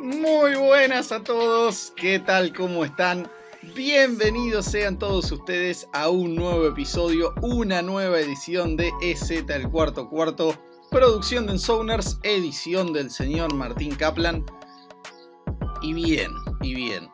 Muy 0.00 0.54
buenas 0.54 1.10
a 1.10 1.24
todos, 1.24 1.92
¿qué 1.96 2.20
tal? 2.20 2.52
¿Cómo 2.52 2.84
están? 2.84 3.28
Bienvenidos 3.74 4.66
sean 4.66 4.96
todos 4.96 5.32
ustedes 5.32 5.88
a 5.92 6.08
un 6.08 6.36
nuevo 6.36 6.68
episodio, 6.68 7.34
una 7.42 7.82
nueva 7.82 8.20
edición 8.20 8.76
de 8.76 8.92
EZ 9.02 9.30
el 9.30 9.68
cuarto 9.68 10.08
cuarto, 10.08 10.56
producción 10.92 11.46
de 11.46 11.52
Ensoners, 11.52 12.20
edición 12.22 12.92
del 12.92 13.10
señor 13.10 13.52
Martín 13.54 13.96
Kaplan. 13.96 14.46
Y 15.82 15.92
bien, 15.94 16.30
y 16.60 16.76
bien. 16.76 17.08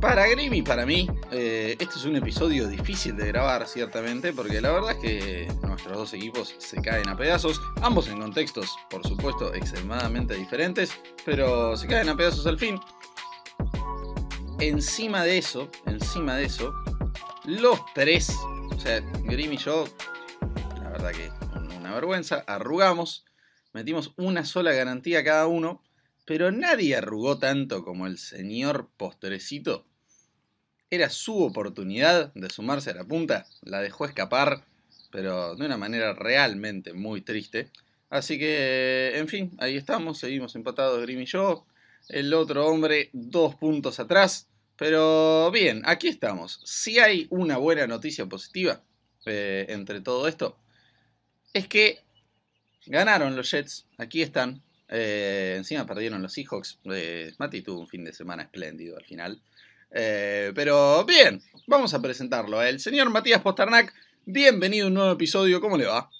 Para 0.00 0.28
Grim 0.28 0.54
y 0.54 0.62
para 0.62 0.86
mí, 0.86 1.08
eh, 1.32 1.76
este 1.78 1.96
es 1.96 2.04
un 2.04 2.14
episodio 2.14 2.68
difícil 2.68 3.16
de 3.16 3.26
grabar, 3.26 3.66
ciertamente, 3.66 4.32
porque 4.32 4.60
la 4.60 4.70
verdad 4.70 4.92
es 4.92 4.98
que 4.98 5.52
nuestros 5.66 5.96
dos 5.96 6.12
equipos 6.14 6.54
se 6.58 6.80
caen 6.80 7.08
a 7.08 7.16
pedazos, 7.16 7.60
ambos 7.82 8.06
en 8.06 8.20
contextos, 8.20 8.76
por 8.90 9.04
supuesto, 9.04 9.52
extremadamente 9.54 10.34
diferentes, 10.34 10.92
pero 11.24 11.76
se 11.76 11.88
caen 11.88 12.08
a 12.08 12.16
pedazos 12.16 12.46
al 12.46 12.58
fin. 12.58 12.78
Encima 14.60 15.24
de 15.24 15.38
eso, 15.38 15.68
encima 15.86 16.36
de 16.36 16.44
eso, 16.44 16.72
los 17.44 17.80
tres, 17.92 18.30
o 18.70 18.78
sea, 18.78 19.00
Grim 19.24 19.54
y 19.54 19.56
yo, 19.56 19.84
la 20.80 20.90
verdad 20.90 21.10
que 21.10 21.28
una 21.76 21.92
vergüenza, 21.92 22.44
arrugamos, 22.46 23.24
metimos 23.72 24.12
una 24.16 24.44
sola 24.44 24.70
garantía 24.72 25.24
cada 25.24 25.48
uno, 25.48 25.82
pero 26.24 26.52
nadie 26.52 26.94
arrugó 26.94 27.38
tanto 27.38 27.82
como 27.82 28.06
el 28.06 28.16
señor 28.18 28.90
Postrecito. 28.96 29.87
Era 30.90 31.10
su 31.10 31.42
oportunidad 31.42 32.32
de 32.34 32.48
sumarse 32.50 32.90
a 32.90 32.94
la 32.94 33.04
punta, 33.04 33.46
la 33.62 33.80
dejó 33.80 34.06
escapar, 34.06 34.64
pero 35.10 35.54
de 35.54 35.66
una 35.66 35.76
manera 35.76 36.14
realmente 36.14 36.92
muy 36.92 37.20
triste. 37.20 37.70
Así 38.10 38.38
que, 38.38 39.12
en 39.16 39.28
fin, 39.28 39.50
ahí 39.58 39.76
estamos, 39.76 40.18
seguimos 40.18 40.54
empatados 40.56 41.02
Grim 41.02 41.20
y 41.20 41.26
yo. 41.26 41.66
El 42.08 42.32
otro 42.32 42.66
hombre 42.66 43.10
dos 43.12 43.54
puntos 43.56 44.00
atrás. 44.00 44.48
Pero 44.78 45.50
bien, 45.50 45.82
aquí 45.84 46.06
estamos. 46.06 46.60
Si 46.64 47.00
hay 47.00 47.26
una 47.30 47.56
buena 47.58 47.86
noticia 47.86 48.26
positiva 48.26 48.80
eh, 49.26 49.66
entre 49.68 50.00
todo 50.00 50.28
esto, 50.28 50.56
es 51.52 51.66
que 51.66 51.98
ganaron 52.86 53.36
los 53.36 53.50
Jets. 53.50 53.86
Aquí 53.98 54.22
están. 54.22 54.62
Eh, 54.88 55.54
encima 55.56 55.84
perdieron 55.84 56.22
los 56.22 56.32
Seahawks. 56.32 56.78
Eh, 56.84 57.34
Mati 57.38 57.60
tuvo 57.60 57.80
un 57.80 57.88
fin 57.88 58.04
de 58.04 58.12
semana 58.12 58.44
espléndido 58.44 58.96
al 58.96 59.04
final. 59.04 59.42
Eh, 59.90 60.52
pero 60.54 61.04
bien, 61.04 61.40
vamos 61.66 61.94
a 61.94 62.02
presentarlo. 62.02 62.62
El 62.62 62.80
señor 62.80 63.10
Matías 63.10 63.40
Posternak, 63.40 63.94
bienvenido 64.24 64.86
a 64.86 64.88
un 64.88 64.94
nuevo 64.94 65.12
episodio. 65.12 65.60
¿Cómo 65.60 65.76
le 65.78 65.86
va? 65.86 66.10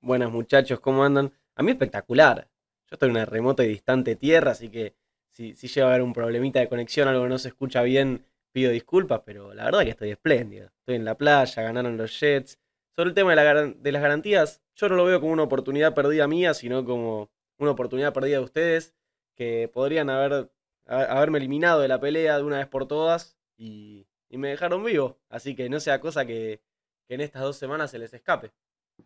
Buenas 0.00 0.30
muchachos, 0.30 0.80
¿cómo 0.80 1.04
andan? 1.04 1.32
A 1.54 1.62
mí 1.62 1.70
espectacular. 1.70 2.48
Yo 2.90 2.94
estoy 2.94 3.08
en 3.08 3.16
una 3.16 3.26
remota 3.26 3.64
y 3.64 3.68
distante 3.68 4.16
tierra, 4.16 4.52
así 4.52 4.70
que 4.70 4.94
si, 5.28 5.54
llega 5.54 5.86
a 5.86 5.90
haber 5.90 6.02
un 6.02 6.12
problemita 6.12 6.60
de 6.60 6.68
conexión, 6.68 7.08
algo 7.08 7.24
que 7.24 7.28
no 7.28 7.38
se 7.38 7.48
escucha 7.48 7.82
bien, 7.82 8.26
pido 8.52 8.72
disculpas, 8.72 9.20
pero 9.24 9.54
la 9.54 9.64
verdad 9.64 9.84
que 9.84 9.90
estoy 9.90 10.10
espléndido. 10.10 10.70
Estoy 10.80 10.96
en 10.96 11.04
la 11.04 11.16
playa, 11.16 11.62
ganaron 11.62 11.96
los 11.96 12.18
Jets. 12.18 12.58
Sobre 12.96 13.10
el 13.10 13.14
tema 13.14 13.34
de, 13.34 13.74
de 13.74 13.92
las 13.92 14.02
garantías, 14.02 14.62
yo 14.74 14.88
no 14.88 14.96
lo 14.96 15.04
veo 15.04 15.20
como 15.20 15.32
una 15.32 15.44
oportunidad 15.44 15.94
perdida 15.94 16.26
mía, 16.26 16.54
sino 16.54 16.84
como 16.84 17.30
una 17.58 17.72
oportunidad 17.72 18.12
perdida 18.12 18.38
de 18.38 18.44
ustedes, 18.44 18.94
que 19.36 19.70
podrían 19.72 20.10
haber, 20.10 20.50
haberme 20.90 21.38
eliminado 21.38 21.80
de 21.80 21.88
la 21.88 22.00
pelea 22.00 22.36
de 22.36 22.42
una 22.42 22.58
vez 22.58 22.66
por 22.66 22.86
todas 22.86 23.36
y, 23.56 24.06
me 24.30 24.48
dejaron 24.48 24.84
vivo. 24.84 25.18
Así 25.28 25.54
que 25.54 25.68
no 25.68 25.80
sea 25.80 26.00
cosa 26.00 26.24
que, 26.24 26.60
en 27.08 27.20
estas 27.20 27.42
dos 27.42 27.56
semanas 27.56 27.90
se 27.90 27.98
les 27.98 28.14
escape. 28.14 28.52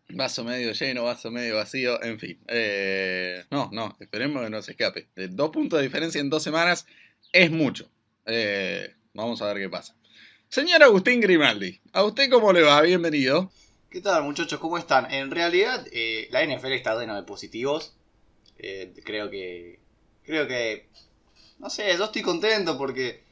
Vaso 0.09 0.43
medio 0.43 0.71
lleno, 0.73 1.03
vaso 1.05 1.31
medio 1.31 1.55
vacío, 1.55 2.01
en 2.03 2.19
fin. 2.19 2.39
Eh, 2.47 3.43
no, 3.49 3.69
no, 3.71 3.95
esperemos 3.99 4.43
que 4.43 4.49
no 4.49 4.61
se 4.61 4.71
escape. 4.71 5.07
dos 5.29 5.49
puntos 5.49 5.79
de 5.79 5.85
diferencia 5.85 6.21
en 6.21 6.29
dos 6.29 6.43
semanas 6.43 6.85
es 7.31 7.49
mucho. 7.49 7.89
Eh, 8.25 8.93
vamos 9.13 9.41
a 9.41 9.47
ver 9.47 9.63
qué 9.63 9.69
pasa. 9.69 9.95
Señor 10.49 10.83
Agustín 10.83 11.21
Grimaldi, 11.21 11.81
¿a 11.91 12.03
usted 12.03 12.29
cómo 12.29 12.53
le 12.53 12.61
va? 12.61 12.81
Bienvenido. 12.81 13.51
¿Qué 13.95 14.01
tal 14.01 14.23
muchachos? 14.23 14.59
¿Cómo 14.59 14.77
están? 14.77 15.11
En 15.11 15.31
realidad 15.31 15.85
eh, 15.91 16.27
la 16.29 16.45
NFL 16.45 16.73
está 16.73 16.99
llena 16.99 17.15
de 17.15 17.23
positivos. 17.23 17.95
Eh, 18.57 18.93
creo 19.05 19.29
que. 19.29 19.79
Creo 20.23 20.47
que. 20.47 20.89
No 21.59 21.69
sé, 21.69 21.95
yo 21.97 22.05
estoy 22.05 22.21
contento 22.21 22.77
porque. 22.77 23.23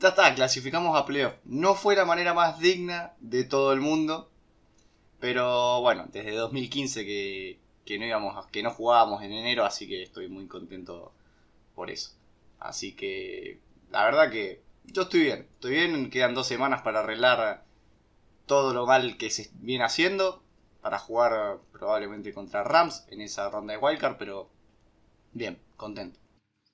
Ya 0.00 0.08
está, 0.08 0.34
clasificamos 0.34 0.96
a 0.96 1.06
playoff. 1.06 1.34
No 1.44 1.74
fue 1.74 1.96
la 1.96 2.04
manera 2.04 2.34
más 2.34 2.58
digna 2.58 3.14
de 3.20 3.44
todo 3.44 3.72
el 3.72 3.80
mundo. 3.80 4.30
Pero 5.20 5.80
bueno, 5.80 6.06
desde 6.12 6.34
2015 6.34 7.04
que, 7.06 7.58
que 7.84 7.98
no 7.98 8.04
íbamos, 8.04 8.46
que 8.48 8.62
no 8.62 8.70
jugábamos 8.70 9.22
en 9.22 9.32
enero, 9.32 9.64
así 9.64 9.88
que 9.88 10.02
estoy 10.02 10.28
muy 10.28 10.46
contento 10.46 11.12
por 11.74 11.90
eso. 11.90 12.10
Así 12.58 12.92
que 12.94 13.60
la 13.90 14.04
verdad 14.04 14.30
que 14.30 14.62
yo 14.84 15.02
estoy 15.02 15.20
bien, 15.20 15.48
estoy 15.54 15.72
bien, 15.72 16.10
quedan 16.10 16.34
dos 16.34 16.46
semanas 16.46 16.82
para 16.82 17.00
arreglar 17.00 17.64
todo 18.46 18.74
lo 18.74 18.86
mal 18.86 19.16
que 19.16 19.30
se 19.30 19.50
viene 19.54 19.84
haciendo, 19.84 20.42
para 20.82 20.98
jugar 20.98 21.58
probablemente 21.72 22.34
contra 22.34 22.62
Rams 22.64 23.06
en 23.08 23.20
esa 23.20 23.48
ronda 23.48 23.72
de 23.72 23.78
wildcard, 23.78 24.16
pero 24.18 24.50
bien, 25.32 25.58
contento. 25.76 26.20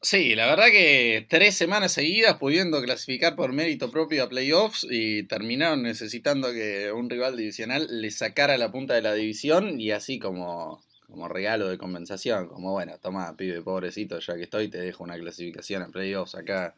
Sí, 0.02 0.34
la 0.34 0.46
verdad 0.46 0.68
que 0.70 1.26
tres 1.28 1.56
semanas 1.56 1.92
seguidas 1.92 2.38
pudiendo 2.38 2.80
clasificar 2.80 3.36
por 3.36 3.52
mérito 3.52 3.90
propio 3.90 4.24
a 4.24 4.28
playoffs 4.30 4.86
y 4.88 5.24
terminaron 5.24 5.82
necesitando 5.82 6.52
que 6.52 6.90
un 6.90 7.10
rival 7.10 7.36
divisional 7.36 7.86
le 7.90 8.10
sacara 8.10 8.56
la 8.56 8.72
punta 8.72 8.94
de 8.94 9.02
la 9.02 9.12
división 9.12 9.78
y 9.78 9.90
así 9.90 10.18
como, 10.18 10.80
como 11.06 11.28
regalo 11.28 11.68
de 11.68 11.76
compensación, 11.76 12.48
como 12.48 12.72
bueno, 12.72 12.98
toma, 12.98 13.36
pibe 13.36 13.60
pobrecito, 13.60 14.18
ya 14.20 14.36
que 14.36 14.44
estoy, 14.44 14.68
te 14.68 14.78
dejo 14.78 15.04
una 15.04 15.18
clasificación 15.18 15.82
a 15.82 15.88
playoffs 15.88 16.34
acá. 16.34 16.74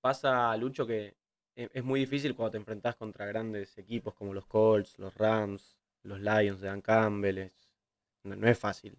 Pasa, 0.00 0.56
Lucho, 0.56 0.86
que 0.86 1.16
e, 1.56 1.68
es 1.70 1.84
muy 1.84 2.00
difícil 2.00 2.34
cuando 2.34 2.52
te 2.52 2.58
enfrentás 2.58 2.96
contra 2.96 3.26
grandes 3.26 3.76
equipos 3.76 4.14
como 4.14 4.32
los 4.32 4.46
Colts, 4.46 4.98
los 4.98 5.14
Rams, 5.16 5.76
los 6.02 6.18
Lions 6.18 6.62
de 6.62 6.68
Dan 6.68 6.80
Campbell. 6.80 7.50
no 8.22 8.48
es 8.48 8.58
fácil. 8.58 8.96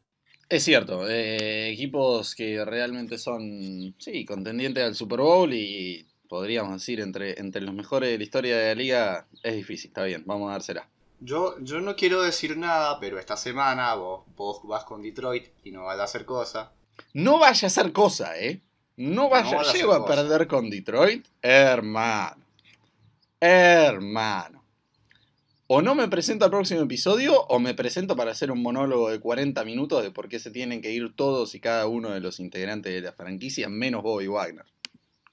Es 0.48 0.64
cierto, 0.64 1.10
eh, 1.10 1.70
equipos 1.70 2.36
que 2.36 2.64
realmente 2.64 3.18
son, 3.18 3.96
sí, 3.98 4.26
contendientes 4.26 4.84
al 4.84 4.94
Super 4.94 5.20
Bowl 5.20 5.52
y 5.52 6.06
podríamos 6.30 6.74
decir 6.74 7.00
entre, 7.00 7.40
entre 7.40 7.62
los 7.62 7.74
mejores 7.74 8.12
de 8.12 8.18
la 8.20 8.24
historia 8.24 8.58
de 8.58 8.68
la 8.68 8.76
liga, 8.76 9.28
es 9.42 9.56
difícil, 9.56 9.90
está 9.90 10.04
bien, 10.04 10.24
vamos 10.26 10.50
a 10.50 10.54
dársela. 10.54 10.88
Yo, 11.20 11.58
yo 11.62 11.82
no 11.82 11.96
quiero 11.96 12.22
decir 12.22 12.58
nada, 12.58 13.00
pero 13.00 13.18
esta 13.18 13.38
semana 13.38 13.96
vos, 13.96 14.24
vos 14.36 14.62
vas 14.66 14.84
con 14.84 15.02
Detroit 15.02 15.48
y 15.64 15.72
no 15.72 15.86
vas 15.86 15.98
a 15.98 16.04
hacer 16.04 16.26
cosa. 16.26 16.72
No 17.14 17.40
vaya 17.40 17.66
a 17.66 17.68
hacer 17.68 17.92
cosa, 17.92 18.38
¿eh? 18.38 18.62
No 18.98 19.30
vaya, 19.30 19.52
no 19.52 19.74
llego 19.74 19.94
a 19.94 20.06
perder 20.06 20.46
con 20.48 20.70
Detroit, 20.70 21.26
hermano. 21.42 22.44
Hermano 23.40 24.55
o 25.68 25.82
no 25.82 25.96
me 25.96 26.08
presento 26.08 26.46
al 26.46 26.52
próximo 26.52 26.82
episodio 26.82 27.42
o 27.42 27.60
me 27.60 27.74
presento 27.74 28.16
para 28.16 28.32
hacer 28.32 28.52
un 28.52 28.62
monólogo 28.62 29.10
de 29.10 29.20
40 29.20 29.64
minutos 29.66 30.04
de 30.04 30.12
por 30.12 30.30
qué 30.30 30.40
se 30.40 30.52
tienen 30.52 30.82
que 30.82 30.92
ir 30.92 31.16
todos 31.16 31.56
y 31.56 31.60
cada 31.60 31.88
uno 31.88 32.12
de 32.12 32.20
los 32.20 32.40
integrantes 32.40 32.94
de 32.94 33.02
la 33.02 33.14
franquicia, 33.14 33.68
menos 33.70 34.04
Bobby 34.04 34.28
Wagner. 34.28 34.66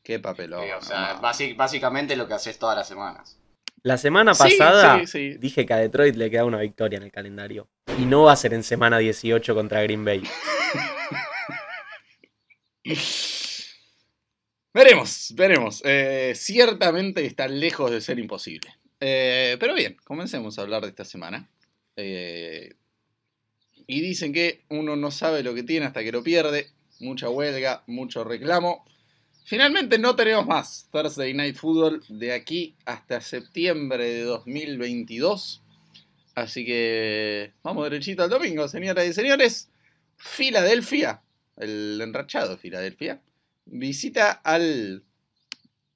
Qué 0.03 0.19
papelón. 0.19 0.65
o 0.76 0.82
sea, 0.82 1.20
básicamente 1.20 2.16
lo 2.16 2.26
que 2.26 2.34
haces 2.34 2.59
todas 2.59 2.76
las 2.76 2.88
semanas. 2.88 3.38
La 3.82 3.98
semana 3.98 4.32
pasada 4.34 5.03
dije 5.38 5.66
que 5.66 5.75
a 5.75 5.76
Detroit 5.76 6.15
le 6.16 6.31
queda 6.31 6.44
una 6.44 6.60
victoria 6.60 6.97
en 6.97 7.03
el 7.03 7.12
calendario. 7.12 7.69
Y 7.99 8.04
no 8.04 8.25
va 8.25 8.32
a 8.32 8.37
ser 8.37 8.54
en 8.54 8.62
semana 8.62 8.99
18 8.99 9.54
contra 9.54 9.82
Green 9.82 10.04
Bay. 10.04 10.22
veremos, 14.72 15.32
veremos. 15.37 15.82
Eh, 15.84 16.32
ciertamente 16.37 17.26
está 17.26 17.49
lejos 17.49 17.91
de 17.91 18.00
ser 18.00 18.19
imposible. 18.19 18.72
Eh, 19.04 19.56
pero 19.58 19.74
bien, 19.74 19.96
comencemos 20.04 20.56
a 20.56 20.62
hablar 20.62 20.82
de 20.82 20.90
esta 20.90 21.04
semana. 21.04 21.50
Eh, 21.96 22.72
y 23.88 24.00
dicen 24.00 24.32
que 24.32 24.62
uno 24.69 24.94
no 24.94 25.10
sabe 25.10 25.43
lo 25.43 25.54
que 25.54 25.64
tiene 25.64 25.87
hasta 25.87 26.04
que 26.04 26.12
lo 26.12 26.22
pierde. 26.22 26.70
Mucha 27.00 27.28
huelga, 27.28 27.82
mucho 27.88 28.22
reclamo. 28.22 28.84
Finalmente 29.44 29.99
no 29.99 30.14
tenemos 30.14 30.46
más 30.46 30.88
Thursday 30.93 31.34
Night 31.34 31.56
Football 31.56 32.04
de 32.08 32.32
aquí 32.32 32.76
hasta 32.84 33.20
septiembre 33.20 34.04
de 34.04 34.22
2022. 34.22 35.62
Así 36.37 36.64
que 36.64 37.55
vamos 37.64 37.90
derechito 37.90 38.22
al 38.22 38.31
domingo, 38.31 38.69
señoras 38.69 39.05
y 39.05 39.12
señores. 39.12 39.69
Filadelfia, 40.16 41.22
el 41.56 42.00
enrachado 42.00 42.56
Filadelfia, 42.56 43.20
visita 43.64 44.31
al 44.31 45.02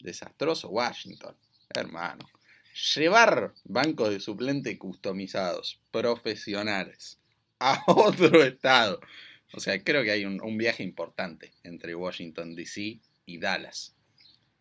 desastroso 0.00 0.70
Washington. 0.70 1.36
Hermano 1.72 2.35
llevar 2.76 3.54
bancos 3.64 4.10
de 4.10 4.20
suplente 4.20 4.76
customizados, 4.78 5.80
profesionales, 5.90 7.18
a 7.58 7.82
otro 7.86 8.42
estado. 8.42 9.00
O 9.52 9.60
sea, 9.60 9.82
creo 9.82 10.02
que 10.02 10.10
hay 10.10 10.24
un, 10.24 10.58
viaje 10.58 10.82
importante 10.82 11.52
entre 11.62 11.94
Washington, 11.94 12.54
D.C. 12.54 13.00
y 13.24 13.38
Dallas. 13.38 13.94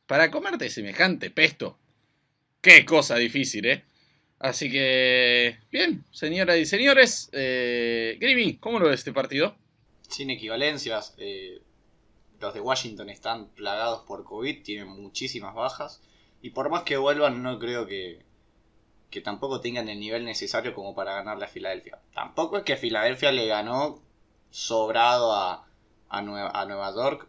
Para 0.06 0.31
comerte 0.31 0.69
semejante 0.69 1.31
pesto, 1.31 1.79
qué 2.62 2.85
cosa 2.85 3.15
difícil, 3.15 3.65
¿eh? 3.65 3.83
Así 4.38 4.69
que, 4.69 5.57
bien, 5.71 6.06
señoras 6.12 6.57
y 6.57 6.65
señores, 6.65 7.29
eh, 7.31 8.57
¿cómo 8.59 8.79
lo 8.79 8.89
ves 8.89 9.00
este 9.00 9.13
partido? 9.13 9.56
Sin 10.07 10.29
equivalencias. 10.29 11.15
Eh, 11.17 11.62
los 12.39 12.53
de 12.53 12.59
Washington 12.59 13.09
están 13.09 13.47
plagados 13.50 14.03
por 14.06 14.23
COVID, 14.23 14.62
tienen 14.62 14.88
muchísimas 14.88 15.56
bajas. 15.56 16.01
Y 16.45 16.51
por 16.51 16.69
más 16.69 16.83
que 16.83 16.95
vuelvan, 16.95 17.42
no 17.42 17.57
creo 17.57 17.88
que, 17.88 18.21
que 19.09 19.19
tampoco 19.19 19.62
tengan 19.62 19.89
el 19.89 20.00
nivel 20.00 20.25
necesario 20.25 20.75
como 20.75 20.94
para 20.94 21.15
ganarle 21.15 21.45
a 21.45 21.47
Filadelfia. 21.47 22.00
Tampoco 22.13 22.57
es 22.57 22.63
que 22.63 22.77
Filadelfia 22.77 23.31
le 23.31 23.47
ganó 23.47 24.00
sobrado 24.51 25.33
a, 25.33 25.68
a, 26.07 26.21
Nueva, 26.21 26.51
a 26.51 26.68
Nueva 26.68 26.94
York. 26.94 27.27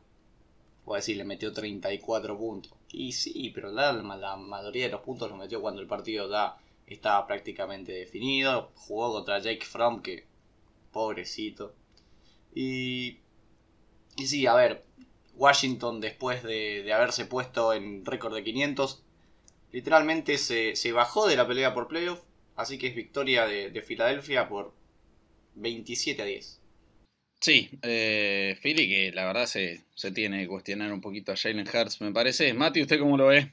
O 0.84 0.96
decir, 0.96 1.16
le 1.16 1.24
metió 1.24 1.50
34 1.50 2.36
puntos. 2.36 2.74
Y 2.90 3.12
sí, 3.12 3.50
pero 3.54 3.72
la, 3.72 3.90
la 3.94 4.36
mayoría 4.36 4.84
de 4.84 4.92
los 4.92 5.00
puntos 5.00 5.30
los 5.30 5.38
metió 5.38 5.62
cuando 5.62 5.80
el 5.80 5.86
partido 5.86 6.30
ya 6.30 6.58
estaba 6.86 7.26
prácticamente 7.26 7.92
definido. 7.92 8.70
Jugó 8.74 9.14
contra 9.14 9.38
Jake 9.38 9.64
Fromm, 9.64 10.02
que 10.02 10.26
pobrecito. 10.92 11.74
Y, 12.54 13.20
y 14.18 14.26
sí, 14.26 14.46
a 14.46 14.52
ver, 14.52 14.84
Washington 15.36 16.00
después 16.00 16.42
de, 16.42 16.92
haberse 16.92 17.26
puesto 17.26 17.72
en 17.72 18.04
récord 18.04 18.34
de 18.34 18.42
500, 18.42 19.02
literalmente 19.76 20.38
se, 20.38 20.92
bajó 20.92 21.28
de 21.28 21.36
la 21.36 21.46
pelea 21.46 21.74
por 21.74 21.86
playoff, 21.86 22.22
así 22.54 22.78
que 22.78 22.86
es 22.86 22.94
victoria 22.94 23.44
de, 23.44 23.82
Filadelfia 23.82 24.48
por 24.48 24.72
27 25.56 26.22
a 26.22 26.24
10. 26.24 26.62
Sí, 27.38 27.68
eh, 27.82 28.56
Philly 28.62 28.88
que 28.88 29.12
la 29.12 29.26
verdad 29.26 29.44
se, 29.44 29.84
tiene 30.14 30.40
que 30.40 30.48
cuestionar 30.48 30.90
un 30.94 31.02
poquito 31.02 31.30
a 31.30 31.36
Jalen 31.36 31.68
Hurts, 31.68 32.00
me 32.00 32.10
parece. 32.10 32.54
Mati, 32.54 32.80
¿usted 32.80 32.98
cómo 32.98 33.18
lo 33.18 33.26
ve? 33.26 33.52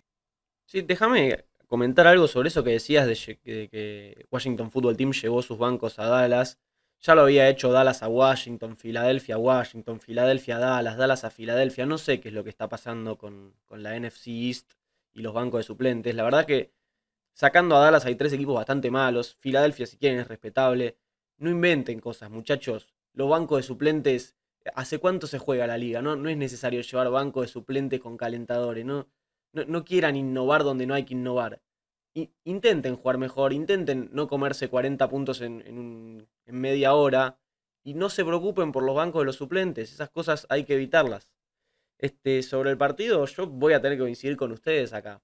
Sí, 0.66 0.82
déjame 0.82 1.44
comentar 1.68 2.08
algo 2.08 2.30
sobre 2.30 2.48
eso 2.48 2.64
que 2.64 2.72
decías 2.72 3.06
de 3.06 3.38
que 3.44 4.26
Washington 4.32 4.72
Football 4.72 4.96
Team 4.96 5.12
llevó 5.12 5.42
sus 5.42 5.58
bancos 5.58 6.00
a 6.00 6.06
Dallas. 6.06 6.58
Ya 7.02 7.16
lo 7.16 7.24
había 7.24 7.50
hecho 7.50 7.70
Dallas 7.74 8.02
a 8.02 8.08
Washington, 8.08 8.78
Filadelfia 8.78 9.36
a 9.36 9.40
Washington, 9.40 10.00
Filadelfia 10.00 10.56
a 10.56 10.60
Dallas, 10.60 10.96
Dallas 10.96 11.26
a 11.26 11.32
Filadelfia. 11.32 11.86
No 11.86 11.98
sé 11.98 12.22
qué 12.22 12.30
es 12.30 12.34
lo 12.34 12.46
que 12.46 12.50
está 12.50 12.70
pasando 12.70 13.18
con, 13.18 13.54
la 13.72 14.00
NFC 14.00 14.28
East 14.28 14.72
y 15.14 15.22
los 15.22 15.34
bancos 15.34 15.60
de 15.60 15.64
suplentes. 15.64 16.16
La 16.16 16.24
verdad 16.24 16.46
que 16.46 16.74
sacando 17.34 17.76
a 17.76 17.80
Dallas 17.80 18.06
hay 18.06 18.16
tres 18.16 18.34
equipos 18.34 18.56
bastante 18.56 18.92
malos. 18.92 19.36
Filadelfia, 19.40 19.86
si 19.86 19.98
quieren, 19.98 20.20
es 20.20 20.28
respetable. 20.28 20.98
No 21.38 21.50
inventen 21.50 22.00
cosas, 22.00 22.30
muchachos. 22.30 22.88
Los 23.14 23.30
bancos 23.30 23.58
de 23.58 23.64
suplentes, 23.64 24.36
¿hace 24.76 25.00
cuánto 25.00 25.28
se 25.28 25.40
juega 25.40 25.68
la 25.68 25.78
liga? 25.78 26.02
No, 26.02 26.16
no 26.16 26.30
es 26.30 26.38
necesario 26.38 26.82
llevar 26.82 27.10
bancos 27.10 27.48
de 27.48 27.48
suplentes 27.52 28.00
con 28.00 28.18
calentadores. 28.18 28.86
No, 28.86 29.08
no, 29.52 29.66
no 29.66 29.86
quieran 29.86 30.16
innovar 30.16 30.64
donde 30.64 30.88
no 30.88 30.94
hay 30.94 31.06
que 31.06 31.14
innovar 31.14 31.62
intenten 32.44 32.96
jugar 32.96 33.18
mejor, 33.18 33.54
intenten 33.54 34.10
no 34.14 34.28
comerse 34.28 34.70
40 34.70 35.10
puntos 35.10 35.42
en, 35.42 36.28
media 36.46 36.94
hora 36.94 37.40
y 37.84 37.96
no 37.96 38.10
se 38.10 38.24
preocupen 38.24 38.72
por 38.72 38.84
los 38.84 38.96
bancos 38.96 39.22
de 39.22 39.26
los 39.26 39.36
suplentes, 39.36 39.92
esas 39.92 40.10
cosas 40.10 40.46
hay 40.50 40.66
que 40.66 40.76
evitarlas. 40.76 41.30
Este, 42.04 42.44
sobre 42.44 42.70
el 42.70 42.78
partido, 42.78 43.26
yo 43.26 43.48
voy 43.48 43.72
a 43.72 43.82
tener 43.82 43.98
que 43.98 44.04
coincidir 44.04 44.36
con 44.36 44.52
ustedes 44.52 44.92
acá. 44.92 45.24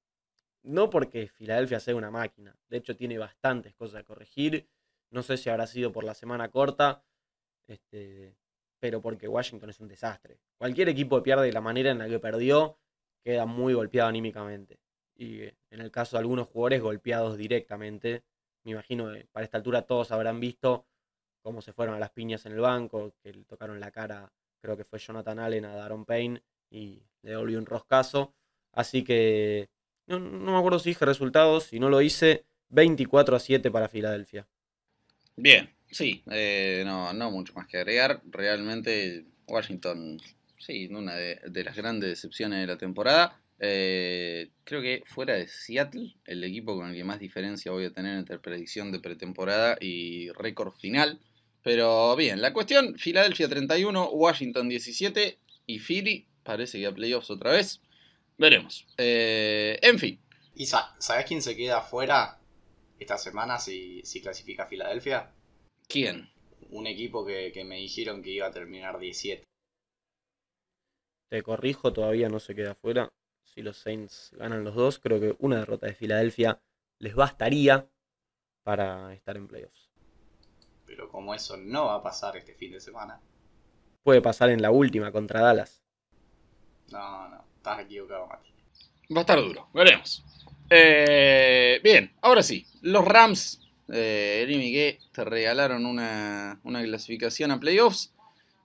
No 0.64 0.90
porque 0.90 1.28
Filadelfia 1.28 1.78
sea 1.82 1.94
una 1.94 2.10
máquina, 2.10 2.56
de 2.70 2.78
hecho 2.78 2.96
tiene 2.96 3.18
bastantes 3.18 3.76
cosas 3.76 4.00
a 4.00 4.04
corregir. 4.06 4.66
No 5.12 5.22
sé 5.22 5.36
si 5.36 5.50
habrá 5.50 5.68
sido 5.68 5.92
por 5.92 6.06
la 6.06 6.14
semana 6.14 6.48
corta, 6.48 7.04
este, 7.68 8.34
pero 8.80 9.02
porque 9.02 9.28
Washington 9.28 9.72
es 9.72 9.82
un 9.82 9.90
desastre. 9.90 10.40
Cualquier 10.58 10.88
equipo 10.88 11.18
que 11.18 11.24
pierde 11.24 11.48
de 11.48 11.52
la 11.52 11.60
manera 11.60 11.92
en 11.92 11.98
la 11.98 12.08
que 12.08 12.18
perdió 12.18 12.78
queda 13.26 13.46
muy 13.46 13.74
golpeado 13.74 14.08
anímicamente 14.08 14.80
y 15.18 15.42
en 15.42 15.82
el 15.82 15.92
caso 15.92 16.16
de 16.16 16.22
algunos 16.22 16.48
jugadores 16.48 16.82
golpeados 16.82 17.36
directamente. 17.38 18.24
Me 18.64 18.72
imagino 18.72 19.12
que 19.12 19.28
para 19.34 19.44
esta 19.44 19.58
altura 19.58 19.82
todos 19.82 20.14
habrán 20.14 20.40
visto 20.40 20.86
cómo 21.42 21.62
se 21.62 21.74
fueron 21.74 21.96
a 21.96 22.00
las 22.00 22.12
piñas 22.12 22.46
en 22.46 22.54
el 22.54 22.62
banco, 22.62 23.14
que 23.22 23.34
le 23.34 23.44
tocaron 23.44 23.82
la 23.82 23.92
cara, 23.92 24.32
creo 24.62 24.78
que 24.78 24.86
fue 24.86 24.98
Jonathan 24.98 25.40
Allen 25.40 25.66
a 25.66 25.76
Daron 25.76 26.06
Payne 26.06 26.42
y 26.70 27.04
le 27.22 27.36
volvió 27.36 27.60
un 27.60 27.66
roscazo. 27.66 28.34
Así 28.72 29.04
que 29.04 29.70
no, 30.08 30.20
me 30.20 30.58
acuerdo 30.58 30.80
si 30.80 30.90
dije 30.90 31.06
resultados, 31.06 31.66
si 31.66 31.80
no 31.80 31.90
lo 31.90 32.02
hice, 32.02 32.46
24 32.70 33.36
a 33.36 33.40
7 33.40 33.72
para 33.72 33.90
Filadelfia. 33.90 34.48
Bien, 35.36 35.70
sí, 35.90 36.24
eh, 36.32 36.84
no, 36.86 37.14
no 37.14 37.32
mucho 37.32 37.54
más 37.54 37.68
que 37.68 37.78
agregar. 37.78 38.22
Realmente 38.30 39.26
Washington, 39.48 40.20
sí, 40.58 40.88
una 40.92 41.16
de, 41.16 41.40
de 41.48 41.64
las 41.64 41.76
grandes 41.76 42.10
decepciones 42.10 42.60
de 42.60 42.68
la 42.68 42.78
temporada. 42.78 43.40
Eh, 43.62 44.52
creo 44.64 44.82
que 44.82 45.04
fuera 45.06 45.34
de 45.36 45.48
Seattle, 45.48 46.16
el 46.26 46.44
equipo 46.44 46.78
con 46.78 46.90
el 46.90 46.96
que 46.96 47.04
más 47.04 47.20
diferencia 47.20 47.72
voy 47.72 47.86
a 47.86 47.92
tener 47.92 48.18
entre 48.18 48.40
predicción 48.40 48.92
de 48.92 49.00
pretemporada 49.00 49.78
y 49.80 50.30
récord 50.32 50.74
final. 50.74 51.20
Pero 51.62 52.16
bien, 52.16 52.42
la 52.42 52.54
cuestión, 52.54 52.98
Filadelfia 52.98 53.50
31, 53.50 54.12
Washington 54.12 54.70
17 54.70 55.38
y 55.66 55.80
Philly 55.80 56.29
parece 56.44 56.80
que 56.80 56.88
a 56.88 56.94
playoffs 56.94 57.30
otra 57.30 57.52
vez. 57.52 57.82
Veremos. 58.38 58.88
Eh, 58.98 59.80
en 59.82 60.00
fin. 60.00 60.20
¿Y 60.56 60.66
sabes 60.66 61.26
quién 61.28 61.42
se 61.42 61.56
queda 61.56 61.80
afuera 61.80 62.40
esta 63.00 63.18
semana 63.18 63.60
si, 63.60 64.02
si 64.04 64.22
clasifica 64.22 64.66
Filadelfia? 64.66 65.32
¿Quién? 65.88 66.30
Un 66.72 66.88
equipo 66.88 67.26
que, 67.26 67.52
que 67.52 67.64
me 67.64 67.78
dijeron 67.78 68.22
que 68.22 68.32
iba 68.32 68.48
a 68.48 68.52
terminar 68.52 69.00
17. 69.00 69.44
Te 71.30 71.44
corrijo, 71.44 71.94
todavía 71.94 72.30
no 72.30 72.40
se 72.40 72.56
queda 72.56 72.72
afuera 72.72 73.10
si 73.54 73.62
los 73.62 73.78
Saints 73.78 74.32
ganan 74.38 74.64
los 74.64 74.76
dos, 74.76 75.00
creo 75.00 75.20
que 75.20 75.36
una 75.40 75.58
derrota 75.58 75.88
de 75.88 75.96
Filadelfia 75.96 76.62
les 77.00 77.16
bastaría 77.16 77.90
para 78.64 79.14
estar 79.14 79.38
en 79.38 79.48
playoffs. 79.48 79.90
Pero 80.86 81.10
como 81.10 81.34
eso 81.34 81.58
no 81.58 81.88
va 81.88 81.96
a 81.96 82.04
pasar 82.04 82.38
este 82.38 82.54
fin 82.54 82.72
de 82.72 82.80
semana. 82.80 83.22
Puede 84.04 84.22
pasar 84.22 84.50
en 84.50 84.62
la 84.62 84.72
última 84.72 85.12
contra 85.12 85.42
Dallas. 85.42 85.84
No, 86.92 87.30
no, 87.30 87.44
estás 87.58 87.80
equivocado, 87.82 88.28
Mati. 88.28 88.50
Va 89.14 89.18
a 89.18 89.22
estar 89.22 89.40
duro, 89.40 89.68
veremos. 89.74 90.24
Eh, 90.70 91.80
bien, 91.84 92.12
ahora 92.22 92.44
sí, 92.44 92.66
los 92.82 93.06
Rams, 93.06 93.62
eh, 93.92 94.46
que 94.48 95.00
te 95.12 95.26
regalaron 95.26 95.86
una, 95.86 96.60
una 96.64 96.84
clasificación 96.84 97.52
a 97.52 97.60
playoffs 97.60 98.14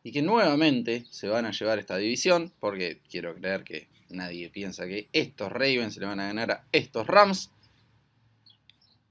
y 0.03 0.13
que 0.13 0.21
nuevamente 0.21 1.07
se 1.11 1.29
van 1.29 1.47
a 1.47 1.51
llevar 1.51 1.79
esta 1.79 1.97
división, 1.97 2.53
porque 2.61 3.01
quiero 3.09 3.35
creer 3.35 3.65
que 3.65 3.89
Nadie 4.15 4.49
piensa 4.51 4.87
que 4.87 5.09
estos 5.13 5.51
Ravens 5.51 5.97
le 5.97 6.07
van 6.07 6.21
a 6.21 6.27
ganar 6.27 6.51
a 6.51 6.65
estos 6.73 7.07
Rams. 7.07 7.51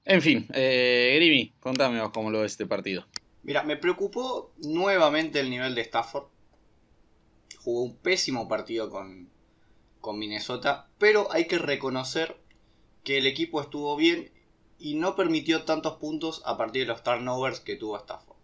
En 0.04 0.20
fin, 0.20 0.46
eh, 0.52 1.12
Grimy, 1.16 1.52
contame 1.60 2.00
vos 2.00 2.10
cómo 2.10 2.30
lo 2.30 2.40
ves 2.40 2.52
este 2.52 2.66
partido. 2.66 3.06
Mira, 3.42 3.62
me 3.62 3.76
preocupó 3.76 4.52
nuevamente 4.58 5.40
el 5.40 5.50
nivel 5.50 5.74
de 5.74 5.82
Stafford. 5.82 6.26
Jugó 7.64 7.82
un 7.82 7.96
pésimo 7.96 8.46
partido 8.46 8.90
con, 8.90 9.30
con 10.00 10.18
Minnesota, 10.18 10.88
pero 10.98 11.32
hay 11.32 11.46
que 11.46 11.58
reconocer 11.58 12.36
que 13.04 13.16
el 13.18 13.26
equipo 13.26 13.60
estuvo 13.60 13.96
bien 13.96 14.30
y 14.78 14.94
no 14.96 15.16
permitió 15.16 15.64
tantos 15.64 15.94
puntos 15.94 16.42
a 16.44 16.58
partir 16.58 16.82
de 16.82 16.88
los 16.88 17.02
turnovers 17.02 17.60
que 17.60 17.76
tuvo 17.76 17.96
Stafford. 17.96 18.36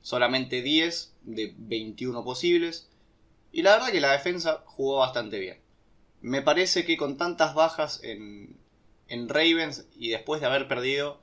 Solamente 0.00 0.60
10 0.60 1.14
de 1.22 1.54
21 1.56 2.24
posibles. 2.24 2.88
Y 3.52 3.62
la 3.62 3.74
verdad 3.74 3.92
que 3.92 4.00
la 4.00 4.12
defensa 4.12 4.64
jugó 4.66 4.98
bastante 4.98 5.38
bien. 5.38 5.60
Me 6.20 6.42
parece 6.42 6.84
que 6.84 6.96
con 6.96 7.16
tantas 7.16 7.54
bajas 7.54 8.00
en, 8.02 8.56
en 9.06 9.28
Ravens 9.28 9.86
y 9.96 10.08
después 10.08 10.40
de 10.40 10.48
haber 10.48 10.66
perdido 10.66 11.20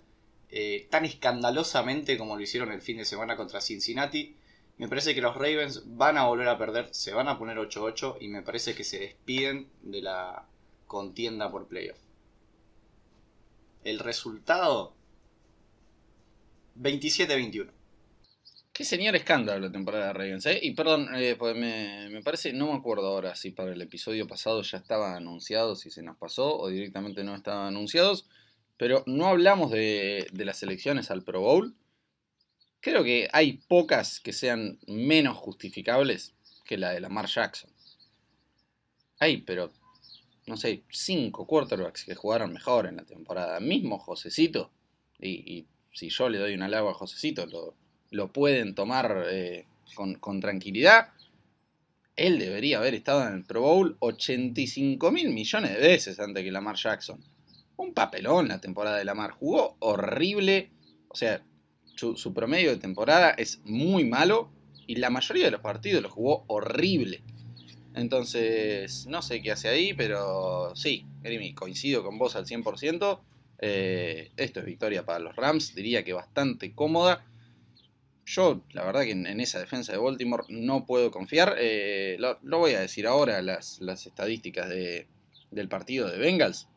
eh, 0.50 0.88
tan 0.90 1.04
escandalosamente 1.04 2.18
como 2.18 2.38
lo 2.38 2.42
hicieron 2.42 2.72
el 2.72 2.82
fin 2.82 2.98
de 2.98 3.06
semana 3.06 3.36
contra 3.36 3.60
Cincinnati, 3.60 4.38
me 4.78 4.90
parece 4.90 5.16
que 5.16 5.22
los 5.22 5.36
Ravens 5.36 5.84
van 5.86 6.18
a 6.18 6.26
volver 6.26 6.50
a 6.50 6.58
perder, 6.58 6.90
se 6.92 7.14
van 7.14 7.30
a 7.30 7.38
poner 7.38 7.58
8-8 7.58 8.18
y 8.20 8.28
me 8.28 8.42
parece 8.42 8.76
que 8.76 8.84
se 8.84 9.00
despiden 9.00 9.70
de 9.82 10.02
la 10.02 10.46
contienda 10.88 11.50
por 11.50 11.68
playoff. 11.68 11.98
El 13.84 14.00
resultado 14.00 14.94
27-21. 16.82 17.72
Qué 18.74 18.84
señor 18.84 19.16
escándalo 19.16 19.68
la 19.68 19.72
temporada 19.72 20.08
de 20.08 20.14
Ravens, 20.14 20.46
¿eh? 20.48 20.60
Y 20.62 20.72
perdón, 20.72 21.08
eh, 21.16 21.38
pues 21.40 21.56
me, 21.56 22.22
parece, 22.22 22.52
no 22.52 22.74
me 22.74 22.78
acuerdo 22.78 23.08
ahora 23.08 23.34
si 23.36 23.52
para 23.52 23.72
el 23.72 23.82
episodio 23.82 24.28
pasado 24.28 24.62
ya 24.64 24.80
estaban 24.80 25.16
anunciados, 25.16 25.80
si 25.80 25.90
se 25.90 26.04
nos 26.04 26.18
pasó 26.18 26.60
o 26.60 26.68
directamente 26.68 27.24
no 27.24 27.34
estaban 27.34 27.68
anunciados, 27.68 28.28
pero 28.76 29.04
no 29.06 29.28
hablamos 29.28 29.72
de 29.72 30.28
las 30.34 30.62
elecciones 30.64 31.10
al 31.10 31.24
Pro 31.24 31.40
Bowl. 31.40 31.74
Creo 32.86 33.04
que 33.04 33.28
hay 33.34 33.54
pocas 33.68 34.20
que 34.20 34.32
sean 34.32 34.78
menos 34.86 35.36
justificables 35.38 36.36
que 36.64 36.78
la 36.78 36.92
de 36.92 37.00
Lamar 37.00 37.26
Jackson. 37.26 37.72
Hay, 39.18 39.38
pero, 39.38 39.74
no 40.46 40.56
sé, 40.56 40.84
cinco 40.92 41.48
quarterbacks 41.48 42.06
que 42.06 42.14
jugaron 42.14 42.54
mejor 42.54 42.86
en 42.86 42.98
la 42.98 43.04
temporada. 43.04 43.60
Mismo 43.60 43.98
Josecito, 43.98 44.70
y, 45.20 45.66
si 45.92 46.10
yo 46.10 46.30
le 46.30 46.38
doy 46.38 46.54
un 46.54 46.62
halago 46.62 46.92
a 46.92 46.94
Josecito, 46.94 47.48
lo 47.48 47.74
lo 48.12 48.32
pueden 48.32 48.76
tomar 48.76 49.26
eh, 49.32 49.66
con, 49.96 50.40
tranquilidad. 50.40 51.10
Él 52.16 52.38
debería 52.38 52.78
haber 52.78 52.94
estado 52.94 53.28
en 53.28 53.34
el 53.34 53.46
Pro 53.46 53.62
Bowl 53.62 53.98
85 54.00 55.12
mil 55.12 55.32
millones 55.32 55.74
de 55.74 55.80
veces 55.80 56.20
antes 56.20 56.44
que 56.44 56.52
Lamar 56.52 56.76
Jackson. 56.76 57.20
Un 57.78 57.96
papelón 57.96 58.48
la 58.48 58.62
temporada 58.62 58.98
de 58.98 59.06
Lamar. 59.06 59.32
Jugó 59.32 59.76
horrible. 59.80 60.70
O 61.08 61.16
sea, 61.16 61.44
su, 61.96 62.34
promedio 62.34 62.72
de 62.72 62.78
temporada 62.78 63.32
es 63.32 63.62
muy 63.64 64.04
malo. 64.04 64.50
Y 64.88 64.98
la 64.98 65.10
mayoría 65.10 65.46
de 65.46 65.52
los 65.52 65.62
partidos 65.62 66.04
lo 66.04 66.10
jugó 66.10 66.46
horrible. 66.48 67.24
Entonces, 67.96 69.08
no 69.08 69.22
sé 69.22 69.42
qué 69.42 69.52
hace 69.52 69.70
ahí, 69.70 69.94
pero 69.94 70.76
sí, 70.76 71.06
Grimy, 71.24 71.56
coincido 71.56 72.04
con 72.04 72.20
vos 72.20 72.36
al 72.36 72.46
100%. 72.46 73.20
Eh, 73.60 74.32
esto 74.38 74.60
es 74.60 74.66
victoria 74.66 75.06
para 75.06 75.20
los 75.20 75.36
Rams, 75.36 75.74
diría 75.74 76.04
que 76.04 76.14
bastante 76.14 76.74
cómoda. 76.76 77.26
Yo, 78.26 78.64
la 78.74 78.84
verdad 78.84 79.04
que 79.04 79.12
en, 79.12 79.40
esa 79.40 79.60
defensa 79.60 79.92
de 79.92 80.00
Baltimore 80.00 80.44
no 80.50 80.86
puedo 80.86 81.10
confiar. 81.12 81.56
Eh, 81.58 82.18
lo, 82.20 82.60
voy 82.60 82.74
a 82.74 82.82
decir 82.82 83.08
ahora, 83.08 83.42
las, 83.42 83.80
estadísticas 83.82 84.70
del 84.70 85.70
partido 85.70 86.10
de 86.10 86.18
Bengals. 86.18 86.68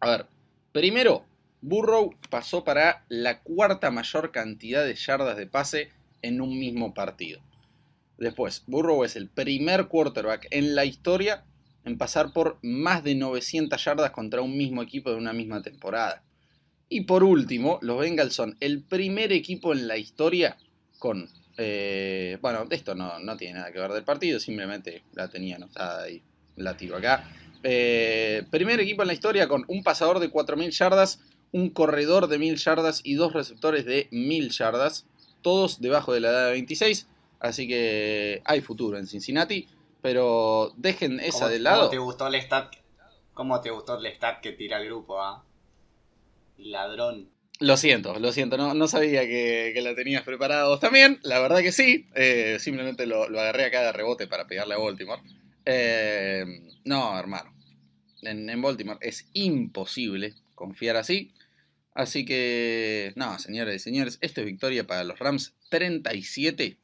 A 0.00 0.10
ver, 0.10 0.26
primero, 0.72 1.24
Burrow 1.62 2.14
pasó 2.28 2.64
para 2.64 3.04
la 3.08 3.40
cuarta 3.40 3.90
mayor 3.90 4.32
cantidad 4.32 4.84
de 4.84 4.94
yardas 4.94 5.36
de 5.36 5.46
pase 5.46 5.90
en 6.20 6.40
un 6.40 6.58
mismo 6.58 6.92
partido. 6.92 7.40
Después, 8.18 8.64
Burrow 8.66 9.04
es 9.04 9.16
el 9.16 9.28
primer 9.28 9.86
quarterback 9.86 10.46
en 10.50 10.74
la 10.74 10.84
historia 10.84 11.44
en 11.84 11.98
pasar 11.98 12.32
por 12.32 12.58
más 12.62 13.02
de 13.02 13.14
900 13.14 13.82
yardas 13.82 14.10
contra 14.10 14.42
un 14.42 14.56
mismo 14.56 14.82
equipo 14.82 15.10
de 15.10 15.16
una 15.16 15.32
misma 15.32 15.62
temporada. 15.62 16.22
Y 16.88 17.02
por 17.02 17.24
último, 17.24 17.78
los 17.80 17.98
Bengals 17.98 18.34
son 18.34 18.56
el 18.60 18.82
primer 18.82 19.32
equipo 19.32 19.72
en 19.72 19.88
la 19.88 19.96
historia 19.96 20.56
con... 20.98 21.28
Eh, 21.58 22.38
bueno, 22.40 22.66
esto 22.70 22.94
no, 22.94 23.36
tiene 23.36 23.54
nada 23.54 23.72
que 23.72 23.78
ver 23.78 23.92
del 23.92 24.04
partido, 24.04 24.40
simplemente 24.40 25.02
la 25.14 25.28
tenía 25.28 25.56
anotada 25.56 26.08
y 26.08 26.22
la 26.56 26.76
tiro 26.76 26.96
acá. 26.96 27.24
Eh, 27.62 28.44
primer 28.50 28.80
equipo 28.80 29.02
en 29.02 29.08
la 29.08 29.14
historia 29.14 29.48
con 29.48 29.64
un 29.68 29.82
pasador 29.82 30.18
de 30.18 30.30
4.000 30.30 30.70
yardas, 30.70 31.20
un 31.52 31.70
corredor 31.70 32.26
de 32.28 32.38
1.000 32.38 32.56
yardas 32.56 33.00
y 33.04 33.14
dos 33.14 33.32
receptores 33.32 33.84
de 33.84 34.08
1.000 34.10 34.50
yardas, 34.50 35.06
todos 35.42 35.80
debajo 35.80 36.12
de 36.12 36.20
la 36.20 36.30
edad 36.30 36.46
de 36.46 36.52
26. 36.52 37.06
Así 37.40 37.68
que 37.68 38.40
hay 38.44 38.60
futuro 38.60 38.98
en 38.98 39.06
Cincinnati. 39.06 39.68
Pero 40.00 40.72
dejen 40.76 41.20
esa 41.20 41.48
de 41.48 41.60
lado. 41.60 41.82
¿Cómo 41.82 41.90
te 41.90 41.98
gustó 41.98 42.26
el 42.26 42.34
stat? 42.36 42.74
¿Cómo 43.34 43.60
te 43.60 43.70
gustó 43.70 43.98
el 43.98 44.06
stat 44.06 44.40
que 44.40 44.52
tira 44.52 44.78
el 44.78 44.86
grupo, 44.86 45.20
ah? 45.20 45.44
Ladrón. 46.58 47.30
Lo 47.60 47.76
siento, 47.76 48.18
lo 48.18 48.32
siento, 48.32 48.56
no, 48.56 48.88
sabía 48.88 49.20
que, 49.22 49.78
la 49.80 49.94
tenías 49.94 50.24
preparado 50.24 50.80
también, 50.80 51.20
la 51.22 51.38
verdad 51.38 51.60
que 51.60 51.70
sí, 51.70 52.08
eh, 52.16 52.56
simplemente 52.58 53.06
lo, 53.06 53.22
agarré 53.22 53.66
acá 53.66 53.82
de 53.82 53.92
rebote 53.92 54.26
para 54.26 54.48
pegarle 54.48 54.74
a 54.74 54.78
Baltimore. 54.78 55.22
Eh, 55.64 56.44
no, 56.84 57.16
hermano, 57.16 57.54
en, 58.22 58.50
en, 58.50 58.60
Baltimore 58.60 58.98
es 59.00 59.28
imposible 59.34 60.34
confiar 60.56 60.96
así, 60.96 61.32
así 61.94 62.24
que, 62.24 63.12
no, 63.16 63.38
señores 63.38 63.76
y 63.76 63.78
señores, 63.78 64.18
esto 64.20 64.40
es 64.40 64.46
victoria 64.46 64.86
para 64.86 65.04
los 65.04 65.18
Rams 65.18 65.54
37 65.70 66.78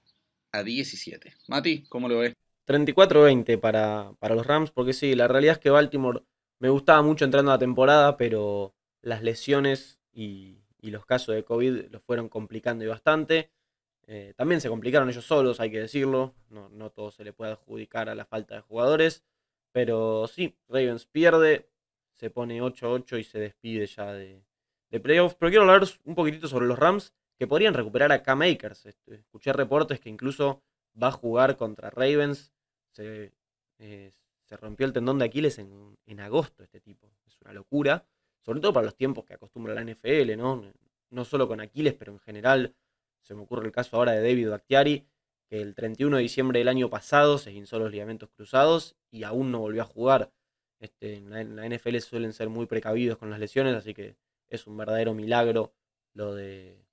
a 0.53 0.63
17. 0.63 1.35
Mati, 1.49 1.85
¿cómo 1.89 2.09
lo 2.09 2.19
ves? 2.19 2.35
34-20 2.67 3.59
para, 3.59 4.13
para 4.19 4.35
los 4.35 4.47
Rams, 4.47 4.71
porque 4.71 4.93
sí, 4.93 5.15
la 5.15 5.29
realidad 5.29 5.55
es 5.55 5.59
que 5.59 5.71
Baltimore 5.71 6.23
me 6.59 6.69
gustaba 6.69 7.03
mucho 7.03 7.25
entrando 7.25 7.51
a 7.51 7.55
la 7.55 7.59
temporada, 7.59 8.17
pero 8.17 8.75
las 9.03 9.23
lesiones 9.23 10.01
y, 10.13 10.57
los 10.83 11.05
casos 11.05 11.35
de 11.35 11.45
COVID 11.45 11.91
lo 11.91 12.01
fueron 12.01 12.29
complicando 12.29 12.83
y 12.85 12.89
bastante. 12.89 13.51
Eh, 14.07 14.33
también 14.37 14.61
se 14.63 14.71
complicaron 14.71 15.11
ellos 15.11 15.27
solos, 15.27 15.61
hay 15.61 15.71
que 15.71 15.81
decirlo. 15.81 16.35
No, 16.49 16.71
no, 16.71 16.91
todo 16.91 17.11
se 17.11 17.25
le 17.25 17.35
puede 17.35 17.53
adjudicar 17.53 18.09
a 18.09 18.15
la 18.15 18.25
falta 18.25 18.55
de 18.55 18.63
jugadores. 18.63 19.23
Pero 19.73 20.27
sí, 20.29 20.57
Ravens 20.69 21.07
pierde, 21.07 21.69
se 22.17 22.31
pone 22.31 22.63
8-8 22.63 23.21
y 23.21 23.25
se 23.25 23.39
despide 23.39 23.87
ya 23.87 24.13
de, 24.15 24.43
de 24.91 25.01
playoffs. 25.01 25.37
Pero 25.39 25.51
quiero 25.51 25.63
hablar 25.63 25.89
un 26.05 26.15
poquitito 26.15 26.49
sobre 26.49 26.67
los 26.67 26.79
Rams 26.79 27.13
que 27.39 27.47
podrían 27.47 27.75
recuperar 27.75 28.13
a 28.13 28.23
Cam 28.23 28.43
Akers. 28.43 28.87
Escuché 29.07 29.53
reportes 29.53 30.01
que 30.01 30.09
incluso 30.09 30.63
va 31.01 31.09
a 31.09 31.13
jugar 31.13 31.57
contra 31.57 31.91
Ravens. 31.91 32.53
Se, 32.91 33.33
eh, 33.79 34.11
se 34.45 34.57
rompió 34.57 34.87
el 34.87 34.93
tendón 34.93 35.19
de 35.19 35.27
Aquiles 35.27 35.59
en, 35.59 35.97
en, 36.07 36.21
agosto 36.21 36.63
este 36.63 36.81
tipo. 36.81 37.11
Es 37.27 37.41
una 37.43 37.53
locura. 37.53 38.05
Sobre 38.41 38.61
todo 38.61 38.73
para 38.73 38.87
los 38.87 38.97
tiempos 38.97 39.25
que 39.25 39.35
acostumbra 39.35 39.75
la 39.75 39.85
NFL, 39.85 40.37
¿no? 40.37 40.65
No 41.11 41.25
solo 41.25 41.47
con 41.47 41.61
Aquiles, 41.61 41.95
pero 41.95 42.13
en 42.13 42.19
general. 42.19 42.75
Se 43.23 43.35
me 43.35 43.43
ocurre 43.43 43.67
el 43.67 43.73
caso 43.73 43.97
ahora 43.97 44.13
de 44.13 44.23
David 44.23 44.49
Bakhtiari, 44.49 45.07
que 45.49 45.61
el 45.61 45.75
31 45.75 46.17
de 46.17 46.23
diciembre 46.23 46.61
del 46.61 46.69
año 46.69 46.89
pasado 46.89 47.37
se 47.37 47.53
hinzó 47.53 47.79
los 47.79 47.91
ligamentos 47.91 48.31
cruzados 48.31 48.97
y 49.11 49.25
aún 49.25 49.53
no 49.53 49.59
volvió 49.59 49.83
a 49.83 49.85
jugar. 49.85 50.33
Este, 50.81 51.17
en, 51.17 51.29
la, 51.29 51.41
en 51.43 51.57
la 51.57 51.69
NFL 51.69 51.99
suelen 51.99 52.33
ser 52.33 52.49
muy 52.49 52.67
precavidos 52.67 53.19
con 53.19 53.29
las 53.29 53.39
lesiones, 53.39 53.75
así 53.75 53.93
que 53.93 54.17
es 54.49 54.67
un 54.67 54.77
verdadero 54.77 55.15
milagro 55.15 55.75
lo 56.15 56.35
de, 56.35 56.85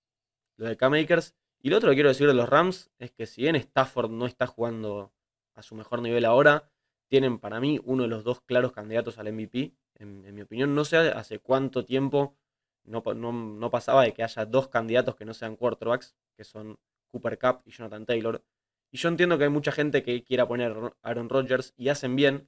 lo 0.57 0.67
de 0.67 0.77
K-Makers. 0.77 1.35
Y 1.61 1.69
lo 1.69 1.77
otro 1.77 1.89
que 1.89 1.95
quiero 1.95 2.09
decir 2.09 2.27
de 2.27 2.33
los 2.33 2.47
Rams 2.47 2.91
es 2.99 3.11
que 3.11 3.25
si 3.25 3.41
bien 3.41 3.55
Stafford 3.55 4.11
no 4.11 4.25
está 4.27 4.47
jugando 4.47 5.11
a 5.55 5.61
su 5.61 5.75
mejor 5.75 6.01
nivel 6.01 6.25
ahora, 6.25 6.69
tienen 7.07 7.39
para 7.39 7.59
mí 7.59 7.79
uno 7.83 8.03
de 8.03 8.09
los 8.09 8.23
dos 8.23 8.41
claros 8.41 8.71
candidatos 8.71 9.17
al 9.17 9.31
MVP. 9.31 9.73
En, 9.95 10.35
mi 10.35 10.41
opinión, 10.41 10.75
no 10.75 10.85
sé 10.85 10.97
hace 10.97 11.39
cuánto 11.39 11.85
tiempo 11.85 12.35
no, 12.83 13.01
no, 13.03 13.71
pasaba 13.71 14.03
de 14.03 14.13
que 14.13 14.23
haya 14.23 14.45
dos 14.45 14.67
candidatos 14.67 15.15
que 15.15 15.25
no 15.25 15.33
sean 15.33 15.55
quarterbacks, 15.55 16.15
que 16.35 16.43
son 16.43 16.77
Cooper 17.07 17.39
Cup 17.39 17.61
y 17.65 17.71
Jonathan 17.71 18.05
Taylor. 18.05 18.43
Y 18.91 18.97
yo 18.97 19.09
entiendo 19.09 19.37
que 19.37 19.45
hay 19.45 19.49
mucha 19.49 19.71
gente 19.71 20.03
que 20.03 20.23
quiera 20.23 20.47
poner 20.47 20.71
a 20.73 21.09
Aaron 21.09 21.29
Rodgers 21.29 21.73
y 21.77 21.89
hacen 21.89 22.15
bien. 22.15 22.47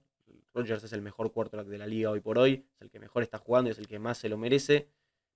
Rodgers 0.54 0.84
es 0.84 0.94
el 0.94 1.02
mejor 1.02 1.32
quarterback 1.32 1.68
de 1.68 1.78
la 1.78 1.88
liga 1.88 2.10
hoy 2.10 2.20
por 2.20 2.38
hoy, 2.38 2.66
es 2.76 2.82
el 2.82 2.90
que 2.90 3.00
mejor 3.00 3.24
está 3.24 3.38
jugando 3.38 3.70
y 3.70 3.72
es 3.72 3.80
el 3.80 3.88
que 3.88 4.00
más 4.00 4.18
se 4.18 4.30
lo 4.30 4.38
merece. 4.38 4.88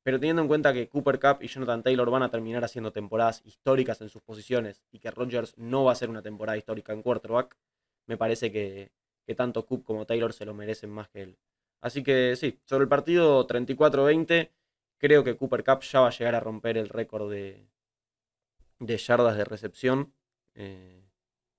Pero 0.03 0.19
teniendo 0.19 0.41
en 0.41 0.47
cuenta 0.47 0.73
que 0.73 0.89
Cooper 0.89 1.19
Cup 1.19 1.43
y 1.43 1.47
Jonathan 1.47 1.83
Taylor 1.83 2.09
van 2.09 2.23
a 2.23 2.31
terminar 2.31 2.63
haciendo 2.63 2.91
temporadas 2.91 3.41
históricas 3.45 4.01
en 4.01 4.09
sus 4.09 4.21
posiciones 4.23 4.83
y 4.91 4.99
que 4.99 5.11
Rodgers 5.11 5.55
no 5.57 5.83
va 5.83 5.91
a 5.91 5.95
ser 5.95 6.09
una 6.09 6.23
temporada 6.23 6.57
histórica 6.57 6.91
en 6.91 7.03
quarterback, 7.03 7.55
me 8.07 8.17
parece 8.17 8.51
que, 8.51 8.91
tanto 9.35 9.65
Coop 9.65 9.85
como 9.85 10.05
Taylor 10.05 10.33
se 10.33 10.45
lo 10.45 10.53
merecen 10.53 10.89
más 10.89 11.07
que 11.07 11.21
él. 11.21 11.37
Así 11.79 12.03
que 12.03 12.35
sí, 12.35 12.59
sobre 12.65 12.83
el 12.83 12.89
partido 12.89 13.47
34-20, 13.47 14.49
creo 14.97 15.23
que 15.23 15.37
Cooper 15.37 15.63
Cup 15.63 15.81
ya 15.81 16.01
va 16.01 16.07
a 16.07 16.11
llegar 16.11 16.35
a 16.35 16.39
romper 16.39 16.77
el 16.77 16.89
récord 16.89 17.31
de, 17.31 17.67
yardas 18.79 19.37
de 19.37 19.45
recepción. 19.45 20.13
Eh, 20.55 21.01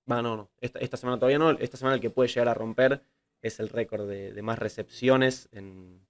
no, 0.07 0.23
no, 0.23 0.51
esta, 0.61 0.97
semana 0.97 1.19
todavía 1.19 1.39
no. 1.39 1.51
Esta 1.53 1.77
semana 1.77 1.95
el 1.95 2.01
que 2.01 2.11
puede 2.11 2.29
llegar 2.29 2.49
a 2.49 2.55
romper 2.55 3.03
es 3.43 3.61
el 3.61 3.69
récord 3.69 4.09
de 4.09 4.43
más 4.43 4.59
recepciones 4.59 5.49
en, 5.53 6.01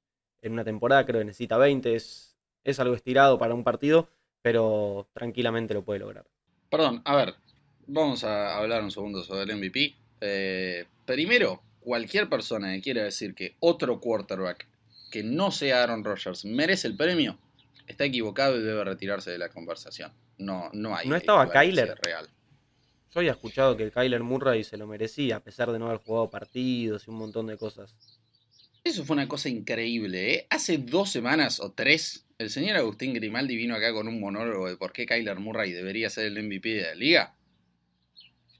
en 0.42 0.52
una 0.52 0.64
temporada, 0.64 1.06
creo 1.06 1.20
que 1.20 1.24
necesita 1.24 1.56
20, 1.56 1.94
es, 1.94 2.36
es 2.64 2.80
algo 2.80 2.94
estirado 2.94 3.38
para 3.38 3.54
un 3.54 3.64
partido, 3.64 4.10
pero 4.42 5.08
tranquilamente 5.14 5.72
lo 5.72 5.84
puede 5.84 6.00
lograr. 6.00 6.26
Perdón, 6.68 7.00
a 7.04 7.16
ver, 7.16 7.34
vamos 7.86 8.24
a 8.24 8.58
hablar 8.58 8.82
un 8.82 8.90
segundo 8.90 9.22
sobre 9.22 9.50
el 9.50 9.56
MVP. 9.56 9.94
Eh, 10.20 10.84
primero, 11.06 11.62
cualquier 11.80 12.28
persona 12.28 12.72
que 12.72 12.82
quiera 12.82 13.04
decir 13.04 13.34
que 13.34 13.56
otro 13.60 14.00
quarterback 14.00 14.66
que 15.10 15.22
no 15.22 15.50
sea 15.50 15.82
Aaron 15.82 16.04
Rodgers 16.04 16.44
merece 16.44 16.88
el 16.88 16.96
premio, 16.96 17.38
está 17.86 18.04
equivocado 18.04 18.56
y 18.56 18.62
debe 18.62 18.82
retirarse 18.82 19.30
de 19.30 19.38
la 19.38 19.50
conversación. 19.50 20.12
No, 20.38 20.70
no 20.72 20.96
hay. 20.96 21.06
¿No 21.06 21.16
estaba 21.16 21.50
Kyler? 21.50 21.98
Real. 22.02 22.28
Yo 23.12 23.20
había 23.20 23.32
escuchado 23.32 23.76
que 23.76 23.90
Kyler 23.90 24.22
Murray 24.22 24.64
se 24.64 24.78
lo 24.78 24.86
merecía, 24.86 25.36
a 25.36 25.40
pesar 25.40 25.70
de 25.70 25.78
no 25.78 25.86
haber 25.86 25.98
jugado 25.98 26.30
partidos 26.30 27.06
y 27.06 27.10
un 27.10 27.18
montón 27.18 27.46
de 27.46 27.58
cosas. 27.58 27.94
Eso 28.84 29.04
fue 29.04 29.14
una 29.14 29.28
cosa 29.28 29.48
increíble, 29.48 30.34
¿eh? 30.34 30.46
Hace 30.48 30.78
dos 30.78 31.10
semanas 31.10 31.60
o 31.60 31.72
tres, 31.72 32.26
el 32.38 32.50
señor 32.50 32.76
Agustín 32.76 33.12
Grimaldi 33.12 33.54
vino 33.56 33.76
acá 33.76 33.92
con 33.92 34.08
un 34.08 34.18
monólogo 34.18 34.68
de 34.68 34.76
por 34.76 34.92
qué 34.92 35.06
Kyler 35.06 35.38
Murray 35.38 35.72
debería 35.72 36.10
ser 36.10 36.26
el 36.26 36.42
MVP 36.42 36.68
de 36.70 36.82
la 36.82 36.94
liga. 36.94 37.36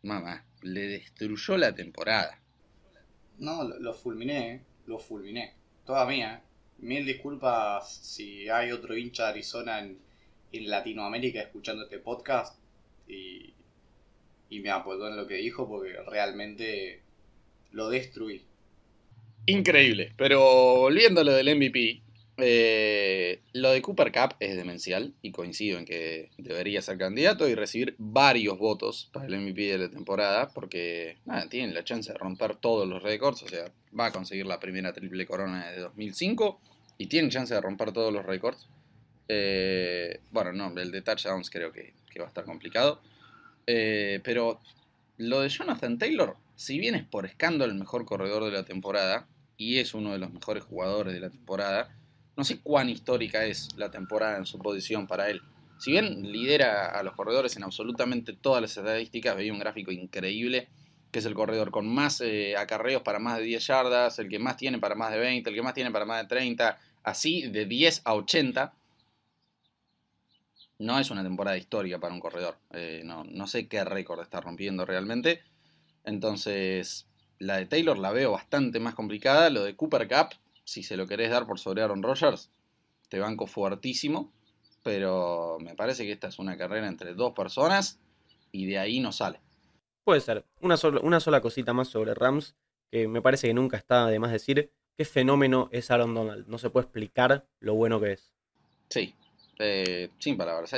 Mamá, 0.02 0.44
le 0.62 0.86
destruyó 0.86 1.56
la 1.56 1.74
temporada. 1.74 2.38
No, 3.38 3.64
lo, 3.64 3.94
fulminé, 3.94 4.52
¿eh? 4.52 4.60
lo 4.86 4.98
fulminé. 4.98 5.54
Toda 5.84 6.06
mía. 6.06 6.42
¿eh? 6.44 6.48
Mil 6.78 7.06
disculpas 7.06 7.90
si 7.90 8.48
hay 8.48 8.70
otro 8.72 8.96
hincha 8.96 9.24
de 9.24 9.30
Arizona 9.30 9.80
en, 9.80 9.98
Latinoamérica 10.52 11.40
escuchando 11.40 11.84
este 11.84 11.98
podcast 11.98 12.58
y, 13.08 13.54
y 14.52 14.60
me 14.60 14.68
apoyó 14.68 15.08
en 15.08 15.16
lo 15.16 15.26
que 15.26 15.36
dijo 15.36 15.66
porque 15.66 15.94
realmente 16.06 17.00
lo 17.70 17.88
destruí. 17.88 18.42
Increíble. 19.46 20.12
Pero 20.18 20.40
volviendo 20.76 21.22
a 21.22 21.24
lo 21.24 21.32
del 21.32 21.56
MVP, 21.56 22.02
eh, 22.36 23.40
lo 23.54 23.70
de 23.70 23.80
Cooper 23.80 24.12
Cup 24.12 24.36
es 24.40 24.54
demencial 24.54 25.14
y 25.22 25.32
coincido 25.32 25.78
en 25.78 25.86
que 25.86 26.28
debería 26.36 26.82
ser 26.82 26.98
candidato 26.98 27.48
y 27.48 27.54
recibir 27.54 27.94
varios 27.96 28.58
votos 28.58 29.08
para 29.10 29.26
el 29.26 29.40
MVP 29.40 29.62
de 29.62 29.78
la 29.78 29.88
temporada 29.88 30.50
porque 30.50 31.16
nada, 31.24 31.48
tiene 31.48 31.72
la 31.72 31.82
chance 31.82 32.12
de 32.12 32.18
romper 32.18 32.56
todos 32.56 32.86
los 32.86 33.02
récords, 33.02 33.42
o 33.44 33.48
sea, 33.48 33.72
va 33.98 34.06
a 34.06 34.12
conseguir 34.12 34.44
la 34.44 34.60
primera 34.60 34.92
triple 34.92 35.24
corona 35.24 35.70
de 35.70 35.80
2005 35.80 36.60
y 36.98 37.06
tiene 37.06 37.30
chance 37.30 37.54
de 37.54 37.60
romper 37.62 37.92
todos 37.92 38.12
los 38.12 38.26
récords. 38.26 38.68
Eh, 39.28 40.20
bueno, 40.30 40.52
no, 40.52 40.78
el 40.78 40.90
de 40.90 41.00
touchdowns 41.00 41.48
creo 41.48 41.72
que, 41.72 41.94
va 42.20 42.24
a 42.26 42.28
estar 42.28 42.44
complicado. 42.44 43.00
Eh, 43.66 44.20
pero 44.24 44.60
lo 45.18 45.40
de 45.40 45.48
Jonathan 45.48 45.98
Taylor, 45.98 46.36
si 46.56 46.78
bien 46.78 46.94
es 46.94 47.04
por 47.04 47.26
escándalo 47.26 47.72
el 47.72 47.78
mejor 47.78 48.04
corredor 48.04 48.44
de 48.44 48.50
la 48.50 48.64
temporada, 48.64 49.26
y 49.56 49.78
es 49.78 49.94
uno 49.94 50.12
de 50.12 50.18
los 50.18 50.32
mejores 50.32 50.64
jugadores 50.64 51.14
de 51.14 51.20
la 51.20 51.30
temporada, 51.30 51.96
no 52.36 52.44
sé 52.44 52.60
cuán 52.60 52.88
histórica 52.88 53.44
es 53.44 53.68
la 53.76 53.90
temporada 53.90 54.38
en 54.38 54.46
su 54.46 54.58
posición 54.58 55.06
para 55.06 55.30
él. 55.30 55.42
Si 55.78 55.90
bien 55.92 56.30
lidera 56.30 56.86
a 56.86 57.02
los 57.02 57.14
corredores 57.14 57.56
en 57.56 57.64
absolutamente 57.64 58.32
todas 58.32 58.62
las 58.62 58.76
estadísticas, 58.76 59.36
veía 59.36 59.52
un 59.52 59.58
gráfico 59.58 59.92
increíble 59.92 60.68
que 61.12 61.18
es 61.18 61.26
el 61.26 61.34
corredor 61.34 61.70
con 61.70 61.86
más 61.86 62.22
eh, 62.22 62.56
acarreos 62.56 63.02
para 63.02 63.18
más 63.18 63.36
de 63.36 63.44
10 63.44 63.66
yardas, 63.66 64.18
el 64.18 64.30
que 64.30 64.38
más 64.38 64.56
tiene 64.56 64.78
para 64.78 64.94
más 64.94 65.12
de 65.12 65.18
20, 65.18 65.50
el 65.50 65.54
que 65.54 65.62
más 65.62 65.74
tiene 65.74 65.90
para 65.90 66.06
más 66.06 66.22
de 66.22 66.28
30, 66.28 66.78
así 67.02 67.48
de 67.48 67.66
10 67.66 68.00
a 68.04 68.14
80. 68.14 68.72
No 70.82 70.98
es 70.98 71.12
una 71.12 71.22
temporada 71.22 71.56
histórica 71.56 72.00
para 72.00 72.12
un 72.12 72.18
corredor. 72.18 72.58
Eh, 72.72 73.02
no, 73.04 73.22
no 73.22 73.46
sé 73.46 73.68
qué 73.68 73.84
récord 73.84 74.20
está 74.20 74.40
rompiendo 74.40 74.84
realmente. 74.84 75.44
Entonces, 76.02 77.06
la 77.38 77.58
de 77.58 77.66
Taylor 77.66 77.96
la 77.96 78.10
veo 78.10 78.32
bastante 78.32 78.80
más 78.80 78.96
complicada. 78.96 79.48
Lo 79.48 79.62
de 79.62 79.76
Cooper 79.76 80.08
Cup, 80.08 80.34
si 80.64 80.82
se 80.82 80.96
lo 80.96 81.06
querés 81.06 81.30
dar 81.30 81.46
por 81.46 81.60
sobre 81.60 81.82
Aaron 81.82 82.02
Rodgers, 82.02 82.50
te 83.08 83.20
banco 83.20 83.46
fuertísimo. 83.46 84.32
Pero 84.82 85.58
me 85.60 85.76
parece 85.76 86.04
que 86.04 86.10
esta 86.10 86.26
es 86.26 86.40
una 86.40 86.56
carrera 86.56 86.88
entre 86.88 87.14
dos 87.14 87.32
personas 87.32 88.00
y 88.50 88.66
de 88.66 88.80
ahí 88.80 88.98
no 88.98 89.12
sale. 89.12 89.40
Puede 90.02 90.20
ser. 90.20 90.44
Una, 90.62 90.74
una 91.00 91.20
sola 91.20 91.40
cosita 91.40 91.72
más 91.72 91.86
sobre 91.86 92.12
Rams, 92.12 92.56
que 92.90 93.06
me 93.06 93.22
parece 93.22 93.46
que 93.46 93.54
nunca 93.54 93.76
está 93.76 94.08
de 94.08 94.18
más 94.18 94.32
decir. 94.32 94.72
¿Qué 94.96 95.04
fenómeno 95.04 95.68
es 95.70 95.92
Aaron 95.92 96.12
Donald? 96.12 96.48
No 96.48 96.58
se 96.58 96.70
puede 96.70 96.86
explicar 96.86 97.46
lo 97.60 97.74
bueno 97.74 98.00
que 98.00 98.14
es. 98.14 98.32
Sí, 98.90 99.14
eh, 99.58 100.10
sin 100.18 100.36
palabras. 100.36 100.70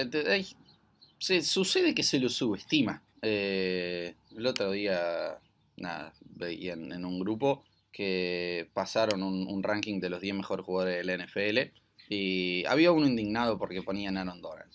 se, 1.19 1.43
sucede 1.43 1.95
que 1.95 2.03
se 2.03 2.19
lo 2.19 2.29
subestima. 2.29 3.03
Eh, 3.23 4.15
el 4.37 4.47
otro 4.47 4.71
día, 4.71 5.39
nada, 5.77 6.13
veía 6.21 6.75
en, 6.75 7.05
un 7.05 7.21
grupo 7.21 7.65
que 7.93 8.69
pasaron 8.75 9.23
un, 9.23 9.63
ranking 9.63 10.01
de 10.01 10.11
los 10.11 10.21
10 10.21 10.35
mejores 10.37 10.67
jugadores 10.67 11.07
del 11.07 11.25
NFL 11.25 11.73
y 12.09 12.65
había 12.67 12.93
uno 12.93 13.07
indignado 13.07 13.57
porque 13.57 13.83
ponían 13.83 14.17
Aaron 14.17 14.43
Donald. 14.43 14.71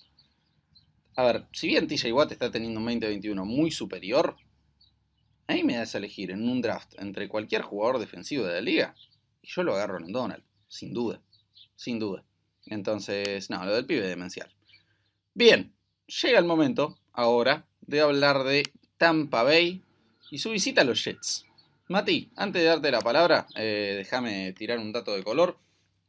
A 1.15 1.23
ver, 1.23 1.45
si 1.51 1.67
bien 1.67 1.87
TJ 1.87 2.13
Watt 2.13 2.31
está 2.31 2.49
teniendo 2.49 2.79
un 2.79 2.85
2021 2.85 3.43
muy 3.43 3.71
superior, 3.71 4.37
a 5.47 5.53
mí 5.53 5.63
me 5.63 5.75
das 5.75 5.95
a 5.95 5.97
elegir 5.97 6.31
en 6.31 6.47
un 6.47 6.61
draft 6.61 6.93
entre 6.97 7.27
cualquier 7.27 7.61
jugador 7.61 7.99
defensivo 7.99 8.45
de 8.45 8.53
la 8.53 8.61
liga 8.61 8.95
y 9.41 9.47
yo 9.49 9.63
lo 9.63 9.73
agarro 9.73 9.99
en 9.99 10.11
Donald, 10.11 10.43
sin 10.67 10.93
duda, 10.93 11.21
sin 11.75 11.99
duda. 11.99 12.23
Entonces, 12.69 13.49
no, 13.49 13.65
lo 13.65 13.73
del 13.73 13.85
pibe 13.85 14.07
demencial. 14.07 14.49
Bien, 15.33 15.73
llega 16.07 16.39
el 16.39 16.45
momento 16.45 16.97
ahora 17.13 17.67
de 17.81 18.01
hablar 18.01 18.43
de 18.43 18.63
Tampa 18.97 19.43
Bay 19.43 19.81
y 20.31 20.37
su 20.37 20.51
visita 20.51 20.81
a 20.81 20.85
los 20.85 21.03
Jets. 21.03 21.45
Mati, 21.87 22.29
antes 22.35 22.61
de 22.61 22.67
darte 22.67 22.91
la 22.91 23.01
palabra, 23.01 23.47
eh, 23.55 23.95
déjame 23.97 24.53
tirar 24.53 24.77
un 24.77 24.91
dato 24.91 25.15
de 25.15 25.23
color. 25.23 25.57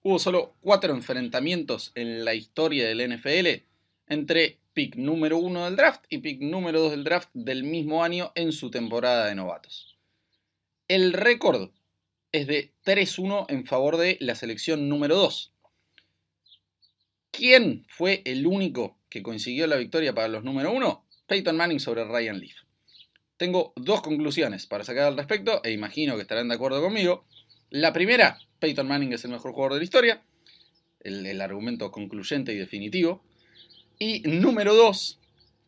Hubo 0.02 0.18
solo 0.18 0.54
cuatro 0.60 0.92
enfrentamientos 0.92 1.92
en 1.94 2.24
la 2.24 2.34
historia 2.34 2.86
del 2.86 3.00
NFL 3.00 3.64
entre 4.06 4.58
pick 4.72 4.96
número 4.96 5.38
uno 5.38 5.64
del 5.64 5.76
draft 5.76 6.04
y 6.08 6.18
pick 6.18 6.40
número 6.40 6.80
dos 6.80 6.90
del 6.90 7.04
draft 7.04 7.30
del 7.32 7.64
mismo 7.64 8.04
año 8.04 8.32
en 8.34 8.52
su 8.52 8.70
temporada 8.70 9.26
de 9.26 9.34
novatos. 9.34 9.98
El 10.88 11.12
récord 11.12 11.70
es 12.32 12.46
de 12.46 12.72
3-1 12.84 13.46
en 13.48 13.64
favor 13.64 13.96
de 13.96 14.16
la 14.20 14.34
selección 14.34 14.88
número 14.88 15.16
2. 15.16 15.52
¿Quién 17.30 17.86
fue 17.88 18.22
el 18.24 18.46
único 18.46 18.98
que 19.08 19.22
consiguió 19.22 19.66
la 19.66 19.76
victoria 19.76 20.12
para 20.12 20.28
los 20.28 20.42
número 20.42 20.72
1? 20.72 21.06
Peyton 21.26 21.56
Manning 21.56 21.78
sobre 21.78 22.04
Ryan 22.04 22.40
Leaf. 22.40 22.56
Tengo 23.36 23.72
dos 23.76 24.02
conclusiones 24.02 24.66
para 24.66 24.84
sacar 24.84 25.04
al 25.04 25.16
respecto 25.16 25.62
e 25.62 25.70
imagino 25.70 26.16
que 26.16 26.22
estarán 26.22 26.48
de 26.48 26.56
acuerdo 26.56 26.82
conmigo. 26.82 27.24
La 27.70 27.92
primera, 27.92 28.38
Peyton 28.58 28.86
Manning 28.88 29.12
es 29.12 29.24
el 29.24 29.30
mejor 29.30 29.52
jugador 29.52 29.74
de 29.74 29.78
la 29.78 29.84
historia. 29.84 30.22
El, 30.98 31.40
argumento 31.40 31.90
concluyente 31.92 32.52
y 32.52 32.58
definitivo. 32.58 33.22
Y 33.98 34.20
número 34.26 34.74
dos, 34.74 35.18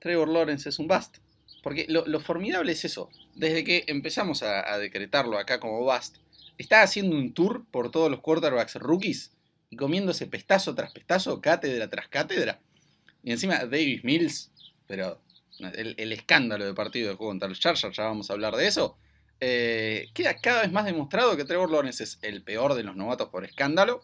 Trevor 0.00 0.28
Lawrence 0.28 0.68
es 0.68 0.78
un 0.78 0.88
bust. 0.88 1.18
Porque 1.62 1.86
lo, 1.88 2.20
formidable 2.20 2.72
es 2.72 2.84
eso. 2.84 3.08
Desde 3.34 3.62
que 3.62 3.84
empezamos 3.86 4.42
a, 4.42 4.70
a, 4.70 4.78
decretarlo 4.78 5.38
acá 5.38 5.60
como 5.60 5.80
bust, 5.84 6.16
está 6.58 6.82
haciendo 6.82 7.16
un 7.16 7.32
tour 7.32 7.64
por 7.70 7.90
todos 7.92 8.10
los 8.10 8.20
quarterbacks 8.20 8.74
rookies 8.74 9.30
y 9.72 9.76
comiéndose 9.76 10.26
pestazo 10.26 10.74
tras 10.74 10.92
pestazo, 10.92 11.40
cátedra 11.40 11.88
tras 11.88 12.06
cátedra. 12.08 12.60
Y 13.22 13.32
encima 13.32 13.64
Davis 13.64 14.04
Mills, 14.04 14.52
pero 14.86 15.22
el, 15.60 16.12
escándalo 16.12 16.66
de 16.66 16.74
partido 16.74 17.08
de 17.08 17.16
juego 17.16 17.30
contra 17.30 17.48
los 17.48 17.58
Chargers, 17.58 17.96
ya 17.96 18.04
vamos 18.04 18.28
a 18.28 18.34
hablar 18.34 18.54
de 18.54 18.66
eso. 18.66 18.98
Eh, 19.40 20.10
queda 20.12 20.36
cada 20.36 20.60
vez 20.60 20.72
más 20.72 20.84
demostrado 20.84 21.38
que 21.38 21.46
Trevor 21.46 21.70
Lawrence 21.70 22.04
es 22.04 22.18
el 22.20 22.42
peor 22.42 22.74
de 22.74 22.82
los 22.82 22.96
novatos 22.96 23.30
por 23.30 23.46
escándalo. 23.46 24.02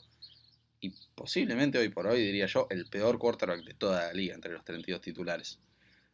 Y 0.81 0.95
posiblemente 1.15 1.77
hoy 1.77 1.91
por 1.91 2.07
hoy, 2.07 2.23
diría 2.23 2.47
yo, 2.47 2.67
el 2.71 2.87
peor 2.87 3.19
quarterback 3.19 3.63
de 3.63 3.75
toda 3.75 4.07
la 4.07 4.13
liga 4.15 4.35
entre 4.35 4.55
los 4.55 4.65
32 4.65 5.03
titulares. 5.03 5.59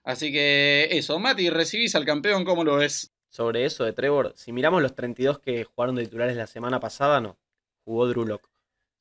Así 0.03 0.33
que 0.33 0.89
eso, 0.91 1.21
Mati, 1.21 1.49
recibís 1.49 1.95
al 1.95 2.05
campeón, 2.05 2.45
¿cómo 2.45 2.65
lo 2.65 2.75
ves? 2.75 3.13
Sobre 3.29 3.65
eso 3.65 3.85
de 3.85 3.93
Trevor, 3.93 4.33
si 4.37 4.51
miramos 4.51 4.83
los 4.83 4.97
32 4.97 5.39
que 5.39 5.63
jugaron 5.63 5.95
de 5.95 6.07
titulares 6.07 6.37
la 6.37 6.49
semana 6.49 6.81
pasada, 6.81 7.21
no. 7.21 7.39
Jugó 7.85 8.09
Drew. 8.09 8.41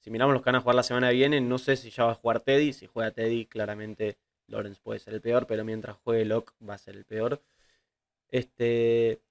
Si 0.03 0.11
miramos 0.11 0.33
los 0.33 0.41
que 0.41 0.49
van 0.49 0.55
a 0.55 0.61
jugar 0.61 0.75
la 0.75 0.83
semana 0.83 1.09
que 1.09 1.15
viene, 1.15 1.39
no 1.39 1.57
sé 1.57 1.77
si 1.77 1.89
ya 1.89 2.03
va 2.03 2.11
a 2.11 2.15
jugar 2.15 2.41
Teddy. 2.41 2.73
Si 2.73 2.87
juega 2.87 3.11
Teddy, 3.11 3.45
claramente 3.45 4.17
Lawrence 4.47 4.81
puede 4.83 4.99
ser 4.99 5.13
el 5.13 5.21
peor, 5.21 5.47
pero 5.47 5.63
mientras 5.63 5.95
juegue 6.03 6.25
Locke 6.25 6.51
va 6.67 6.73
a 6.73 6.77
ser 6.77 6.97
el 6.97 7.05
peor. 7.05 7.41
Este, 8.29 9.21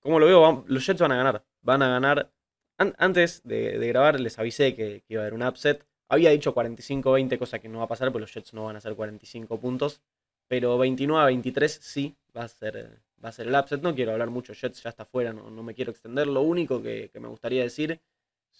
como 0.00 0.20
lo 0.20 0.26
veo, 0.26 0.64
los 0.66 0.84
Jets 0.86 1.00
van 1.00 1.12
a 1.12 1.16
ganar. 1.16 1.44
Van 1.62 1.82
a 1.82 1.88
ganar. 1.88 2.30
antes 2.76 3.40
de, 3.44 3.78
grabar 3.88 4.20
les 4.20 4.38
avisé 4.38 4.74
que, 4.74 5.02
iba 5.08 5.22
a 5.22 5.24
haber 5.24 5.34
un 5.34 5.42
upset. 5.44 5.86
Había 6.08 6.28
dicho 6.30 6.54
45-20, 6.54 7.38
cosa 7.38 7.58
que 7.58 7.70
no 7.70 7.78
va 7.78 7.84
a 7.84 7.88
pasar, 7.88 8.12
porque 8.12 8.22
los 8.22 8.34
Jets 8.34 8.52
no 8.52 8.64
van 8.66 8.76
a 8.76 8.78
hacer 8.78 8.94
45 8.94 9.58
puntos. 9.60 10.02
Pero 10.46 10.76
29 10.76 11.24
23 11.24 11.72
sí 11.82 12.14
va 12.36 12.44
a 12.44 12.48
ser, 12.48 13.00
va 13.24 13.30
a 13.30 13.32
ser 13.32 13.48
el 13.48 13.54
upset. 13.54 13.80
No 13.80 13.94
quiero 13.94 14.12
hablar 14.12 14.28
mucho, 14.28 14.52
Jets 14.52 14.82
ya 14.82 14.90
está 14.90 15.06
fuera, 15.06 15.32
no, 15.32 15.62
me 15.62 15.74
quiero 15.74 15.90
extender. 15.90 16.26
Lo 16.26 16.42
único 16.42 16.82
que, 16.82 17.08
que 17.10 17.18
me 17.20 17.28
gustaría 17.28 17.62
decir, 17.62 17.98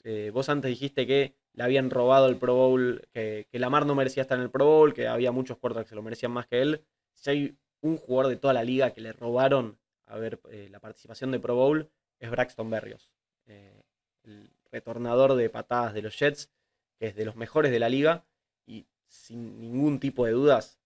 eh, 0.05 0.31
vos 0.33 0.49
antes 0.49 0.71
dijiste 0.71 1.07
que 1.07 1.35
le 1.55 1.65
habían 1.65 1.91
robado 1.91 2.29
el 2.29 2.37
Pro 2.37 2.55
Bowl, 2.55 3.07
que, 3.13 3.47
que 3.51 3.59
Lamar 3.59 3.87
no 3.87 3.95
merecía 3.95 4.23
estar 4.23 4.39
en 4.39 4.45
el 4.45 4.51
Pro 4.51 4.67
Bowl, 4.67 4.95
que 4.95 5.07
había 5.09 5.33
muchos 5.33 5.59
quarterbacks 5.59 5.87
que 5.87 5.91
se 5.91 5.97
lo 5.97 6.03
merecían 6.03 6.33
más 6.33 6.47
que 6.47 6.63
él. 6.63 6.85
Si 7.13 7.31
hay 7.31 7.59
un 7.83 7.97
jugador 7.97 8.31
de 8.31 8.37
toda 8.37 8.55
la 8.55 8.65
liga 8.65 8.93
que 8.93 9.01
le 9.01 9.13
robaron 9.13 9.79
a 10.07 10.17
ver 10.19 10.41
eh, 10.51 10.69
la 10.71 10.81
participación 10.81 11.31
de 11.31 11.41
Pro 11.41 11.55
Bowl, 11.55 11.91
es 12.19 12.31
Braxton 12.31 12.71
Berrios, 12.71 13.11
eh, 13.47 13.83
el 14.23 14.51
retornador 14.71 15.35
de 15.35 15.51
patadas 15.51 15.93
de 15.95 16.03
los 16.03 16.19
Jets, 16.19 16.51
que 16.99 17.09
es 17.09 17.17
de 17.17 17.25
los 17.25 17.37
mejores 17.37 17.73
de 17.73 17.81
la 17.81 17.89
liga 17.89 18.25
y 18.67 18.87
sin 19.09 19.61
ningún 19.61 19.99
tipo 19.99 20.25
de 20.25 20.33
dudas, 20.33 20.79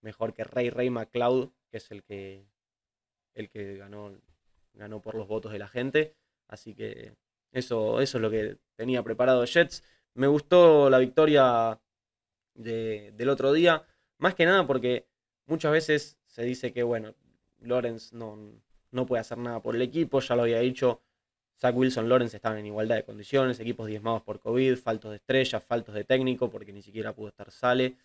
mejor 0.00 0.32
que 0.34 0.44
Ray 0.44 0.70
Ray 0.70 0.90
McLeod, 0.90 1.50
que 1.70 1.76
es 1.76 1.90
el 1.90 2.02
que, 2.02 2.46
el 3.34 3.50
que 3.50 3.76
ganó, 3.76 4.18
ganó 4.72 5.02
por 5.02 5.14
los 5.14 5.28
votos 5.28 5.52
de 5.52 5.58
la 5.58 5.68
gente. 5.68 6.16
Así 6.48 6.74
que 6.74 7.14
eso, 7.52 8.00
eso 8.00 8.18
es 8.18 8.22
lo 8.22 8.30
que 8.30 8.56
tenía 8.74 9.02
preparado 9.02 9.44
Jets. 9.44 9.84
Me 10.18 10.26
gustó 10.26 10.90
la 10.90 10.98
victoria 10.98 11.80
del 12.52 13.28
otro 13.28 13.52
día, 13.52 13.86
más 14.18 14.34
que 14.34 14.46
nada 14.46 14.66
porque 14.66 15.06
muchas 15.46 15.70
veces 15.70 16.18
se 16.26 16.42
dice 16.42 16.72
que, 16.72 16.82
bueno, 16.82 17.14
Lawrence 17.60 18.16
no, 18.16 18.36
no 18.90 19.06
puede 19.06 19.20
hacer 19.20 19.38
nada 19.38 19.62
por 19.62 19.76
el 19.76 19.82
equipo, 19.82 20.18
ya 20.18 20.34
lo 20.34 20.42
había 20.42 20.58
dicho. 20.58 21.02
Zach 21.56 21.72
Wilson, 21.72 22.08
Lawrence 22.08 22.34
estaban 22.34 22.58
en 22.58 22.66
igualdad 22.66 22.96
de 22.96 23.04
condiciones, 23.04 23.60
equipos 23.60 23.86
diezmados 23.86 24.22
por 24.22 24.40
COVID, 24.40 24.76
faltos 24.78 25.12
de 25.12 25.18
estrellas, 25.18 25.62
faltos 25.62 25.94
de 25.94 26.02
técnico, 26.02 26.50
porque 26.50 26.72
ni 26.72 26.82
siquiera 26.82 27.14
pudo 27.14 27.28
estar 27.28 27.52
Sale. 27.52 27.96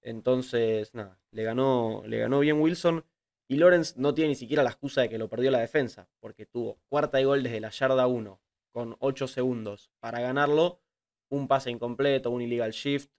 Entonces, 0.00 0.94
nada, 0.94 1.18
le 1.30 1.42
ganó, 1.42 2.02
le 2.06 2.20
ganó 2.20 2.40
bien 2.40 2.58
Wilson. 2.58 3.04
Y 3.48 3.56
Lawrence 3.58 3.96
no 3.98 4.14
tiene 4.14 4.30
ni 4.30 4.34
siquiera 4.36 4.62
la 4.62 4.70
excusa 4.70 5.02
de 5.02 5.10
que 5.10 5.18
lo 5.18 5.28
perdió 5.28 5.50
la 5.50 5.60
defensa, 5.60 6.08
porque 6.20 6.46
tuvo 6.46 6.78
cuarta 6.88 7.20
y 7.20 7.24
gol 7.24 7.42
desde 7.42 7.60
la 7.60 7.68
yarda 7.68 8.06
1, 8.06 8.40
con 8.72 8.96
8 9.00 9.28
segundos 9.28 9.90
para 10.00 10.20
ganarlo, 10.20 10.80
un 11.30 11.48
pase 11.48 11.70
incompleto, 11.70 12.30
un 12.30 12.42
illegal 12.42 12.72
shift. 12.72 13.10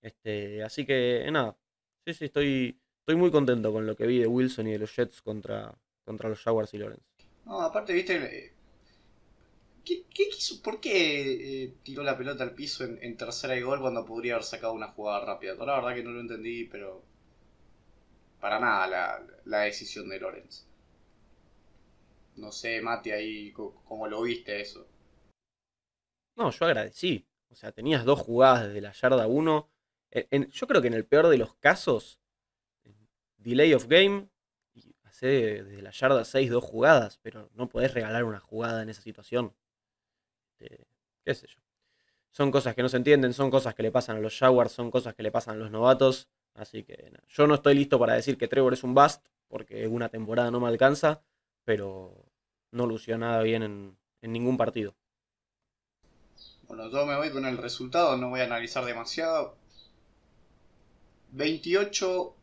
Este, 0.00 0.62
así 0.62 0.84
que 0.84 1.28
nada, 1.30 1.56
sí, 2.04 2.14
sí, 2.14 2.24
estoy, 2.26 2.80
estoy 3.00 3.16
muy 3.16 3.30
contento 3.30 3.72
con 3.72 3.86
lo 3.86 3.96
que 3.96 4.06
vi 4.06 4.18
de 4.18 4.26
Wilson 4.26 4.68
y 4.68 4.72
de 4.72 4.78
los 4.78 4.94
Jets 4.94 5.22
contra, 5.22 5.72
contra 6.04 6.28
los 6.28 6.40
Jaguars 6.40 6.74
y 6.74 6.78
Lawrence. 6.78 7.06
No, 7.44 7.60
aparte, 7.60 7.92
viste, 7.92 8.16
eh, 8.16 8.52
¿qué, 9.84 10.04
qué 10.12 10.28
¿por 10.62 10.80
qué 10.80 11.64
eh, 11.64 11.74
tiró 11.82 12.02
la 12.02 12.16
pelota 12.16 12.44
al 12.44 12.54
piso 12.54 12.84
en, 12.84 13.16
tercera 13.16 13.56
y 13.56 13.62
gol 13.62 13.80
cuando 13.80 14.04
podría 14.04 14.34
haber 14.34 14.44
sacado 14.44 14.72
una 14.72 14.88
jugada 14.88 15.24
rápida? 15.24 15.54
La 15.54 15.76
verdad 15.76 15.94
que 15.94 16.02
no 16.02 16.10
lo 16.10 16.20
entendí, 16.20 16.64
pero 16.64 17.02
para 18.40 18.58
nada 18.58 18.86
la, 18.88 19.26
la 19.44 19.60
decisión 19.60 20.08
de 20.08 20.20
Lawrence. 20.20 20.64
No 22.36 22.50
sé, 22.50 22.80
Mati, 22.80 23.10
ahí 23.10 23.52
cómo 23.52 24.08
lo 24.08 24.22
viste 24.22 24.60
eso. 24.60 24.86
No, 26.36 26.50
yo 26.50 26.64
agradecí. 26.64 27.26
O 27.52 27.56
sea, 27.56 27.72
tenías 27.72 28.04
dos 28.04 28.18
jugadas 28.18 28.68
desde 28.68 28.80
la 28.80 28.92
yarda 28.92 29.26
1. 29.26 29.68
yo 30.50 30.66
creo 30.66 30.82
que 30.82 30.88
en 30.88 30.94
el 30.94 31.04
peor 31.04 31.28
de 31.28 31.38
los 31.38 31.54
casos, 31.54 32.18
delay 33.36 33.74
of 33.74 33.86
game, 33.86 34.28
y 34.74 34.94
hace 35.04 35.62
desde 35.62 35.82
la 35.82 35.90
yarda 35.90 36.24
6 36.24 36.50
dos 36.50 36.64
jugadas, 36.64 37.18
pero 37.22 37.50
no 37.54 37.68
podés 37.68 37.94
regalar 37.94 38.24
una 38.24 38.40
jugada 38.40 38.82
en 38.82 38.88
esa 38.88 39.02
situación. 39.02 39.54
Este, 40.58 40.86
¿Qué 41.24 41.34
sé 41.34 41.46
yo? 41.46 41.58
Son 42.30 42.50
cosas 42.50 42.74
que 42.74 42.82
no 42.82 42.88
se 42.88 42.96
entienden, 42.96 43.34
son 43.34 43.50
cosas 43.50 43.74
que 43.74 43.82
le 43.82 43.92
pasan 43.92 44.16
a 44.16 44.20
los 44.20 44.38
Jaguars, 44.38 44.72
son 44.72 44.90
cosas 44.90 45.14
que 45.14 45.22
le 45.22 45.30
pasan 45.30 45.56
a 45.56 45.58
los 45.58 45.70
novatos. 45.70 46.28
Así 46.54 46.82
que 46.84 47.12
yo 47.28 47.46
no 47.46 47.54
estoy 47.54 47.74
listo 47.74 47.98
para 47.98 48.14
decir 48.14 48.38
que 48.38 48.48
Trevor 48.48 48.72
es 48.72 48.82
un 48.82 48.94
bust, 48.94 49.26
porque 49.48 49.86
una 49.86 50.08
temporada 50.08 50.50
no 50.50 50.58
me 50.60 50.68
alcanza, 50.68 51.22
pero, 51.64 52.32
no 52.72 52.86
lució 52.86 53.18
nada 53.18 53.42
bien 53.42 53.62
en, 53.62 53.98
en 54.22 54.32
ningún 54.32 54.56
partido. 54.56 54.96
Bueno, 56.74 56.90
yo 56.90 57.04
me 57.04 57.14
voy 57.14 57.28
con 57.28 57.44
el 57.44 57.58
resultado, 57.58 58.16
no 58.16 58.30
voy 58.30 58.40
a 58.40 58.44
analizar 58.44 58.82
demasiado. 58.86 59.58
28 61.32 62.34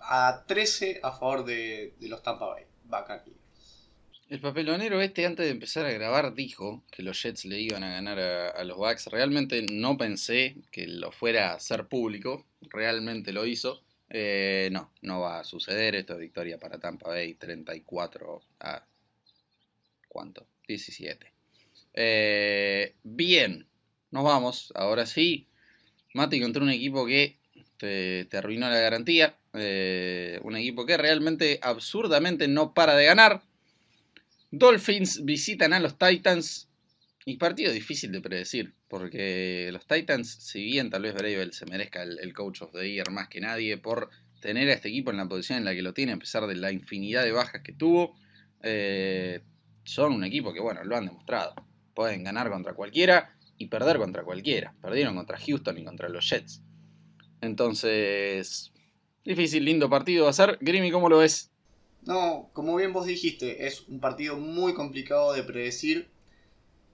a 0.00 0.44
13 0.44 0.98
a 1.04 1.12
favor 1.12 1.44
de, 1.44 1.94
los 2.00 2.20
Tampa 2.24 2.46
Bay 2.46 2.64
Buccaneers. 2.82 3.38
El 4.28 4.40
papelonero 4.40 5.00
este 5.00 5.26
antes 5.26 5.46
de 5.46 5.52
empezar 5.52 5.86
a 5.86 5.92
grabar 5.92 6.34
dijo 6.34 6.82
que 6.90 7.04
los 7.04 7.22
Jets 7.22 7.44
le 7.44 7.60
iban 7.60 7.84
a 7.84 7.92
ganar 7.92 8.18
a, 8.18 8.48
a 8.48 8.64
los 8.64 8.76
Bucks. 8.76 9.06
Realmente 9.06 9.64
no 9.70 9.96
pensé 9.96 10.56
que 10.72 10.88
lo 10.88 11.12
fuera 11.12 11.52
a 11.52 11.54
hacer 11.54 11.86
público. 11.86 12.46
Realmente 12.62 13.32
lo 13.32 13.46
hizo. 13.46 13.80
Eh, 14.10 14.70
no, 14.72 14.90
no 15.02 15.20
va 15.20 15.38
a 15.38 15.44
suceder. 15.44 15.94
Esto 15.94 16.14
es 16.14 16.18
victoria 16.18 16.58
para 16.58 16.80
Tampa 16.80 17.10
Bay 17.10 17.34
34 17.34 18.42
a... 18.58 18.84
¿Cuánto? 20.08 20.48
17. 20.66 21.37
Eh, 22.00 22.94
bien, 23.02 23.66
nos 24.12 24.22
vamos. 24.22 24.72
Ahora 24.76 25.04
sí. 25.04 25.48
Mati 26.14 26.40
contra 26.40 26.62
un 26.62 26.70
equipo 26.70 27.04
que 27.04 27.38
te, 27.76 28.28
arruinó 28.36 28.70
la 28.70 28.78
garantía. 28.78 29.36
Eh, 29.54 30.38
un 30.44 30.56
equipo 30.56 30.86
que 30.86 30.96
realmente 30.96 31.58
absurdamente 31.60 32.46
no 32.46 32.72
para 32.72 32.94
de 32.94 33.04
ganar. 33.04 33.42
Dolphins 34.52 35.24
visitan 35.24 35.72
a 35.72 35.80
los 35.80 35.98
Titans. 35.98 36.68
Y 37.24 37.36
partido 37.36 37.72
difícil 37.72 38.12
de 38.12 38.20
predecir. 38.20 38.74
Porque 38.86 39.68
los 39.72 39.84
Titans, 39.84 40.30
si 40.30 40.62
bien 40.62 40.90
tal 40.90 41.02
vez 41.02 41.14
Bravel 41.14 41.52
se 41.52 41.66
merezca 41.66 42.04
el, 42.04 42.20
el, 42.20 42.32
coach 42.32 42.62
of 42.62 42.70
the 42.72 42.88
year 42.88 43.10
más 43.10 43.28
que 43.28 43.40
nadie 43.40 43.76
por 43.76 44.08
tener 44.40 44.68
a 44.68 44.74
este 44.74 44.88
equipo 44.88 45.10
en 45.10 45.16
la 45.16 45.28
posición 45.28 45.58
en 45.58 45.64
la 45.64 45.74
que 45.74 45.82
lo 45.82 45.92
tiene, 45.92 46.12
a 46.12 46.16
pesar 46.16 46.46
de 46.46 46.54
la 46.54 46.70
infinidad 46.70 47.24
de 47.24 47.32
bajas 47.32 47.62
que 47.62 47.72
tuvo, 47.72 48.14
eh, 48.62 49.40
son 49.82 50.12
un 50.12 50.22
equipo 50.22 50.52
que, 50.52 50.60
bueno, 50.60 50.84
lo 50.84 50.96
han 50.96 51.06
demostrado. 51.06 51.67
Pueden 51.98 52.22
ganar 52.22 52.48
contra 52.48 52.74
cualquiera 52.74 53.36
y 53.56 53.66
perder 53.66 53.98
contra 53.98 54.22
cualquiera. 54.22 54.72
Perdieron 54.80 55.16
contra 55.16 55.36
Houston 55.36 55.78
y 55.78 55.84
contra 55.84 56.08
los 56.08 56.30
Jets. 56.30 56.62
Entonces, 57.40 58.72
difícil, 59.24 59.64
lindo 59.64 59.90
partido 59.90 60.26
va 60.26 60.30
a 60.30 60.32
ser. 60.32 60.58
Grimmy, 60.60 60.92
¿cómo 60.92 61.08
lo 61.08 61.18
ves? 61.18 61.50
No, 62.02 62.50
como 62.52 62.76
bien 62.76 62.92
vos 62.92 63.04
dijiste, 63.04 63.66
es 63.66 63.80
un 63.88 63.98
partido 63.98 64.36
muy 64.36 64.74
complicado 64.74 65.32
de 65.32 65.42
predecir. 65.42 66.08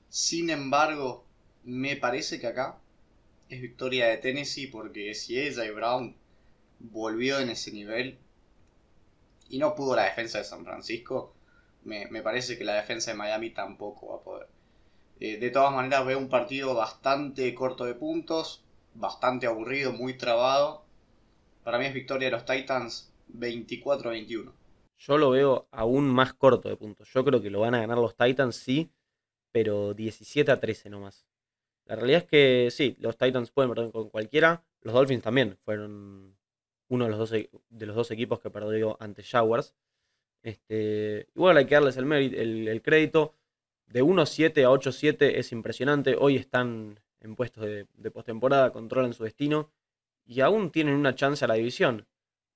Sin 0.08 0.48
embargo, 0.48 1.26
me 1.64 1.96
parece 1.96 2.40
que 2.40 2.46
acá 2.46 2.78
es 3.50 3.60
victoria 3.60 4.06
de 4.06 4.16
Tennessee 4.16 4.68
porque 4.68 5.12
si 5.12 5.38
ella 5.38 5.66
y 5.66 5.70
Brown 5.70 6.16
volvió 6.78 7.40
en 7.40 7.50
ese 7.50 7.72
nivel 7.72 8.16
y 9.50 9.58
no 9.58 9.74
pudo 9.74 9.96
la 9.96 10.04
defensa 10.04 10.38
de 10.38 10.44
San 10.44 10.64
Francisco, 10.64 11.34
me 11.82 12.22
parece 12.22 12.56
que 12.56 12.64
la 12.64 12.76
defensa 12.76 13.10
de 13.10 13.18
Miami 13.18 13.50
tampoco 13.50 14.08
va 14.08 14.16
a 14.16 14.24
poder. 14.24 14.53
Eh, 15.24 15.38
de 15.38 15.48
todas 15.48 15.72
maneras, 15.72 16.04
veo 16.04 16.18
un 16.18 16.28
partido 16.28 16.74
bastante 16.74 17.54
corto 17.54 17.86
de 17.86 17.94
puntos, 17.94 18.62
bastante 18.92 19.46
aburrido, 19.46 19.90
muy 19.90 20.18
trabado. 20.18 20.84
Para 21.62 21.78
mí 21.78 21.86
es 21.86 21.94
victoria 21.94 22.26
de 22.28 22.32
los 22.32 22.44
Titans 22.44 23.10
24-21. 23.32 24.52
Yo 24.98 25.16
lo 25.16 25.30
veo 25.30 25.66
aún 25.70 26.10
más 26.10 26.34
corto 26.34 26.68
de 26.68 26.76
puntos. 26.76 27.08
Yo 27.10 27.24
creo 27.24 27.40
que 27.40 27.48
lo 27.48 27.60
van 27.60 27.74
a 27.74 27.80
ganar 27.80 27.96
los 27.96 28.14
Titans, 28.14 28.56
sí, 28.56 28.92
pero 29.50 29.94
17 29.94 30.52
a 30.52 30.60
13 30.60 30.90
nomás. 30.90 31.26
La 31.86 31.96
realidad 31.96 32.24
es 32.24 32.28
que 32.28 32.68
sí, 32.70 32.94
los 32.98 33.16
Titans 33.16 33.50
pueden 33.50 33.72
perder 33.72 33.92
con 33.92 34.10
cualquiera. 34.10 34.62
Los 34.82 34.92
Dolphins 34.92 35.22
también 35.22 35.56
fueron 35.64 36.36
uno 36.88 37.04
de 37.04 37.10
los 37.10 37.18
dos, 37.18 37.32
e, 37.32 37.48
de 37.70 37.86
los 37.86 37.96
dos 37.96 38.10
equipos 38.10 38.40
que 38.40 38.50
perdió 38.50 38.98
ante 39.00 39.22
Jaguars. 39.22 39.74
Este, 40.42 41.30
igual 41.34 41.56
hay 41.56 41.64
que 41.64 41.76
darles 41.76 41.96
el, 41.96 42.12
el, 42.12 42.68
el 42.68 42.82
crédito. 42.82 43.32
De 43.86 44.02
1-7 44.02 44.64
a 44.64 44.70
8-7 44.70 45.32
es 45.36 45.52
impresionante. 45.52 46.16
Hoy 46.18 46.36
están 46.36 47.00
en 47.20 47.36
puestos 47.36 47.64
de, 47.64 48.10
postemporada, 48.10 48.72
controlan 48.72 49.12
su 49.12 49.24
destino 49.24 49.70
y 50.26 50.40
aún 50.40 50.70
tienen 50.70 50.94
una 50.94 51.14
chance 51.14 51.44
a 51.44 51.48
la 51.48 51.54
división. 51.54 52.06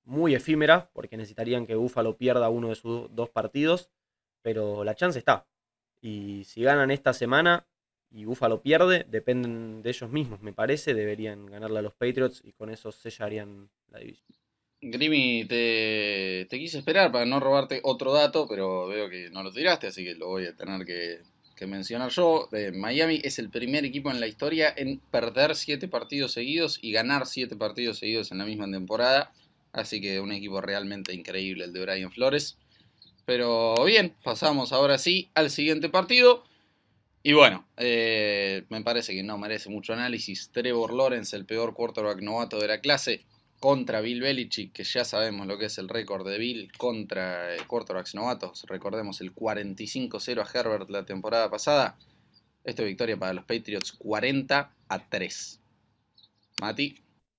Muy 0.05 0.35
efímera, 0.35 0.91
porque 0.93 1.17
necesitarían 1.17 1.67
que 1.67 1.75
Buffalo 1.75 2.17
pierda 2.17 2.49
uno 2.49 2.69
de 2.69 2.75
sus 2.75 3.15
dos 3.15 3.31
partidos, 3.31 3.91
pero 4.43 4.85
la 4.85 4.95
chance 4.95 5.19
está. 5.19 5.47
Y 6.01 6.45
si 6.45 6.63
ganan 6.63 6.91
esta 6.91 7.13
semana 7.13 7.67
y 8.11 8.25
Buffalo 8.25 8.63
pierde, 8.63 9.05
dependen 9.09 9.83
de 9.83 9.91
ellos 9.91 10.11
mismos, 10.11 10.41
me 10.41 10.53
parece. 10.53 10.95
Deberían 10.95 11.47
ganarle 11.47 11.81
a 11.81 11.83
los 11.83 11.95
Patriots 11.95 12.41
y 12.45 12.53
con 12.53 12.71
eso 12.71 12.93
sellarían 12.93 13.71
la 13.89 13.99
división. 13.99 14.48
Grimy, 14.81 15.45
te, 15.47 16.47
te, 16.49 16.59
quise 16.59 16.79
esperar 16.79 17.11
para 17.11 17.25
no 17.27 17.41
robarte 17.41 17.81
otro 17.83 18.13
dato, 18.13 18.47
pero 18.49 18.87
veo 18.87 19.09
que 19.09 19.29
no 19.31 19.43
lo 19.43 19.51
tiraste, 19.51 19.89
así 19.89 20.05
que 20.05 20.15
lo 20.15 20.29
voy 20.29 20.47
a 20.47 20.55
tener 20.55 20.87
que, 20.87 21.23
que 21.59 21.67
mencionar 21.67 22.11
yo. 22.11 22.49
Eh, 22.53 22.71
Miami 22.73 23.21
es 23.25 23.39
el 23.41 23.51
primer 23.51 23.85
equipo 23.85 24.11
en 24.11 24.21
la 24.21 24.29
historia 24.29 24.73
en 24.77 25.01
perder 25.11 25.57
siete 25.57 25.89
partidos 25.89 26.33
seguidos 26.33 26.79
y 26.81 26.93
ganar 26.93 27.27
siete 27.27 27.57
partidos 27.57 27.99
seguidos 27.99 28.31
en 28.31 28.39
la 28.39 28.45
misma 28.45 28.71
temporada. 28.71 29.33
Así 29.73 30.01
que 30.01 30.21
un 30.21 30.33
equipo 30.33 30.61
realmente 30.61 31.13
increíble 31.13 31.65
el 31.65 31.73
de 31.73 31.81
Brian 31.81 32.13
Flores. 32.13 32.57
Pero 33.27 33.75
bien, 33.85 34.15
pasamos 34.23 34.73
ahora 34.73 34.97
sí 34.97 35.29
al 35.35 35.51
siguiente 35.51 35.89
partido. 35.89 36.45
Y 37.23 37.33
bueno, 37.33 37.67
eh, 37.77 38.65
me 38.71 38.83
parece 38.83 39.13
que 39.13 39.25
no 39.25 39.37
merece 39.37 39.69
mucho 39.69 39.93
análisis. 39.93 40.51
Trevor 40.53 40.95
Lawrence, 40.95 41.37
el 41.37 41.45
peor 41.45 41.75
quarterback 41.75 42.23
novato 42.23 42.59
de 42.59 42.69
la 42.69 42.81
clase, 42.81 43.27
contra 43.59 44.01
Bill 44.01 44.21
Belichick, 44.21 44.73
que 44.73 44.85
ya 44.85 45.05
sabemos 45.05 45.47
lo 45.47 45.59
que 45.59 45.67
es 45.67 45.79
el 45.79 45.89
récord 45.89 46.27
de 46.29 46.39
Bill 46.39 46.73
contra 46.77 47.55
eh, 47.55 47.59
quarterbacks 47.67 48.15
novatos. 48.15 48.65
Recordemos 48.69 49.21
el 49.21 49.35
45-0 49.35 50.41
a 50.41 50.59
Herbert 50.59 50.91
la 50.91 51.05
temporada 51.05 51.51
pasada. 51.51 51.99
Esta 52.65 52.83
victoria 52.85 53.17
para 53.17 53.33
los 53.33 53.45
Patriots 53.45 53.93
40 53.93 54.77
a 54.89 55.09
3. 55.09 55.61
Mati. 56.61 56.97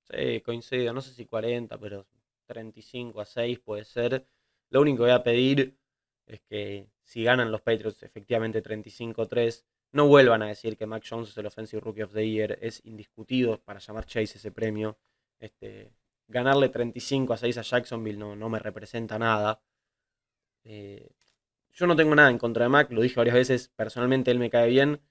Sí, 0.10 0.42
coincido. 0.42 0.94
No 0.94 1.02
sé 1.02 1.14
si 1.14 1.26
40, 1.26 1.78
pero 1.78 2.06
35 2.48 3.22
a 3.22 3.26
6 3.26 3.60
puede 3.60 3.86
ser. 3.86 4.26
Lo 4.70 4.82
único 4.82 4.98
que 4.98 5.04
voy 5.04 5.12
a 5.12 5.24
pedir 5.24 5.78
es 6.26 6.42
que 6.42 6.88
si 7.04 7.24
ganan 7.24 7.52
los 7.52 7.62
Patriots 7.62 8.04
efectivamente 8.04 8.62
35 8.62 9.22
a 9.22 9.28
3, 9.28 9.66
no 9.92 10.08
vuelvan 10.08 10.44
a 10.44 10.48
decir 10.48 10.78
que 10.78 10.86
Mac 10.86 11.04
Jones 11.08 11.30
es 11.30 11.38
el 11.38 11.46
Offensive 11.46 11.82
Rookie 11.82 12.04
of 12.04 12.14
the 12.14 12.28
Year. 12.28 12.58
Es 12.62 12.86
indiscutido 12.86 13.62
para 13.62 13.80
llamar 13.80 14.06
Chase 14.06 14.38
ese 14.38 14.52
premio. 14.52 14.98
Este, 15.40 15.92
ganarle 16.30 16.70
35 16.70 17.34
a 17.34 17.38
6 17.38 17.58
a 17.58 17.62
Jacksonville 17.64 18.18
no, 18.18 18.36
no 18.36 18.50
me 18.50 18.60
representa 18.60 19.20
nada. 19.20 19.62
Eh, 20.64 21.10
yo 21.74 21.88
no 21.88 21.96
tengo 21.96 22.16
nada 22.16 22.30
en 22.30 22.38
contra 22.38 22.64
de 22.64 22.70
Mac, 22.70 22.92
lo 22.92 23.02
dije 23.02 23.16
varias 23.16 23.36
veces, 23.36 23.70
personalmente 23.76 24.32
él 24.32 24.40
me 24.40 24.50
cae 24.50 24.70
bien, 24.70 25.02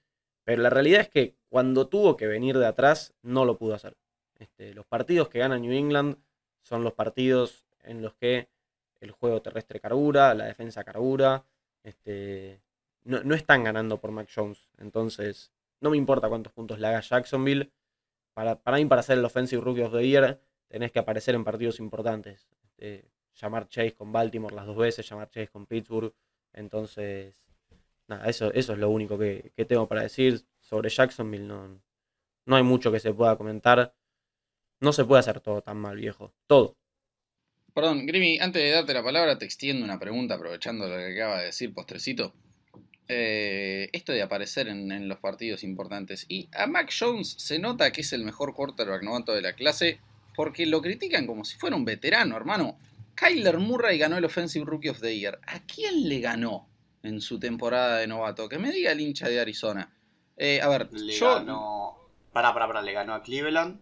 pero 0.43 0.61
la 0.61 0.69
realidad 0.69 1.01
es 1.01 1.09
que 1.09 1.35
cuando 1.49 1.87
tuvo 1.87 2.15
que 2.15 2.27
venir 2.27 2.57
de 2.57 2.65
atrás 2.65 3.13
no 3.21 3.45
lo 3.45 3.57
pudo 3.57 3.75
hacer. 3.75 3.97
Este, 4.35 4.73
los 4.73 4.85
partidos 4.85 5.29
que 5.29 5.39
gana 5.39 5.59
New 5.59 5.71
England 5.71 6.17
son 6.61 6.83
los 6.83 6.93
partidos 6.93 7.65
en 7.83 8.01
los 8.01 8.13
que 8.15 8.49
el 9.01 9.11
juego 9.11 9.41
terrestre 9.41 9.79
carbura, 9.79 10.33
la 10.33 10.45
defensa 10.45 10.83
carbura. 10.83 11.45
Este, 11.83 12.61
no, 13.03 13.23
no 13.23 13.35
están 13.35 13.63
ganando 13.63 13.99
por 13.99 14.11
Mac 14.11 14.29
Jones, 14.33 14.69
entonces 14.77 15.51
no 15.81 15.89
me 15.89 15.97
importa 15.97 16.29
cuántos 16.29 16.53
puntos 16.53 16.79
le 16.79 16.87
haga 16.87 17.01
Jacksonville. 17.01 17.71
Para, 18.33 18.55
para 18.55 18.77
mí, 18.77 18.85
para 18.85 19.03
ser 19.03 19.17
el 19.17 19.25
Offensive 19.25 19.61
Rookie 19.61 19.81
of 19.81 19.91
the 19.91 20.07
Year, 20.07 20.39
tenés 20.69 20.91
que 20.91 20.99
aparecer 20.99 21.35
en 21.35 21.43
partidos 21.43 21.79
importantes. 21.79 22.47
Eh, 22.77 23.03
llamar 23.35 23.67
Chase 23.67 23.93
con 23.93 24.11
Baltimore 24.11 24.55
las 24.55 24.65
dos 24.65 24.77
veces, 24.77 25.07
llamar 25.09 25.29
Chase 25.29 25.49
con 25.49 25.65
Pittsburgh. 25.65 26.13
Entonces, 26.53 27.35
nada, 28.07 28.25
eso, 28.27 28.53
es 28.53 28.67
lo 28.69 28.89
único 28.89 29.17
que, 29.17 29.51
tengo 29.67 29.87
para 29.87 30.03
decir 30.03 30.41
sobre 30.59 30.89
Jacksonville. 30.89 31.47
No, 31.47 32.55
hay 32.55 32.63
mucho 32.63 32.91
que 32.91 32.99
se 32.99 33.13
pueda 33.13 33.35
comentar. 33.35 33.93
No 34.79 34.93
se 34.93 35.03
puede 35.03 35.19
hacer 35.19 35.41
todo 35.41 35.61
tan 35.61 35.77
mal, 35.77 35.97
viejo. 35.97 36.33
Todo. 36.47 36.77
Perdón, 37.73 38.05
Grimy, 38.05 38.39
antes 38.39 38.61
de 38.61 38.71
darte 38.71 38.93
la 38.93 39.03
palabra, 39.03 39.37
te 39.37 39.45
extiendo 39.45 39.83
una 39.83 39.99
pregunta 39.99 40.35
aprovechando 40.35 40.87
lo 40.87 40.95
que 40.95 41.13
acaba 41.13 41.39
de 41.39 41.45
decir 41.47 41.73
Postrecito. 41.73 42.33
Eh, 43.07 43.89
esto 43.91 44.11
de 44.11 44.21
aparecer 44.21 44.67
en, 44.67 44.91
en, 44.91 45.07
los 45.07 45.19
partidos 45.19 45.63
importantes. 45.63 46.25
Y 46.29 46.47
a 46.53 46.67
Mac 46.67 46.91
Jones 46.97 47.35
se 47.39 47.57
nota 47.57 47.91
que 47.91 48.01
es 48.01 48.13
el 48.13 48.23
mejor 48.23 48.53
quarterback 48.53 49.03
novato 49.03 49.33
de 49.33 49.41
la 49.41 49.53
clase 49.53 49.99
porque 50.39 50.65
lo 50.65 50.81
critican 50.81 51.27
como 51.27 51.43
si 51.43 51.57
fuera 51.57 51.75
un 51.75 51.83
veterano, 51.83 52.37
hermano. 52.37 52.79
Kyler 53.13 53.57
Murray 53.57 53.97
ganó 53.97 54.17
el 54.17 54.23
Offensive 54.23 54.63
Rookie 54.63 54.87
of 54.87 55.01
the 55.01 55.13
Year. 55.13 55.37
¿A 55.45 55.59
quién 55.65 56.07
le 56.07 56.21
ganó 56.21 56.69
en 57.03 57.19
su 57.19 57.37
temporada 57.37 57.97
de 57.97 58.07
novato? 58.07 58.47
Que 58.47 58.57
me 58.57 58.71
diga 58.71 58.93
el 58.93 59.01
hincha 59.01 59.27
de 59.27 59.37
Arizona. 59.37 59.93
Eh, 60.37 60.61
a 60.61 60.69
ver, 60.69 60.93
le 60.93 61.11
yo... 61.11 61.35
ganó. 61.35 61.97
Para, 62.31 62.53
para, 62.53 62.67
para, 62.67 62.81
le 62.81 62.93
ganó 62.93 63.15
a 63.15 63.21
Cleveland. 63.21 63.81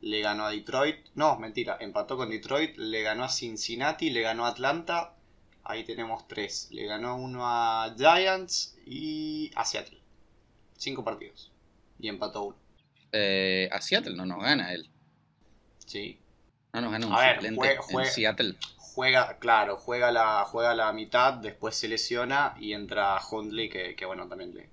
Le 0.00 0.20
ganó 0.20 0.46
a 0.46 0.50
Detroit. 0.50 1.06
No, 1.14 1.38
mentira, 1.38 1.76
empató 1.78 2.16
con 2.16 2.30
Detroit. 2.30 2.76
Le 2.76 3.02
ganó 3.02 3.22
a 3.22 3.28
Cincinnati. 3.28 4.10
Le 4.10 4.22
ganó 4.22 4.46
a 4.46 4.48
Atlanta. 4.48 5.14
Ahí 5.62 5.84
tenemos 5.84 6.26
tres. 6.26 6.66
Le 6.72 6.84
ganó 6.86 7.14
uno 7.14 7.42
a 7.44 7.94
Giants 7.96 8.76
y 8.86 9.52
a 9.54 9.64
Seattle. 9.64 10.00
Cinco 10.76 11.04
partidos. 11.04 11.52
Y 12.00 12.08
empató 12.08 12.42
uno. 12.42 12.56
Eh, 13.12 13.68
a 13.70 13.80
Seattle 13.80 14.16
no 14.16 14.26
nos 14.26 14.42
gana 14.42 14.74
él. 14.74 14.90
Sí. 15.90 16.20
No 16.72 16.82
nos 16.82 16.92
gana 16.92 17.06
un 17.08 17.12
A 17.14 17.20
ver, 17.20 17.34
suplente 17.34 17.78
jue- 17.80 18.00
en 18.04 18.06
Seattle. 18.06 18.54
juega, 18.76 19.38
claro, 19.40 19.76
juega 19.76 20.12
la, 20.12 20.44
juega 20.44 20.72
la 20.72 20.92
mitad, 20.92 21.32
después 21.34 21.74
se 21.74 21.88
lesiona 21.88 22.54
y 22.60 22.74
entra 22.74 23.18
Hundley, 23.28 23.68
que, 23.68 23.96
que 23.96 24.04
bueno, 24.06 24.28
también 24.28 24.54
le, 24.54 24.68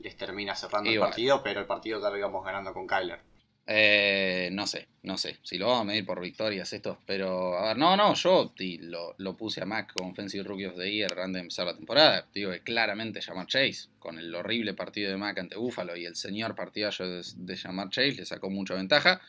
les 0.00 0.16
termina 0.16 0.54
cerrando 0.54 0.88
Y 0.88 0.94
el 0.94 0.98
bueno. 1.00 1.10
partido, 1.10 1.42
pero 1.42 1.60
el 1.60 1.66
partido 1.66 2.00
terminamos 2.00 2.42
ganando 2.42 2.72
con 2.72 2.86
Kyler. 2.86 3.20
Eh, 3.68 4.48
no 4.52 4.66
sé, 4.66 4.86
no 5.02 5.18
sé. 5.18 5.38
Si 5.42 5.58
lo 5.58 5.66
vamos 5.66 5.80
a 5.82 5.84
medir 5.84 6.06
por 6.06 6.20
victorias 6.20 6.72
esto. 6.72 6.98
Pero, 7.04 7.58
a 7.58 7.66
ver, 7.68 7.76
no, 7.76 7.96
no, 7.96 8.14
yo 8.14 8.54
lo, 8.80 9.14
lo 9.18 9.36
puse 9.36 9.60
a 9.60 9.66
Mac 9.66 9.92
con 9.92 10.12
Offensive 10.12 10.44
Rookie 10.44 10.66
of 10.66 10.76
the 10.76 10.90
Year 10.90 11.10
antes 11.18 11.34
de 11.34 11.40
empezar 11.40 11.66
la 11.66 11.76
temporada. 11.76 12.26
Digo 12.32 12.52
que 12.52 12.60
claramente 12.62 13.20
Jamar 13.20 13.46
Chase, 13.48 13.88
con 13.98 14.18
el 14.20 14.32
horrible 14.34 14.72
partido 14.72 15.10
de 15.10 15.16
Mac 15.18 15.36
ante 15.38 15.56
Buffalo 15.56 15.96
y 15.96 16.06
el 16.06 16.14
señor 16.16 16.54
partidazo 16.54 17.06
de, 17.08 17.22
de 17.34 17.56
Jamar 17.56 17.90
Chase, 17.90 18.12
le 18.12 18.24
sacó 18.24 18.48
mucha 18.50 18.74
ventaja. 18.74 19.20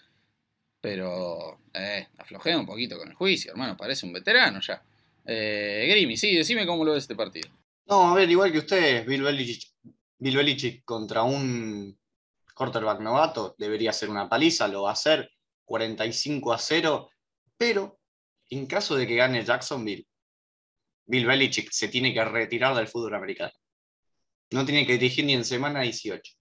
Pero, 0.81 1.59
eh, 1.73 2.07
aflojé 2.17 2.55
un 2.55 2.65
poquito 2.65 2.97
con 2.97 3.09
el 3.09 3.15
juicio, 3.15 3.51
hermano. 3.51 3.75
Parece 3.75 4.05
un 4.05 4.13
veterano 4.13 4.59
ya. 4.61 4.83
Eh, 5.25 5.87
Grimy, 5.89 6.15
sí, 6.15 6.35
decime 6.35 6.65
cómo 6.65 6.85
lo 6.85 6.93
ves 6.93 7.03
este 7.03 7.15
partido. 7.15 7.49
No, 7.87 8.09
a 8.09 8.15
ver, 8.15 8.29
igual 8.29 8.51
que 8.51 8.59
ustedes, 8.59 9.05
Bill 9.05 9.23
Belichick, 9.23 9.71
Bill 10.19 10.37
Belichick 10.37 10.83
contra 10.83 11.23
un 11.23 11.97
quarterback 12.53 12.99
novato 13.01 13.55
debería 13.57 13.93
ser 13.93 14.09
una 14.09 14.27
paliza, 14.27 14.67
lo 14.67 14.83
va 14.83 14.89
a 14.89 14.93
hacer 14.93 15.29
45 15.65 16.53
a 16.53 16.57
0, 16.57 17.09
pero 17.55 17.99
en 18.49 18.65
caso 18.65 18.95
de 18.95 19.05
que 19.05 19.15
gane 19.15 19.45
Jacksonville, 19.45 20.07
Bill 21.05 21.25
Belichick 21.25 21.71
se 21.71 21.87
tiene 21.87 22.13
que 22.13 22.23
retirar 22.25 22.75
del 22.75 22.87
fútbol 22.87 23.15
americano. 23.15 23.53
No 24.51 24.65
tiene 24.65 24.85
que 24.85 24.93
dirigir 24.93 25.25
ni 25.25 25.33
en 25.33 25.45
semana 25.45 25.81
18. 25.81 26.33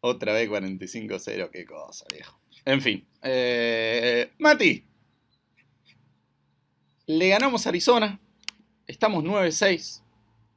Otra 0.00 0.32
vez 0.32 0.48
45-0, 0.48 1.50
qué 1.50 1.64
cosa, 1.64 2.06
viejo. 2.12 2.40
En 2.66 2.82
fin. 2.82 3.06
eh, 3.22 4.32
Mati. 4.38 4.84
Le 7.06 7.28
ganamos 7.28 7.64
a 7.64 7.68
Arizona. 7.68 8.20
Estamos 8.86 9.24
9-6. 9.24 10.02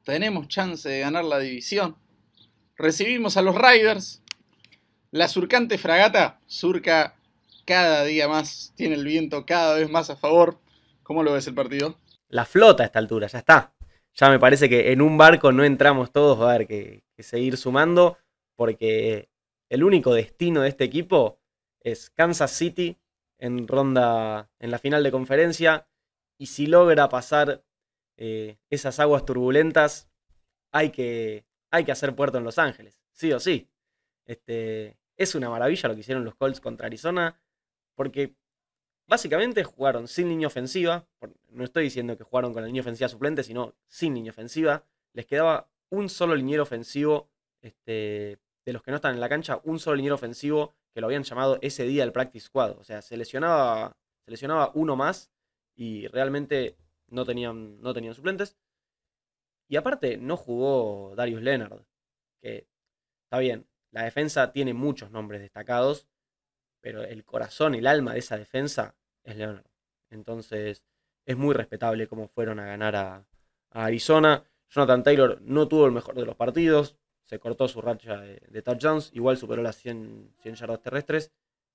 Tenemos 0.04 0.48
chance 0.48 0.88
de 0.88 1.00
ganar 1.00 1.24
la 1.24 1.38
división. 1.38 1.96
Recibimos 2.76 3.36
a 3.36 3.42
los 3.42 3.54
Riders. 3.54 4.22
La 5.12 5.28
surcante 5.28 5.78
fragata 5.78 6.40
surca 6.46 7.16
cada 7.64 8.04
día 8.04 8.28
más. 8.28 8.72
Tiene 8.76 8.96
el 8.96 9.04
viento 9.04 9.46
cada 9.46 9.76
vez 9.76 9.88
más 9.88 10.10
a 10.10 10.16
favor. 10.16 10.58
¿Cómo 11.02 11.22
lo 11.22 11.32
ves 11.32 11.46
el 11.46 11.54
partido? 11.54 11.96
La 12.28 12.44
flota 12.44 12.82
a 12.82 12.86
esta 12.86 12.98
altura, 12.98 13.26
ya 13.26 13.38
está. 13.38 13.72
Ya 14.14 14.28
me 14.30 14.38
parece 14.38 14.68
que 14.68 14.92
en 14.92 15.02
un 15.02 15.16
barco 15.16 15.52
no 15.52 15.64
entramos 15.64 16.12
todos, 16.12 16.40
va 16.40 16.50
a 16.50 16.54
haber 16.54 16.66
que, 16.66 17.04
que 17.16 17.22
seguir 17.22 17.56
sumando, 17.56 18.18
porque 18.56 19.28
el 19.68 19.84
único 19.84 20.12
destino 20.14 20.62
de 20.62 20.68
este 20.68 20.84
equipo 20.84 21.39
es 21.80 22.10
Kansas 22.10 22.52
City 22.52 22.98
en 23.38 23.66
ronda, 23.66 24.50
en 24.58 24.70
la 24.70 24.78
final 24.78 25.02
de 25.02 25.10
conferencia, 25.10 25.88
y 26.38 26.46
si 26.46 26.66
logra 26.66 27.08
pasar 27.08 27.64
eh, 28.16 28.58
esas 28.68 29.00
aguas 29.00 29.24
turbulentas, 29.24 30.10
hay 30.72 30.90
que, 30.90 31.46
hay 31.70 31.84
que 31.84 31.92
hacer 31.92 32.14
puerto 32.14 32.38
en 32.38 32.44
Los 32.44 32.58
Ángeles, 32.58 33.02
sí 33.12 33.32
o 33.32 33.40
sí. 33.40 33.70
Este, 34.26 34.98
es 35.16 35.34
una 35.34 35.50
maravilla 35.50 35.88
lo 35.88 35.94
que 35.94 36.00
hicieron 36.00 36.24
los 36.24 36.34
Colts 36.34 36.60
contra 36.60 36.86
Arizona, 36.86 37.40
porque 37.94 38.36
básicamente 39.06 39.64
jugaron 39.64 40.06
sin 40.06 40.28
línea 40.28 40.46
ofensiva. 40.46 41.06
No 41.48 41.64
estoy 41.64 41.84
diciendo 41.84 42.16
que 42.16 42.24
jugaron 42.24 42.52
con 42.52 42.62
la 42.62 42.66
línea 42.66 42.82
ofensiva 42.82 43.08
suplente, 43.08 43.42
sino 43.42 43.74
sin 43.88 44.14
línea 44.14 44.30
ofensiva. 44.30 44.84
Les 45.12 45.26
quedaba 45.26 45.70
un 45.90 46.08
solo 46.08 46.36
liniero 46.36 46.62
ofensivo, 46.62 47.30
este, 47.60 48.38
de 48.64 48.72
los 48.72 48.82
que 48.82 48.92
no 48.92 48.96
están 48.96 49.14
en 49.14 49.20
la 49.20 49.28
cancha, 49.28 49.60
un 49.64 49.78
solo 49.78 49.96
liniero 49.96 50.14
ofensivo 50.14 50.74
que 50.92 51.00
lo 51.00 51.06
habían 51.06 51.22
llamado 51.22 51.58
ese 51.62 51.84
día 51.84 52.04
el 52.04 52.12
practice 52.12 52.46
squad. 52.46 52.78
O 52.78 52.84
sea, 52.84 53.02
se 53.02 53.16
lesionaba, 53.16 53.96
uno 54.74 54.96
más 54.96 55.30
y 55.74 56.06
realmente 56.08 56.76
no 57.08 57.24
tenían, 57.24 57.80
no 57.80 57.94
tenían 57.94 58.14
suplentes. 58.14 58.56
Y 59.68 59.76
aparte, 59.76 60.16
no 60.16 60.36
jugó 60.36 61.14
Darius 61.14 61.42
Leonard, 61.42 61.84
que 62.40 62.66
está 63.24 63.38
bien, 63.38 63.68
la 63.92 64.02
defensa 64.02 64.52
tiene 64.52 64.74
muchos 64.74 65.10
nombres 65.10 65.40
destacados, 65.40 66.08
pero 66.80 67.02
el 67.02 67.24
corazón, 67.24 67.74
el 67.74 67.86
alma 67.86 68.14
de 68.14 68.18
esa 68.18 68.36
defensa 68.36 68.96
es 69.22 69.36
Leonard. 69.36 69.66
Entonces, 70.10 70.84
es 71.24 71.36
muy 71.36 71.54
respetable 71.54 72.08
cómo 72.08 72.26
fueron 72.28 72.58
a 72.58 72.66
ganar 72.66 72.96
a 72.96 73.26
Arizona. 73.70 74.44
Jonathan 74.68 75.02
Taylor 75.04 75.40
no 75.42 75.68
tuvo 75.68 75.86
el 75.86 75.92
mejor 75.92 76.14
de 76.16 76.26
los 76.26 76.36
partidos, 76.36 76.96
se 77.30 77.38
cortó 77.38 77.68
su 77.68 77.80
racha 77.80 78.20
de, 78.20 78.62
touchdowns, 78.62 79.12
igual 79.14 79.36
superó 79.36 79.62
las 79.62 79.76
100, 79.76 80.34
100 80.42 80.54
yardas 80.56 80.82
terrestres. 80.82 81.30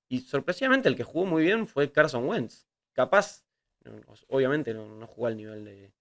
Y 0.10 0.20
sorpresivamente 0.20 0.90
el 0.90 0.98
que 0.98 1.06
jugó 1.06 1.26
muy 1.26 1.44
bien 1.44 1.66
fue 1.66 1.94
Carson 1.94 2.28
Wentz. 2.28 2.68
Capaz, 2.92 3.46
obviamente 4.28 4.74
no, 4.74 4.86
no 4.98 5.08
jugó 5.08 5.28
al 5.28 5.38
nivel 5.38 5.64
de, 5.64 5.94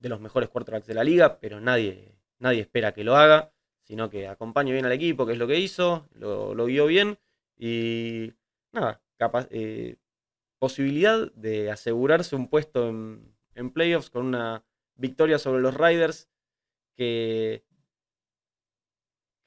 de 0.00 0.08
los 0.08 0.18
mejores 0.18 0.48
quarterbacks 0.48 0.88
de 0.88 0.94
la 0.94 1.04
liga, 1.04 1.38
pero 1.38 1.60
nadie, 1.60 2.18
nadie 2.40 2.62
espera 2.62 2.92
que 2.92 3.04
lo 3.04 3.14
haga, 3.14 3.52
sino 3.84 4.10
que 4.10 4.26
acompañe 4.26 4.72
bien 4.72 4.84
al 4.84 4.90
equipo, 4.90 5.26
que 5.26 5.34
es 5.34 5.38
lo 5.38 5.46
que 5.46 5.60
hizo, 5.60 6.08
lo, 6.14 6.56
lo 6.56 6.66
guió 6.66 6.86
bien 6.86 7.20
y 7.56 8.32
nada, 8.72 9.00
eh, 9.50 9.94
posibilidad 10.58 11.30
de 11.34 11.70
asegurarse 11.70 12.34
un 12.34 12.48
puesto 12.48 12.88
en, 12.88 13.32
en 13.54 13.70
playoffs 13.70 14.10
con 14.10 14.26
una 14.26 14.64
victoria 14.96 15.38
sobre 15.38 15.62
los 15.62 15.76
Riders 15.76 16.28
que... 16.96 17.67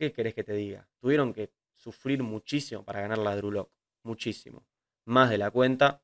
¿Qué 0.02 0.12
querés 0.12 0.34
que 0.34 0.44
te 0.44 0.54
diga? 0.54 0.90
Tuvieron 1.00 1.32
que 1.32 1.52
sufrir 1.76 2.24
muchísimo 2.24 2.84
para 2.84 3.02
ganar 3.02 3.20
la 3.20 3.36
Drew. 3.36 3.70
Muchísimo. 4.02 4.66
Más 5.06 5.30
de 5.30 5.38
la 5.38 5.52
cuenta. 5.52 6.02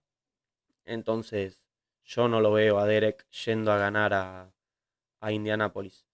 Entonces, 0.86 1.64
yo 2.06 2.28
no 2.28 2.40
lo 2.40 2.52
veo 2.52 2.78
a 2.78 2.86
Derek 2.86 3.28
yendo 3.32 3.72
a 3.72 3.80
ganar 3.80 4.14
a, 4.14 4.54
a 5.20 5.32
Indianapolis. 5.32 6.06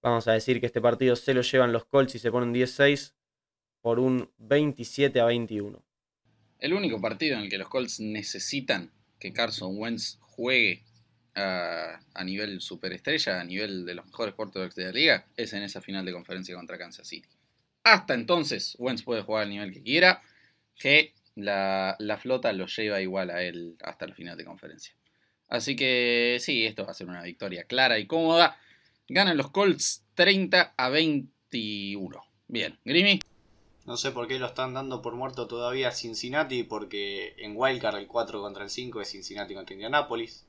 Vamos 0.00 0.28
a 0.28 0.32
decir 0.34 0.60
que 0.60 0.66
este 0.66 0.80
partido 0.80 1.16
se 1.16 1.34
lo 1.34 1.42
llevan 1.42 1.72
los 1.72 1.86
Colts 1.86 2.14
y 2.14 2.20
se 2.20 2.30
ponen 2.30 2.52
16 2.52 3.16
por 3.80 3.98
un 3.98 4.30
27 4.38 5.20
a 5.20 5.24
21. 5.24 5.84
El 6.60 6.72
único 6.72 7.00
partido 7.00 7.36
en 7.36 7.42
el 7.42 7.50
que 7.50 7.58
los 7.58 7.68
Colts 7.68 7.98
necesitan 7.98 8.92
que 9.18 9.32
Carson 9.32 9.76
Wentz 9.76 10.18
juegue 10.20 10.84
a, 11.34 12.24
nivel 12.24 12.60
superestrella, 12.60 13.40
a 13.40 13.44
nivel 13.44 13.84
de 13.86 13.94
los 13.94 14.06
mejores 14.06 14.34
quarterbacks 14.34 14.74
de 14.74 14.84
la 14.84 14.92
liga, 14.92 15.26
es 15.36 15.52
en 15.52 15.62
esa 15.62 15.80
final 15.80 16.04
de 16.04 16.12
conferencia 16.12 16.54
contra 16.54 16.78
Kansas 16.78 17.08
City. 17.08 17.28
Hasta 17.84 18.14
entonces, 18.14 18.76
Wentz 18.78 19.02
puede 19.02 19.22
jugar 19.22 19.44
al 19.44 19.50
nivel 19.50 19.72
que 19.72 19.82
quiera, 19.82 20.22
que 20.76 21.14
la, 21.34 21.96
la 21.98 22.18
flota 22.18 22.52
lo 22.52 22.66
lleva 22.66 23.00
igual 23.00 23.30
a 23.30 23.42
él 23.42 23.76
hasta 23.82 24.04
el 24.04 24.14
final 24.14 24.36
de 24.36 24.44
conferencia. 24.44 24.94
Así 25.48 25.76
que 25.76 26.38
sí, 26.40 26.64
esto 26.64 26.84
va 26.84 26.92
a 26.92 26.94
ser 26.94 27.08
una 27.08 27.22
victoria 27.22 27.64
clara 27.64 27.98
y 27.98 28.06
cómoda. 28.06 28.56
Ganan 29.08 29.36
los 29.36 29.50
Colts 29.50 30.04
30 30.14 30.74
a 30.76 30.88
21. 30.88 32.22
Bien, 32.48 32.78
Grimy. 32.84 33.20
No 33.84 33.96
sé 33.96 34.12
por 34.12 34.28
qué 34.28 34.38
lo 34.38 34.46
están 34.46 34.74
dando 34.74 35.02
por 35.02 35.14
muerto 35.14 35.48
todavía 35.48 35.88
a 35.88 35.92
Cincinnati, 35.92 36.62
porque 36.62 37.34
en 37.38 37.54
Wildcard 37.56 37.96
el 37.96 38.06
4 38.06 38.40
contra 38.40 38.64
el 38.64 38.70
5 38.70 39.00
es 39.00 39.10
Cincinnati 39.10 39.54
contra 39.54 39.74
Indianapolis. 39.74 40.46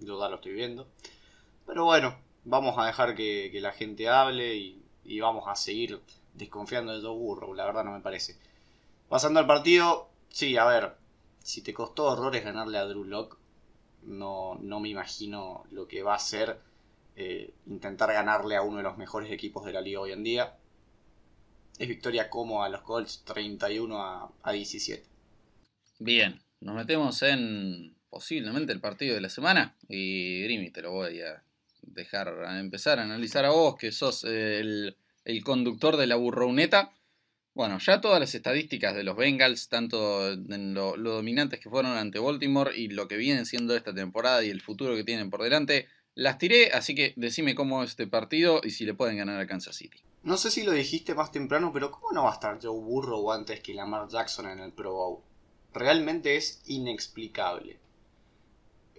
Yo 0.00 0.20
ya 0.20 0.28
lo 0.28 0.36
estoy 0.36 0.52
viendo. 0.52 0.88
Pero 1.66 1.84
bueno, 1.84 2.16
vamos 2.44 2.76
a 2.78 2.86
dejar 2.86 3.14
que, 3.14 3.50
la 3.60 3.72
gente 3.72 4.08
hable 4.08 4.56
y, 4.56 5.20
vamos 5.20 5.44
a 5.48 5.56
seguir 5.56 6.00
desconfiando 6.34 6.92
de 6.92 7.02
Joe 7.02 7.16
Burrow, 7.16 7.54
la 7.54 7.66
verdad 7.66 7.84
no 7.84 7.92
me 7.92 8.00
parece. 8.00 8.36
Pasando 9.08 9.40
al 9.40 9.46
partido, 9.46 10.08
sí, 10.28 10.56
a 10.56 10.64
ver, 10.64 10.96
si 11.42 11.62
te 11.62 11.74
costó 11.74 12.04
horrores 12.04 12.44
ganarle 12.44 12.78
a 12.78 12.84
Drew 12.84 13.04
Lock, 13.04 13.38
no, 14.02 14.56
no 14.60 14.80
me 14.80 14.88
imagino 14.88 15.64
lo 15.70 15.86
que 15.86 16.02
va 16.02 16.14
a 16.14 16.18
ser 16.18 16.60
eh, 17.16 17.52
intentar 17.66 18.12
ganarle 18.12 18.56
a 18.56 18.62
uno 18.62 18.78
de 18.78 18.82
los 18.84 18.96
mejores 18.96 19.30
equipos 19.30 19.64
de 19.64 19.72
la 19.72 19.80
liga 19.80 20.00
hoy 20.00 20.12
en 20.12 20.22
día. 20.22 20.56
Es 21.78 21.88
victoria 21.88 22.30
cómoda 22.30 22.66
a 22.66 22.68
los 22.68 22.82
Colts, 22.82 23.22
31 23.24 24.00
a, 24.00 24.32
a 24.42 24.52
17. 24.52 25.04
Bien, 25.98 26.40
nos 26.60 26.74
metemos 26.74 27.22
en 27.22 27.96
posiblemente 28.10 28.72
el 28.72 28.80
partido 28.80 29.14
de 29.14 29.20
la 29.20 29.30
semana. 29.30 29.76
Y 29.88 30.42
Grimy, 30.42 30.70
te 30.70 30.82
lo 30.82 30.92
voy 30.92 31.20
a 31.20 31.42
dejar 31.82 32.28
a 32.44 32.58
empezar 32.60 32.98
a 32.98 33.04
analizar 33.04 33.44
a 33.44 33.50
vos, 33.50 33.76
que 33.76 33.92
sos 33.92 34.24
eh, 34.24 34.60
el, 34.60 34.96
el 35.24 35.44
conductor 35.44 35.96
de 35.96 36.06
la 36.06 36.16
burrouneta. 36.16 36.90
Bueno, 37.54 37.78
ya 37.78 38.00
todas 38.00 38.20
las 38.20 38.34
estadísticas 38.34 38.94
de 38.94 39.02
los 39.02 39.16
Bengals, 39.16 39.68
tanto 39.68 40.30
en 40.32 40.74
lo 40.74 40.96
dominantes 40.96 41.58
que 41.60 41.70
fueron 41.70 41.96
ante 41.96 42.18
Baltimore 42.18 42.76
y 42.76 42.88
lo 42.88 43.08
que 43.08 43.16
vienen 43.16 43.46
siendo 43.46 43.76
esta 43.76 43.94
temporada 43.94 44.44
y 44.44 44.50
el 44.50 44.60
futuro 44.60 44.94
que 44.94 45.04
tienen 45.04 45.30
por 45.30 45.42
delante, 45.42 45.88
las 46.14 46.38
tiré, 46.38 46.70
así 46.72 46.94
que 46.94 47.12
decime 47.16 47.54
cómo 47.54 47.82
es 47.82 47.90
este 47.90 48.06
partido 48.06 48.60
y 48.62 48.70
si 48.70 48.84
le 48.84 48.94
pueden 48.94 49.16
ganar 49.16 49.40
a 49.40 49.46
Kansas 49.46 49.76
City. 49.76 49.98
No 50.22 50.36
sé 50.36 50.50
si 50.50 50.62
lo 50.64 50.72
dijiste 50.72 51.14
más 51.14 51.32
temprano, 51.32 51.72
pero 51.72 51.90
¿cómo 51.90 52.12
no 52.12 52.24
va 52.24 52.30
a 52.30 52.34
estar 52.34 52.58
Joe 52.60 52.78
Burrow 52.78 53.32
antes 53.32 53.60
que 53.60 53.74
Lamar 53.74 54.08
Jackson 54.08 54.48
en 54.48 54.60
el 54.60 54.72
Pro 54.72 54.92
Bowl? 54.92 55.18
Realmente 55.72 56.36
es 56.36 56.62
inexplicable. 56.66 57.78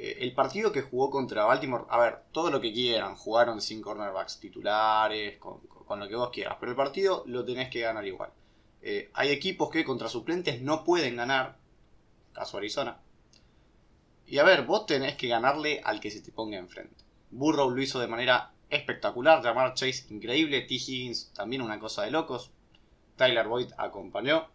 Eh, 0.03 0.17
el 0.21 0.33
partido 0.33 0.71
que 0.71 0.81
jugó 0.81 1.11
contra 1.11 1.45
Baltimore, 1.45 1.85
a 1.87 1.99
ver, 1.99 2.23
todo 2.31 2.49
lo 2.49 2.59
que 2.59 2.73
quieran, 2.73 3.13
jugaron 3.15 3.61
sin 3.61 3.83
cornerbacks 3.83 4.39
titulares, 4.39 5.37
con, 5.37 5.61
lo 5.99 6.07
que 6.07 6.15
vos 6.15 6.31
quieras, 6.31 6.57
pero 6.59 6.71
el 6.71 6.75
partido 6.75 7.23
lo 7.27 7.45
tenés 7.45 7.69
que 7.69 7.81
ganar 7.81 8.03
igual. 8.07 8.31
Eh, 8.81 9.11
hay 9.13 9.29
equipos 9.29 9.69
que 9.69 9.85
contra 9.85 10.09
suplentes 10.09 10.59
no 10.59 10.83
pueden 10.83 11.17
ganar, 11.17 11.55
caso 12.33 12.57
Arizona, 12.57 12.99
Y 14.25 14.39
a 14.39 14.43
ver, 14.43 14.65
vos 14.65 14.87
tenés 14.87 15.15
que 15.17 15.27
ganarle 15.27 15.81
al 15.83 15.99
que 15.99 16.09
se 16.09 16.21
te 16.21 16.31
ponga 16.31 16.57
enfrente. 16.57 17.03
Burrow 17.29 17.69
lo 17.69 17.79
hizo 17.79 17.99
de 17.99 18.07
manera 18.07 18.53
espectacular, 18.71 19.43
Jamar 19.43 19.75
Chase 19.75 20.07
increíble, 20.09 20.61
T. 20.61 20.73
Higgins 20.73 21.31
también 21.35 21.61
una 21.61 21.79
cosa 21.79 22.01
de 22.03 22.09
locos, 22.09 22.49
Tyler 23.17 23.47
Boyd 23.47 23.71
acompañó. 23.77 24.47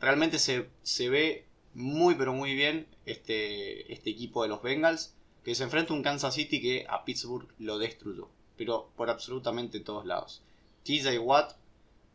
Realmente 0.00 0.40
se, 0.40 0.68
se 0.82 1.08
ve 1.08 1.47
muy 1.78 2.16
pero 2.16 2.32
muy 2.32 2.54
bien 2.54 2.88
este, 3.06 3.92
este 3.92 4.10
equipo 4.10 4.42
de 4.42 4.48
los 4.48 4.62
Bengals 4.62 5.14
que 5.44 5.54
se 5.54 5.62
enfrenta 5.62 5.92
a 5.92 5.96
un 5.96 6.02
Kansas 6.02 6.34
City 6.34 6.60
que 6.60 6.84
a 6.88 7.04
Pittsburgh 7.04 7.48
lo 7.60 7.78
destruyó, 7.78 8.28
pero 8.56 8.90
por 8.96 9.08
absolutamente 9.08 9.78
todos 9.78 10.04
lados. 10.04 10.42
TJ 10.82 11.18
Watt 11.20 11.52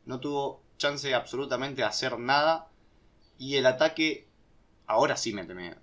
no 0.05 0.19
tuvo 0.19 0.61
chance 0.77 1.07
de 1.07 1.15
absolutamente 1.15 1.81
hacer 1.81 2.19
nada 2.19 2.67
y 3.37 3.55
el 3.55 3.65
ataque 3.65 4.27
ahora 4.85 5.15
sí 5.15 5.33
me 5.33 5.45
teme. 5.45 5.75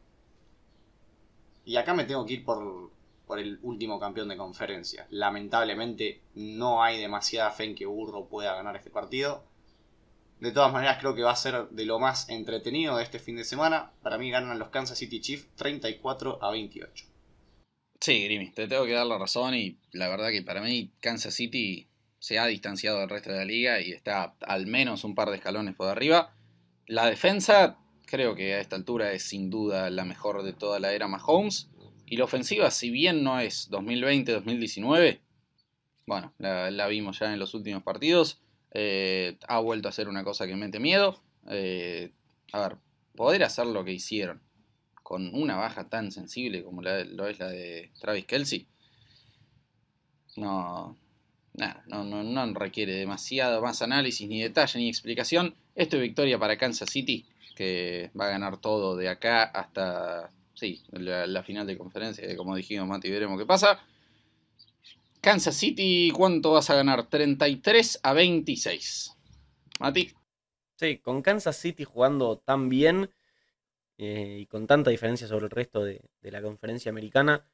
Y 1.65 1.77
acá 1.77 1.95
me 1.95 2.05
tengo 2.05 2.27
que 2.27 2.35
ir 2.35 2.45
por, 2.45 2.91
por 3.27 3.39
el 3.39 3.59
último 3.63 3.99
campeón 3.99 4.29
de 4.29 4.37
conferencia. 4.37 5.07
Lamentablemente 5.09 6.21
no 6.35 6.83
hay 6.83 7.01
demasiada 7.01 7.51
fe 7.51 7.65
en 7.65 7.75
que 7.75 7.87
Burro 7.87 8.27
pueda 8.27 8.55
ganar 8.55 8.77
este 8.77 8.91
partido. 8.91 9.43
De 10.41 10.53
todas 10.53 10.73
maneras 10.73 10.99
creo 10.99 11.15
que 11.15 11.23
va 11.23 11.33
a 11.33 11.37
ser 11.37 11.69
de 11.69 11.85
lo 11.85 11.99
más 11.99 12.29
entretenido 12.29 12.97
de 12.97 13.05
este 13.05 13.19
fin 13.19 13.37
de 13.37 13.45
semana. 13.45 13.93
Para 14.03 14.19
mí 14.19 14.31
ganan 14.31 14.59
los 14.59 14.71
Kansas 14.71 14.99
City 14.99 15.21
Chiefs 15.21 15.49
34 15.57 16.43
a 16.43 16.51
28. 16.51 17.05
Sí, 18.01 18.25
Grimy, 18.25 18.51
te 18.53 18.67
tengo 18.67 18.87
que 18.87 18.93
dar 18.93 19.07
la 19.07 19.19
razón 19.19 19.55
y 19.55 19.79
la 19.93 20.09
verdad 20.09 20.31
que 20.31 20.43
para 20.43 20.63
mí 20.63 20.93
Kansas 21.01 21.35
City 21.35 21.87
se 22.19 22.39
ha 22.39 22.47
distanciado 22.47 23.01
del 23.01 23.11
resto 23.11 23.31
de 23.31 23.39
la 23.39 23.45
liga 23.45 23.81
y 23.81 23.93
está 23.93 24.35
al 24.41 24.67
menos 24.67 25.05
un 25.05 25.15
par 25.15 25.29
de 25.29 25.37
escalones 25.37 25.75
por 25.75 25.89
arriba. 25.89 26.35
La 26.87 27.07
defensa 27.07 27.79
creo 28.07 28.35
que 28.35 28.55
a 28.55 28.61
esta 28.61 28.77
altura 28.77 29.13
es 29.13 29.23
sin 29.23 29.51
duda 29.51 29.89
la 29.91 30.05
mejor 30.05 30.43
de 30.43 30.53
toda 30.53 30.81
la 30.81 30.93
era 30.93 31.09
Mahomes. 31.09 31.69
Y 32.07 32.17
la 32.17 32.25
ofensiva, 32.25 32.71
si 32.71 32.91
bien 32.91 33.23
no 33.23 33.39
es 33.39 33.71
2020-2019, 33.71 35.21
bueno, 36.07 36.35
la, 36.39 36.87
vimos 36.89 37.21
ya 37.21 37.33
en 37.33 37.39
los 37.39 37.55
últimos 37.55 37.85
partidos, 37.85 38.41
eh, 38.73 39.39
ha 39.49 39.59
vuelto 39.61 39.89
a 39.89 39.93
ser 39.93 40.09
una 40.09 40.25
cosa 40.25 40.47
que 40.47 40.57
mete 40.57 40.81
miedo. 40.81 41.21
Eh, 41.49 42.13
a 42.53 42.61
ver, 42.61 42.77
poder 43.17 43.45
hacer 43.45 43.67
lo 43.67 43.85
que 43.85 43.93
hicieron 43.93 44.41
con 45.03 45.35
una 45.35 45.57
baja 45.57 45.89
tan 45.89 46.13
sensible 46.13 46.63
como 46.63 46.83
lo 46.83 47.27
es 47.27 47.39
la 47.39 47.49
de 47.49 47.91
Travis 48.01 48.27
Kelsey, 48.27 48.69
no, 50.37 50.97
no, 51.55 52.05
no, 52.05 52.23
no 52.23 52.55
requiere 52.55 52.95
demasiado 52.95 53.61
más 53.61 53.83
análisis, 53.83 54.29
ni 54.29 54.41
detalle, 54.41 54.79
ni 54.79 54.89
explicación. 54.89 55.57
Esto 55.75 55.97
es 55.97 56.03
victoria 56.03 56.39
para 56.39 56.57
Kansas 56.57 56.91
City, 56.91 57.27
que 57.57 58.11
va 58.19 58.27
a 58.27 58.31
ganar 58.31 58.59
todo 58.59 58.97
de 58.97 59.09
acá 59.09 59.43
hasta 59.43 60.31
sí, 60.55 60.83
la, 60.93 61.43
final 61.43 61.67
de 61.67 61.79
conferencia, 61.79 62.37
como 62.37 62.55
dijimos, 62.55 62.87
Mati, 62.87 63.11
veremos 63.11 63.39
qué 63.39 63.47
pasa. 63.47 63.81
Kansas 65.21 65.55
City, 65.55 66.11
¿cuánto 66.17 66.53
vas 66.53 66.71
a 66.71 66.75
ganar? 66.75 67.09
33 67.09 68.01
a 68.03 68.13
26. 68.15 69.17
Mati. 69.79 70.13
Sí, 70.77 70.99
con 70.99 71.21
Kansas 71.21 71.57
City 71.57 71.85
jugando 71.85 72.39
tan 72.39 72.71
bien 72.71 73.11
eh, 73.99 74.39
y 74.41 74.47
con 74.47 74.67
tanta 74.67 74.89
diferencia 74.89 75.27
sobre 75.27 75.45
el 75.45 75.51
resto 75.51 75.85
de, 75.85 76.03
la 76.23 76.41
conferencia 76.41 76.89
americana, 76.89 77.45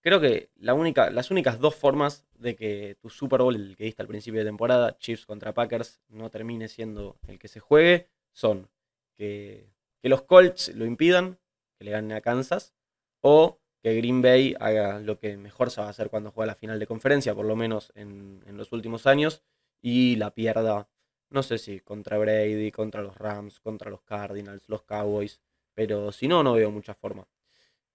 creo 0.00 0.18
que 0.18 0.48
las 0.56 1.30
únicas 1.30 1.60
dos 1.60 1.74
formas 1.74 2.24
de 2.38 2.56
que 2.56 2.96
tu 3.02 3.10
Super 3.10 3.42
Bowl, 3.42 3.54
el 3.54 3.76
que 3.76 3.84
diste 3.84 4.00
al 4.00 4.08
principio 4.08 4.40
de 4.40 4.46
temporada, 4.46 4.96
Chiefs 4.96 5.26
contra 5.26 5.52
Packers, 5.52 6.00
no 6.08 6.30
termine 6.30 6.68
siendo 6.68 7.18
el 7.28 7.38
que 7.38 7.48
se 7.48 7.60
juegue, 7.60 8.08
son 8.32 8.70
que, 9.14 9.68
los 10.02 10.22
Colts 10.22 10.74
lo 10.74 10.86
impidan, 10.86 11.38
que 11.76 11.84
le 11.84 11.90
ganen 11.90 12.12
a 12.12 12.22
Kansas, 12.22 12.72
o 13.20 13.60
que 13.82 13.94
Green 13.96 14.22
Bay 14.22 14.54
haga 14.60 15.00
lo 15.00 15.18
que 15.18 15.36
mejor 15.36 15.70
se 15.70 15.80
va 15.80 15.88
a 15.88 15.90
hacer 15.90 16.10
cuando 16.10 16.30
juega 16.30 16.48
la 16.48 16.54
final 16.54 16.78
de 16.78 16.86
conferencia, 16.86 17.34
por 17.34 17.46
lo 17.46 17.56
menos 17.56 17.92
en, 17.94 18.42
en 18.46 18.56
los 18.56 18.72
últimos 18.72 19.06
años, 19.06 19.42
y 19.82 20.16
la 20.16 20.34
pierda, 20.34 20.88
no 21.30 21.42
sé 21.42 21.58
si 21.58 21.80
contra 21.80 22.18
Brady, 22.18 22.70
contra 22.70 23.02
los 23.02 23.16
Rams, 23.16 23.60
contra 23.60 23.90
los 23.90 24.02
Cardinals, 24.02 24.68
los 24.68 24.82
Cowboys, 24.82 25.40
pero 25.74 26.12
si 26.12 26.28
no, 26.28 26.42
no 26.42 26.54
veo 26.54 26.70
mucha 26.70 26.94
forma. 26.94 27.26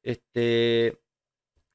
Este, 0.02 1.00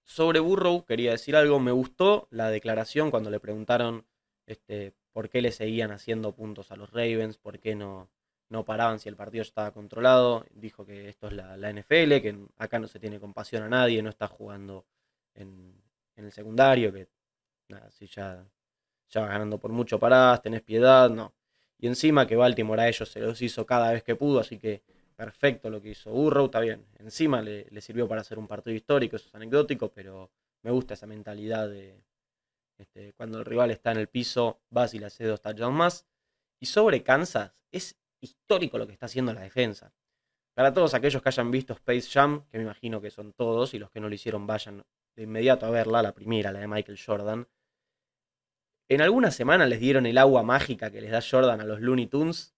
sobre 0.05 0.41
Burrow 0.41 0.85
quería 0.85 1.13
decir 1.13 1.37
algo. 1.37 1.61
Me 1.61 1.73
gustó 1.73 2.29
la 2.31 2.51
declaración 2.51 3.11
cuando 3.11 3.31
le 3.31 3.41
preguntaron 3.41 4.07
este, 4.47 4.95
por 5.13 5.29
qué 5.29 5.43
le 5.43 5.53
seguían 5.53 5.93
haciendo 5.93 6.35
puntos 6.35 6.73
a 6.73 6.77
los 6.77 6.91
Ravens, 6.91 7.39
por 7.39 7.61
qué 7.61 7.75
no, 7.75 8.11
no 8.51 8.65
paraban 8.65 8.99
si 8.99 9.09
el 9.09 9.17
partido 9.17 9.43
estaba 9.43 9.71
controlado. 9.73 10.45
Dijo 10.53 10.85
que 10.85 11.09
esto 11.09 11.29
es 11.29 11.33
la, 11.33 11.73
NFL, 11.73 12.21
que 12.21 12.37
acá 12.59 12.79
no 12.79 12.89
se 12.89 12.99
tiene 12.99 13.19
compasión 13.19 13.63
a 13.63 13.69
nadie, 13.69 14.03
no 14.03 14.11
está 14.11 14.29
jugando 14.29 14.85
en, 15.35 15.81
el 16.17 16.33
secundario, 16.33 16.93
que 16.93 17.09
nada, 17.69 17.91
si 17.91 18.07
ya, 18.07 18.45
ya 19.09 19.21
vas 19.23 19.31
ganando 19.31 19.59
por 19.59 19.73
mucho 19.73 19.99
paradas, 19.99 20.43
tenés 20.43 20.61
piedad, 20.61 21.09
no. 21.09 21.33
Y 21.79 21.87
encima 21.87 22.27
que 22.27 22.37
Baltimore 22.37 22.83
a 22.83 22.89
ellos 22.89 23.09
se 23.09 23.21
los 23.21 23.41
hizo 23.41 23.65
cada 23.65 23.93
vez 23.93 24.03
que 24.03 24.17
pudo, 24.17 24.41
así 24.41 24.59
que 24.59 24.83
perfecto 25.17 25.71
lo 25.71 25.81
que 25.81 25.91
hizo 25.91 26.11
Burrow, 26.11 26.47
está 26.47 26.61
bien. 26.61 26.85
Encima 26.99 27.41
le, 27.41 27.81
sirvió 27.81 28.07
para 28.09 28.21
hacer 28.21 28.39
un 28.39 28.47
partido 28.47 28.75
histórico, 28.75 29.17
eso 29.17 29.29
es 29.29 29.35
anecdótico, 29.35 29.91
pero 29.93 30.31
me 30.63 30.71
gusta 30.71 30.95
esa 30.95 31.07
mentalidad 31.07 31.69
de 31.71 32.03
este, 32.77 33.13
cuando 33.15 33.39
el 33.39 33.45
rival 33.45 33.71
está 33.71 33.93
en 33.93 33.99
el 33.99 34.09
piso, 34.09 34.61
vas 34.71 34.93
y 34.93 34.99
le 34.99 35.07
haces 35.07 35.29
dos 35.29 35.41
touchdowns 35.41 35.77
más. 35.77 36.07
Y 36.59 36.67
sobre 36.67 37.03
Kansas, 37.03 37.53
es 37.73 38.00
histórico 38.21 38.79
lo 38.79 38.87
que 38.87 38.93
está 38.93 39.07
haciendo 39.07 39.33
la 39.33 39.41
defensa. 39.41 39.93
Para 40.55 40.75
todos 40.75 40.95
aquellos 40.95 41.23
que 41.23 41.29
hayan 41.29 41.51
visto 41.51 41.73
Space 41.75 42.09
Jam, 42.11 42.45
que 42.51 42.59
me 42.59 42.65
imagino 42.65 43.01
que 43.01 43.11
son 43.11 43.33
todos, 43.33 43.73
y 43.75 43.79
los 43.79 43.91
que 43.91 44.01
no 44.01 44.09
lo 44.09 44.15
hicieron 44.15 44.47
vayan 44.47 44.85
de 45.17 45.23
inmediato 45.23 45.67
a 45.67 45.71
verla, 45.71 46.03
la 46.03 46.13
primera, 46.13 46.53
la 46.53 46.61
de 46.61 46.69
Michael 46.69 46.99
Jordan. 47.05 47.49
En 48.89 49.01
alguna 49.01 49.31
semana 49.31 49.67
les 49.67 49.81
dieron 49.81 50.07
el 50.07 50.19
agua 50.19 50.43
mágica 50.43 50.91
que 50.91 51.01
les 51.01 51.13
da 51.13 51.21
Jordan 51.23 51.61
a 51.61 51.65
los 51.65 51.81
Looney 51.81 52.07
Tunes 52.07 52.55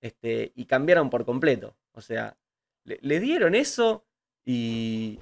este, 0.00 0.52
y 0.54 0.66
cambiaron 0.66 1.10
por 1.10 1.24
completo. 1.24 1.76
O 1.92 2.00
sea, 2.00 2.36
le, 2.84 3.20
dieron 3.20 3.54
eso 3.54 4.04
y, 4.44 5.18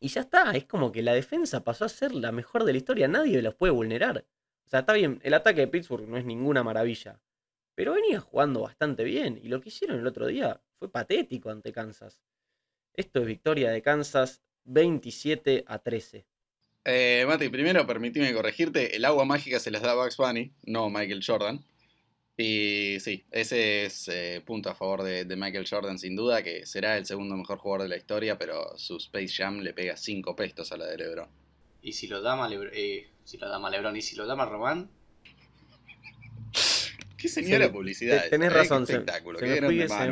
y 0.00 0.08
ya 0.08 0.22
está. 0.22 0.50
Es 0.52 0.64
como 0.64 0.90
que 0.90 1.02
la 1.02 1.14
defensa 1.14 1.62
pasó 1.62 1.84
a 1.84 1.88
ser 1.88 2.14
la 2.14 2.32
mejor 2.32 2.64
de 2.64 2.72
la 2.72 2.78
historia. 2.78 3.06
Nadie 3.08 3.40
los 3.42 3.54
puede 3.54 3.72
vulnerar. 3.72 4.24
O 4.64 4.68
sea, 4.68 4.80
está 4.80 4.92
bien, 4.92 5.20
el 5.22 5.34
ataque 5.34 5.60
de 5.60 5.68
Pittsburgh 5.68 6.08
no 6.08 6.16
es 6.16 6.24
ninguna 6.24 6.64
maravilla. 6.64 7.20
Pero 7.76 7.92
venía 7.92 8.20
jugando 8.20 8.62
bastante 8.62 9.04
bien. 9.04 9.38
Y 9.40 9.48
lo 9.48 9.60
que 9.60 9.68
hicieron 9.68 10.00
el 10.00 10.06
otro 10.06 10.26
día 10.26 10.60
fue 10.78 10.90
patético 10.90 11.50
ante 11.50 11.72
Kansas. 11.72 12.22
Esto 12.94 13.20
es 13.20 13.26
victoria 13.26 13.70
de 13.70 13.82
Kansas 13.82 14.42
27 14.64 15.64
a 15.68 15.78
13. 15.78 16.26
Eh, 16.86 17.24
Mati, 17.28 17.50
primero 17.50 17.86
permíteme 17.86 18.32
corregirte. 18.32 18.96
El 18.96 19.04
agua 19.04 19.26
mágica 19.26 19.60
se 19.60 19.70
las 19.70 19.82
da 19.82 19.94
Bugs 19.94 20.16
Bunny, 20.16 20.52
no 20.64 20.88
Michael 20.88 21.22
Jordan. 21.24 21.62
Y 22.38 22.98
sí, 23.00 23.26
ese 23.30 23.84
es 23.84 24.08
eh, 24.08 24.42
punto 24.44 24.70
a 24.70 24.74
favor 24.74 25.02
de, 25.02 25.24
Michael 25.36 25.66
Jordan 25.68 25.98
sin 25.98 26.16
duda, 26.16 26.42
que 26.42 26.64
será 26.64 26.96
el 26.96 27.04
segundo 27.04 27.36
mejor 27.36 27.58
jugador 27.58 27.82
de 27.82 27.88
la 27.88 27.96
historia, 27.96 28.38
pero 28.38 28.76
su 28.78 28.96
Space 28.96 29.34
Jam 29.36 29.60
le 29.60 29.74
pega 29.74 29.96
5 29.96 30.34
pestos 30.34 30.72
a 30.72 30.78
la 30.78 30.86
de 30.86 30.96
Lebron. 30.96 31.28
¿Y 31.82 31.92
si 31.92 32.06
lo 32.08 32.22
dama, 32.22 32.48
eh, 32.72 33.10
si 33.24 33.36
lo 33.36 33.48
dama 33.48 33.70
Lebron 33.70 33.96
y 33.96 34.02
si 34.02 34.16
lo 34.16 34.26
dama 34.26 34.46
Román? 34.46 34.90
Qué 37.16 37.28
señora 37.28 37.72
publicidad. 37.72 38.28
Tenés 38.28 38.50
¿eh? 38.50 38.54
razón, 38.54 38.86
se, 38.86 38.98
me 38.98 39.04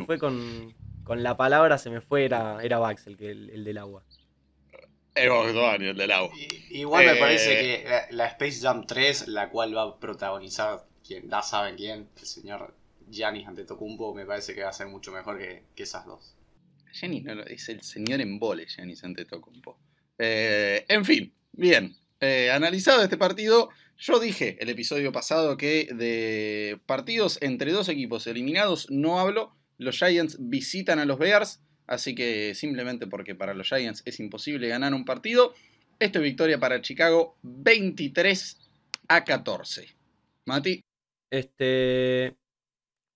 fue, 0.07 0.19
con, 0.19 1.23
la 1.23 1.37
palabra, 1.37 1.79
se 1.79 1.91
me 1.91 2.01
fue, 2.01 2.25
era, 2.25 2.63
era 2.63 2.79
Bax 2.79 3.07
el, 3.07 3.17
que, 3.17 3.31
el, 3.31 3.65
del 3.65 3.79
agua. 3.79 4.05
Es 5.15 5.31
el 5.31 5.97
del 5.97 6.11
agua. 6.11 6.35
igual 6.71 7.07
me 7.07 7.17
parece 7.17 7.49
que 7.49 7.87
la 8.11 8.27
Space 8.29 8.61
Jam 8.61 8.87
3, 8.87 9.29
la 9.29 9.51
cual 9.51 9.77
va 9.77 9.83
a 9.83 10.01
protagonizar 10.01 10.87
quien 11.07 11.29
da 11.29 11.43
sabe 11.43 11.75
quién, 11.77 12.09
el 12.19 12.27
señor 12.27 12.75
Giannis 13.11 13.47
Antetokounmpo, 13.47 14.15
me 14.15 14.25
parece 14.25 14.55
que 14.55 14.63
va 14.63 14.71
a 14.71 14.73
ser 14.73 14.89
mucho 14.89 15.13
mejor 15.13 15.39
que, 15.39 15.65
esas 15.77 16.07
dos. 16.07 16.35
Giannis 16.93 17.25
no, 17.25 17.43
es 17.43 17.69
el 17.69 17.83
señor 17.83 18.21
embole, 18.21 18.67
Giannis 18.67 19.05
Antetokounmpo. 19.05 19.79
Eh, 20.19 20.85
en 20.89 21.05
fin, 21.05 21.33
bien. 21.53 21.97
Eh, 22.21 22.51
analizado 22.51 23.03
este 23.03 23.19
partido, 23.19 23.69
yo 23.99 24.19
dije 24.19 24.57
el 24.61 24.69
episodio 24.69 25.13
pasado 25.13 25.57
que 25.57 25.89
de 25.95 26.81
partidos 26.87 27.39
entre 27.41 27.73
dos 27.73 27.89
equipos 27.89 28.27
eliminados 28.27 28.91
no 28.91 29.19
hablo. 29.19 29.55
Los 29.79 29.99
Giants 29.99 30.37
visitan 30.41 30.99
a 30.99 31.05
los 31.05 31.19
Bears, 31.19 31.61
así 31.87 32.15
que 32.15 32.55
simplemente 32.55 33.07
porque 33.07 33.35
para 33.35 33.55
los 33.55 33.69
Giants 33.69 34.03
es 34.05 34.21
imposible 34.21 34.69
ganar 34.69 34.95
un 34.95 35.05
partido. 35.05 35.55
Esto 35.99 36.19
es 36.19 36.25
victoria 36.25 36.59
para 36.59 36.81
Chicago 36.81 37.37
23 37.43 38.59
a 39.09 39.25
14. 39.25 39.95
Mati. 40.47 40.85
Este. 41.31 42.37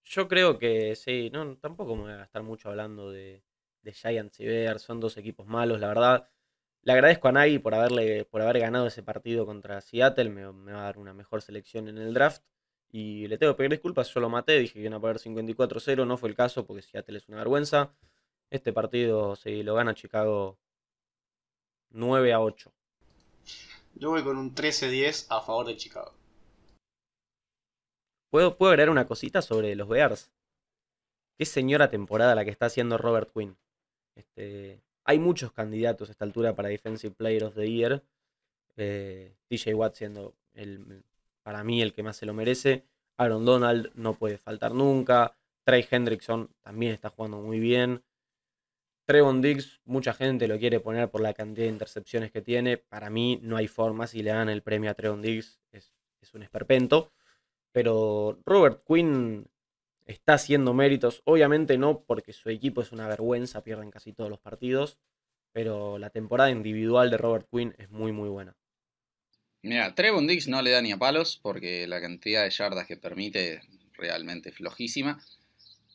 Yo 0.04 0.26
creo 0.26 0.58
que 0.58 0.96
sí, 0.96 1.28
no, 1.30 1.56
tampoco 1.58 1.94
me 1.94 2.02
voy 2.02 2.12
a 2.12 2.16
gastar 2.16 2.42
mucho 2.42 2.70
hablando 2.70 3.10
de, 3.10 3.42
Giants 3.84 4.40
y 4.40 4.46
Bears, 4.46 4.82
son 4.82 5.00
dos 5.00 5.16
equipos 5.16 5.46
malos, 5.46 5.80
la 5.80 5.88
verdad. 5.88 6.28
Le 6.82 6.92
agradezco 6.92 7.28
a 7.28 7.32
Nagy 7.32 7.58
por, 7.58 7.74
haberle, 7.74 8.24
por 8.24 8.40
haber 8.40 8.60
ganado 8.60 8.86
ese 8.86 9.02
partido 9.02 9.44
contra 9.46 9.80
Seattle, 9.80 10.30
me, 10.30 10.44
va 10.44 10.80
a 10.80 10.84
dar 10.84 10.98
una 10.98 11.12
mejor 11.12 11.42
selección 11.42 11.88
en 11.88 11.98
el 11.98 12.14
draft. 12.14 12.42
Y 12.90 13.26
le 13.28 13.36
tengo 13.36 13.52
que 13.52 13.58
pedir 13.58 13.72
disculpas, 13.72 14.08
yo 14.14 14.20
lo 14.20 14.30
maté, 14.30 14.58
dije 14.58 14.74
que 14.74 14.80
iban 14.80 14.94
a 14.94 15.00
poner 15.00 15.18
54-0, 15.18 16.06
no 16.06 16.16
fue 16.16 16.30
el 16.30 16.34
caso 16.34 16.66
porque 16.66 16.82
Seattle 16.82 17.18
es 17.18 17.28
una 17.28 17.38
vergüenza. 17.38 17.94
Este 18.50 18.72
partido, 18.72 19.36
si 19.36 19.62
lo 19.62 19.74
gana 19.74 19.92
Chicago, 19.94 20.58
9 21.90 22.32
a 22.32 22.40
8. 22.40 22.72
Yo 23.94 24.10
voy 24.10 24.22
con 24.22 24.38
un 24.38 24.54
13-10 24.54 25.26
a 25.28 25.42
favor 25.42 25.66
de 25.66 25.76
Chicago. 25.76 26.14
¿Puedo, 28.30 28.56
¿Puedo 28.56 28.70
agregar 28.70 28.90
una 28.90 29.06
cosita 29.06 29.42
sobre 29.42 29.74
los 29.74 29.88
Bears? 29.88 30.30
Qué 31.36 31.44
señora 31.44 31.90
temporada 31.90 32.34
la 32.34 32.44
que 32.44 32.50
está 32.50 32.66
haciendo 32.66 32.98
Robert 32.98 33.30
Quinn. 33.32 33.56
Este, 34.14 34.82
hay 35.09 35.18
muchos 35.18 35.52
candidatos 35.52 36.11
a 36.11 36.12
esta 36.12 36.26
altura 36.26 36.54
para 36.54 36.68
Defensive 36.68 37.14
Player 37.14 37.44
of 37.44 37.54
the 37.54 37.66
Year. 37.66 38.04
Eh, 38.76 39.34
TJ 39.48 39.72
Watt 39.72 39.94
siendo 39.94 40.34
el, 40.52 41.02
para 41.42 41.64
mí 41.64 41.80
el 41.80 41.94
que 41.94 42.02
más 42.02 42.18
se 42.18 42.26
lo 42.26 42.34
merece. 42.34 42.84
Aaron 43.16 43.46
Donald 43.46 43.90
no 43.94 44.12
puede 44.12 44.36
faltar 44.36 44.74
nunca. 44.74 45.34
Trey 45.64 45.86
Hendrickson 45.90 46.50
también 46.61 46.92
está 46.92 47.09
jugando 47.09 47.38
muy 47.38 47.59
bien. 47.59 48.04
Trevon 49.06 49.40
Diggs, 49.40 49.80
mucha 49.86 50.12
gente 50.12 50.46
lo 50.46 50.59
quiere 50.59 50.78
poner 50.78 51.09
por 51.09 51.22
la 51.22 51.32
cantidad 51.32 51.64
de 51.64 51.72
intercepciones 51.72 52.30
que 52.30 52.42
tiene. 52.42 52.76
Para 52.76 53.09
mí 53.09 53.40
no 53.42 53.56
hay 53.56 53.66
forma. 53.66 54.06
Si 54.06 54.22
le 54.22 54.32
dan 54.32 54.50
el 54.50 54.61
premio 54.61 54.90
a 54.90 54.94
Trevon 54.94 55.22
Diggs, 55.22 55.59
es, 55.72 55.90
un 56.34 56.42
esperpento. 56.42 57.12
Pero 57.72 58.38
Robert 58.44 58.84
Quinn 58.86 59.48
está 60.09 60.34
haciendo 60.34 60.74
méritos. 60.74 61.22
Obviamente 61.24 61.78
no 61.78 62.00
porque 62.00 62.32
su 62.32 62.50
equipo 62.50 62.80
es 62.80 62.90
una 62.90 63.06
vergüenza, 63.06 63.62
pierden 63.62 63.90
casi 63.90 64.12
todos 64.12 64.30
los 64.30 64.40
partidos. 64.40 64.98
Pero 65.52 65.98
la 65.98 66.11
temporada 66.11 66.50
individual 66.50 67.11
de 67.11 67.16
Robert 67.18 67.46
Quinn 67.50 67.74
es 67.78 67.90
muy, 67.90 68.12
muy 68.12 68.28
buena. 68.28 68.56
Mira, 69.62 69.94
Trevon 69.94 70.26
Diggs 70.26 70.48
no 70.48 70.62
le 70.62 70.70
da 70.70 70.82
ni 70.82 70.92
a 70.92 70.98
palos 70.98 71.38
porque 71.42 71.86
la 71.86 72.00
cantidad 72.00 72.44
de 72.44 72.50
yardas 72.50 72.86
que 72.86 72.96
permite 72.96 73.54
es 73.54 73.62
realmente 73.94 74.50
flojísima. 74.50 75.22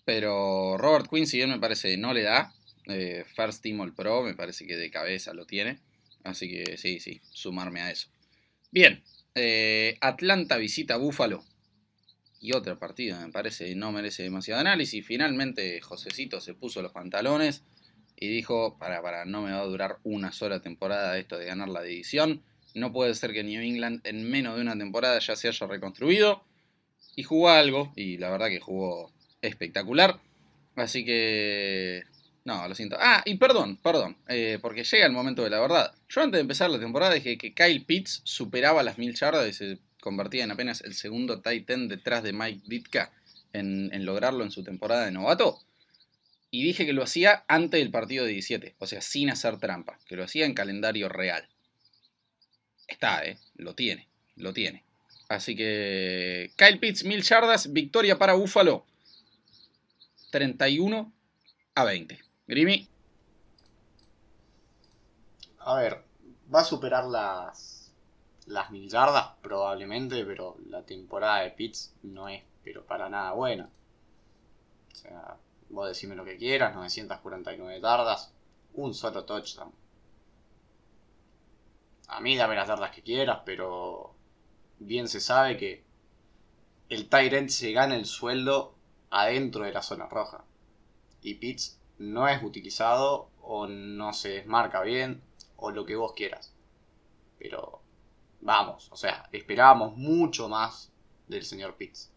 Pero 0.05 0.77
Robert 0.77 1.07
Quinn, 1.09 1.27
si 1.27 1.37
bien 1.37 1.49
me 1.49 1.59
parece 1.59 1.95
no 1.97 2.13
le 2.13 2.23
da, 2.23 2.53
eh, 2.87 3.23
First 3.35 3.63
Team 3.63 3.79
All 3.79 3.95
Pro, 3.95 4.21
me 4.21 4.35
parece 4.35 4.67
que 4.67 4.75
de 4.75 4.91
cabeza 4.91 5.33
lo 5.33 5.45
tiene. 5.45 5.79
Así 6.23 6.49
que 6.49 6.77
sí, 6.77 6.99
sí, 6.99 7.21
sumarme 7.31 7.81
a 7.81 7.91
eso. 7.91 8.09
Bien, 8.71 9.03
eh, 9.35 9.97
Atlanta 10.01 10.57
visita 10.57 10.97
Buffalo. 10.97 11.43
Y 12.43 12.51
otro 12.51 12.77
partido, 12.77 13.17
me 13.21 13.31
parece, 13.31 13.73
no 13.73 13.93
merece 13.93 14.23
demasiado 14.23 14.59
análisis. 14.59 15.05
Finalmente, 15.05 15.79
Josecito 15.79 16.41
se 16.41 16.53
puso 16.53 16.81
los 16.81 16.91
pantalones 16.91 17.63
y 18.17 18.27
dijo: 18.27 18.77
para, 18.77 19.01
para, 19.01 19.23
no 19.23 19.41
me 19.43 19.53
va 19.53 19.61
a 19.61 19.65
durar 19.65 19.99
una 20.03 20.33
sola 20.33 20.59
temporada 20.59 21.17
esto 21.17 21.37
de 21.37 21.45
ganar 21.45 21.69
la 21.69 21.81
división. 21.81 22.43
No 22.75 22.91
puede 22.91 23.15
ser 23.15 23.31
que 23.31 23.45
New 23.45 23.61
England 23.61 24.01
en 24.03 24.29
menos 24.29 24.57
de 24.57 24.61
una 24.61 24.77
temporada 24.77 25.19
ya 25.19 25.37
se 25.37 25.47
haya 25.47 25.67
reconstruido. 25.67 26.43
Y 27.15 27.23
jugó 27.23 27.49
algo, 27.49 27.93
y 27.95 28.17
la 28.17 28.29
verdad 28.29 28.49
que 28.49 28.59
jugó 28.59 29.13
espectacular. 29.41 30.19
Así 30.75 31.05
que 31.05 32.03
no, 32.43 32.67
lo 32.67 32.75
siento. 32.75 32.97
Ah, 32.99 33.23
y 33.25 33.35
perdón, 33.35 33.77
perdón, 33.77 34.17
eh, 34.27 34.59
porque 34.61 34.83
llega 34.83 35.05
el 35.05 35.13
momento 35.13 35.45
de 35.45 35.49
la 35.49 35.61
verdad. 35.61 35.95
Yo 36.09 36.19
antes 36.19 36.39
de 36.39 36.41
empezar 36.41 36.69
la 36.69 36.79
temporada 36.79 37.13
dije 37.13 37.37
que 37.37 37.53
Kyle 37.53 37.85
Pitts 37.85 38.19
superaba 38.25 38.83
las 38.83 38.97
mil 38.97 39.15
yardas 39.15 39.47
y 39.47 39.53
se 39.53 39.79
convertía 40.03 40.43
en 40.43 40.51
apenas 40.51 40.81
el 40.81 40.95
segundo 40.95 41.39
tight 41.39 41.69
end 41.69 41.89
detrás 41.89 42.23
de 42.23 42.33
Mike 42.33 42.63
Ditka 42.67 43.13
en, 43.53 44.05
lograrlo 44.05 44.43
en 44.43 44.51
su 44.51 44.61
temporada 44.61 45.05
de 45.05 45.11
novato. 45.11 45.61
Y 46.51 46.61
dije 46.61 46.85
que 46.85 46.91
lo 46.91 47.03
hacía 47.03 47.45
antes 47.47 47.79
del 47.79 47.89
partido 47.89 48.25
de 48.25 48.33
17, 48.33 48.75
o 48.79 48.85
sea, 48.85 48.99
sin 48.99 49.29
hacer 49.29 49.59
trampa, 49.59 49.97
que 50.05 50.17
lo 50.17 50.25
hacía 50.25 50.45
en 50.45 50.53
calendario 50.53 51.07
real. 51.07 51.47
Está, 52.85 53.25
¿eh? 53.25 53.39
Lo 53.55 53.75
tiene, 53.75 54.09
lo 54.35 54.51
tiene. 54.51 54.83
Así 55.29 55.55
que 55.55 56.51
Kyle 56.57 56.79
Pitts, 56.79 57.05
mil 57.05 57.23
yardas, 57.23 57.71
victoria 57.71 58.19
para 58.19 58.33
Buffalo. 58.33 58.85
31 60.31 61.13
a 61.75 61.83
20. 61.85 62.19
Grimy. 62.47 62.89
A 65.59 65.75
ver, 65.75 66.03
va 66.53 66.59
a 66.59 66.65
superar 66.65 67.05
las, 67.05 67.82
las 68.47 68.71
mil 68.71 68.89
yardas 68.89 69.31
probablemente, 69.41 70.25
pero 70.25 70.57
la 70.67 70.83
temporada 70.83 71.41
de 71.41 71.51
Pitts 71.51 71.95
no 72.03 72.29
es 72.29 72.43
pero 72.63 72.85
para 72.85 73.09
nada 73.09 73.33
buena. 73.33 73.69
O 74.91 74.95
sea, 74.95 75.37
vos 75.69 75.87
decime 75.87 76.15
lo 76.15 76.23
que 76.23 76.37
quieras, 76.37 76.73
949 76.73 77.81
yardas, 77.81 78.33
un 78.73 78.93
solo 78.93 79.25
touchdown. 79.25 79.71
A 82.07 82.21
mí 82.21 82.37
dame 82.37 82.55
las 82.55 82.67
yardas 82.67 82.91
que 82.91 83.01
quieras, 83.01 83.41
pero 83.45 84.15
bien 84.79 85.07
se 85.07 85.19
sabe 85.19 85.57
que 85.57 85.83
el 86.89 87.09
Tyrant 87.09 87.49
se 87.49 87.71
gana 87.71 87.95
el 87.95 88.05
sueldo 88.05 88.75
adentro 89.09 89.65
de 89.65 89.73
la 89.73 89.81
zona 89.81 90.07
roja. 90.07 90.43
Y 91.21 91.35
Pitts 91.35 91.79
no 91.97 92.27
es 92.27 92.41
utilizado 92.43 93.29
o 93.41 93.67
no 93.67 94.13
se 94.13 94.29
desmarca 94.29 94.81
bien 94.81 95.21
o 95.55 95.71
lo 95.71 95.85
que 95.85 95.95
vos 95.95 96.13
quieras. 96.13 96.53
Pero 97.39 97.82
vamos, 98.43 98.89
o 98.91 98.95
sea, 98.95 99.27
esperábamos 99.31 99.95
mucho 99.97 100.49
más 100.49 100.91
del 101.27 101.43
señor 101.43 101.75
Pitts. 101.75 102.11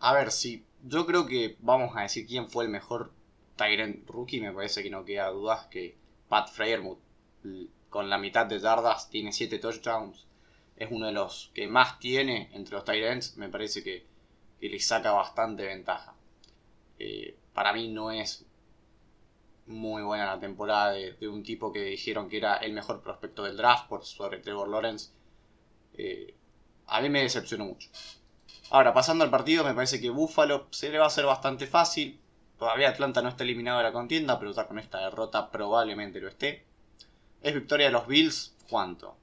A 0.00 0.12
ver, 0.12 0.32
si 0.32 0.64
yo 0.82 1.06
creo 1.06 1.26
que 1.26 1.56
vamos 1.60 1.96
a 1.96 2.02
decir 2.02 2.26
quién 2.26 2.48
fue 2.48 2.64
el 2.64 2.70
mejor 2.70 3.12
Tyrant 3.56 4.08
rookie, 4.08 4.40
me 4.40 4.52
parece 4.52 4.82
que 4.82 4.90
no 4.90 5.04
queda 5.04 5.28
dudas 5.30 5.66
que 5.66 5.96
Pat 6.28 6.48
Freyermuth 6.48 6.98
con 7.88 8.08
la 8.08 8.18
mitad 8.18 8.46
de 8.46 8.58
yardas 8.58 9.10
tiene 9.10 9.32
7 9.32 9.58
touchdowns. 9.58 10.26
Es 10.76 10.90
uno 10.90 11.06
de 11.06 11.12
los 11.12 11.50
que 11.54 11.66
más 11.66 11.98
tiene 11.98 12.48
entre 12.52 12.74
los 12.74 12.84
Tyrants, 12.84 13.36
me 13.36 13.48
parece 13.48 13.82
que, 13.82 14.06
que 14.60 14.68
le 14.68 14.80
saca 14.80 15.12
bastante 15.12 15.66
ventaja. 15.66 16.14
Eh, 16.98 17.36
para 17.52 17.72
mí 17.72 17.88
no 17.88 18.10
es 18.10 18.46
muy 19.70 20.02
buena 20.02 20.26
la 20.26 20.40
temporada 20.40 20.92
de, 20.92 21.28
un 21.28 21.42
tipo 21.42 21.72
que 21.72 21.82
dijeron 21.82 22.28
que 22.28 22.36
era 22.36 22.56
el 22.56 22.72
mejor 22.72 23.02
prospecto 23.02 23.44
del 23.44 23.56
draft 23.56 23.88
por 23.88 24.04
sobre 24.04 24.38
Trevor 24.38 24.68
Lawrence. 24.68 25.10
Eh, 25.94 26.34
a 26.86 27.00
mí 27.00 27.08
me 27.08 27.22
decepcionó 27.22 27.64
mucho. 27.64 27.88
Ahora, 28.70 28.92
pasando 28.92 29.24
al 29.24 29.30
partido, 29.30 29.64
me 29.64 29.74
parece 29.74 30.00
que 30.00 30.10
Buffalo 30.10 30.68
se 30.70 30.90
le 30.90 30.98
va 30.98 31.04
a 31.04 31.08
hacer 31.08 31.24
bastante 31.24 31.66
fácil. 31.66 32.20
Todavía 32.58 32.90
Atlanta 32.90 33.22
no 33.22 33.28
está 33.28 33.44
eliminado 33.44 33.78
de 33.78 33.84
la 33.84 33.92
contienda, 33.92 34.38
pero 34.38 34.54
con 34.54 34.78
esta 34.78 34.98
derrota 34.98 35.50
probablemente 35.50 36.20
lo 36.20 36.28
esté. 36.28 36.64
Es 37.42 37.54
victoria 37.54 37.86
de 37.86 37.92
los 37.92 38.06
Bills, 38.06 38.54
¿cuánto? 38.68 39.16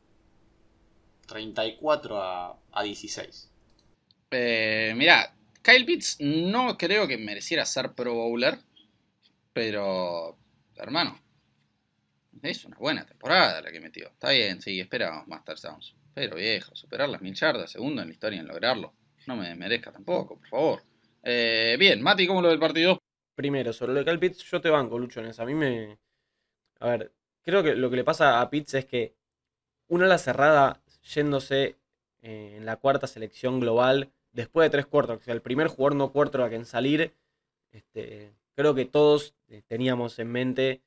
34 1.27 2.21
a, 2.21 2.57
a 2.71 2.83
16. 2.83 3.51
Eh, 4.31 4.93
mira, 4.95 5.33
Kyle 5.61 5.85
Pitts 5.85 6.17
no 6.19 6.77
creo 6.77 7.07
que 7.07 7.17
mereciera 7.17 7.65
ser 7.65 7.93
Pro 7.93 8.13
Bowler, 8.13 8.59
pero, 9.53 10.36
hermano, 10.83 11.19
es 12.41 12.65
una 12.65 12.77
buena 12.77 13.05
temporada 13.05 13.61
la 13.61 13.71
que 13.71 13.79
metió. 13.79 14.07
Está 14.09 14.31
bien, 14.31 14.61
sí, 14.61 14.79
esperábamos 14.79 15.27
más 15.27 15.43
touchdowns. 15.43 15.95
Pero 16.13 16.35
viejo, 16.35 16.75
superar 16.75 17.09
las 17.09 17.21
mil 17.21 17.33
yardas, 17.33 17.71
segundo 17.71 18.01
en 18.01 18.07
la 18.07 18.13
historia 18.13 18.39
en 18.39 18.47
lograrlo. 18.47 18.93
No 19.27 19.35
me 19.35 19.53
merezca 19.55 19.91
tampoco, 19.91 20.37
por 20.37 20.47
favor. 20.47 20.83
Eh, 21.23 21.75
bien, 21.79 22.01
Mati, 22.01 22.25
¿cómo 22.25 22.41
lo 22.41 22.49
del 22.49 22.59
partido? 22.59 22.99
Primero, 23.35 23.73
sobre 23.73 23.93
lo 23.93 23.99
de 23.99 24.05
Kyle 24.05 24.19
Pitts, 24.19 24.43
yo 24.43 24.61
te 24.61 24.69
banco, 24.69 24.97
Lucho, 24.97 25.19
en. 25.19 25.31
A 25.37 25.45
mí 25.45 25.53
me. 25.53 25.99
A 26.79 26.87
ver, 26.87 27.11
creo 27.43 27.63
que 27.63 27.75
lo 27.75 27.89
que 27.89 27.97
le 27.97 28.03
pasa 28.03 28.41
a 28.41 28.49
Pitts 28.49 28.75
es 28.75 28.85
que 28.85 29.15
una 29.87 30.07
la 30.07 30.17
cerrada 30.17 30.81
yéndose 31.03 31.77
eh, 32.21 32.55
en 32.57 32.65
la 32.65 32.77
cuarta 32.77 33.07
selección 33.07 33.59
global 33.59 34.11
después 34.31 34.65
de 34.65 34.69
tres 34.69 34.85
cuartos, 34.85 35.17
o 35.17 35.23
sea, 35.23 35.33
el 35.33 35.41
primer 35.41 35.67
jugador 35.67 35.95
no 35.95 36.11
quarterback 36.11 36.53
en 36.53 36.65
salir, 36.65 37.13
este, 37.71 38.33
creo 38.57 38.73
que 38.73 38.85
todos 38.85 39.35
eh, 39.49 39.61
teníamos 39.67 40.17
en 40.17 40.31
mente 40.31 40.81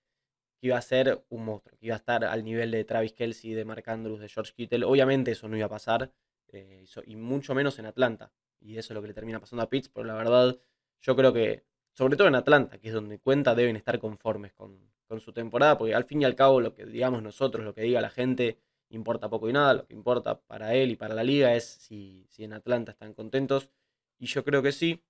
que 0.61 0.67
iba 0.67 0.77
a 0.77 0.83
ser 0.83 1.25
un 1.29 1.45
monstruo, 1.45 1.79
que 1.79 1.87
iba 1.87 1.95
a 1.95 1.99
estar 1.99 2.25
al 2.25 2.45
nivel 2.45 2.73
de 2.73 2.85
Travis 2.85 3.13
Kelsey, 3.13 3.55
de 3.55 3.65
Mark 3.65 3.89
Andrews, 3.89 4.21
de 4.21 4.29
George 4.29 4.53
Kittle. 4.55 4.85
Obviamente 4.85 5.31
eso 5.31 5.49
no 5.49 5.57
iba 5.57 5.67
a 5.67 5.71
pasar, 5.71 6.13
eh, 6.49 6.85
y 7.07 7.17
mucho 7.17 7.55
menos 7.55 7.79
en 7.79 7.87
Atlanta. 7.87 8.33
Y 8.61 8.77
eso 8.77 8.93
es 8.93 8.95
lo 8.95 9.01
que 9.01 9.09
le 9.09 9.15
termina 9.15 9.41
pasando 9.41 9.63
a 9.63 9.71
Pitts, 9.71 9.89
pero 9.89 10.05
la 10.05 10.15
verdad, 10.15 10.59
yo 11.01 11.17
creo 11.17 11.33
que, 11.33 11.65
sobre 11.93 12.17
todo 12.17 12.29
en 12.29 12.35
Atlanta, 12.35 12.79
que 12.79 12.89
es 12.89 12.95
donde 12.95 13.19
cuenta, 13.21 13.55
deben 13.55 13.77
estar 13.77 13.99
conformes 14.01 14.53
con, 14.53 14.91
con 15.07 15.21
su 15.21 15.33
temporada, 15.33 15.79
porque 15.79 15.95
al 15.95 16.05
fin 16.05 16.23
y 16.23 16.25
al 16.25 16.35
cabo 16.35 16.61
lo 16.61 16.75
que 16.75 16.85
digamos 16.87 17.23
nosotros, 17.23 17.65
lo 17.65 17.73
que 17.73 17.83
diga 17.83 18.01
la 18.01 18.11
gente, 18.11 18.59
importa 18.91 19.31
poco 19.31 19.49
y 19.49 19.53
nada, 19.53 19.75
lo 19.75 19.87
que 19.87 19.95
importa 19.95 20.41
para 20.41 20.75
él 20.75 20.91
y 20.91 20.97
para 20.97 21.15
la 21.15 21.25
liga 21.25 21.55
es 21.55 21.65
si, 21.65 22.27
en 22.39 22.53
Atlanta 22.53 22.93
están 22.93 23.15
contentos, 23.15 23.71
y 24.19 24.27
yo 24.27 24.45
creo 24.45 24.63
que 24.63 24.73
sí. 24.73 25.03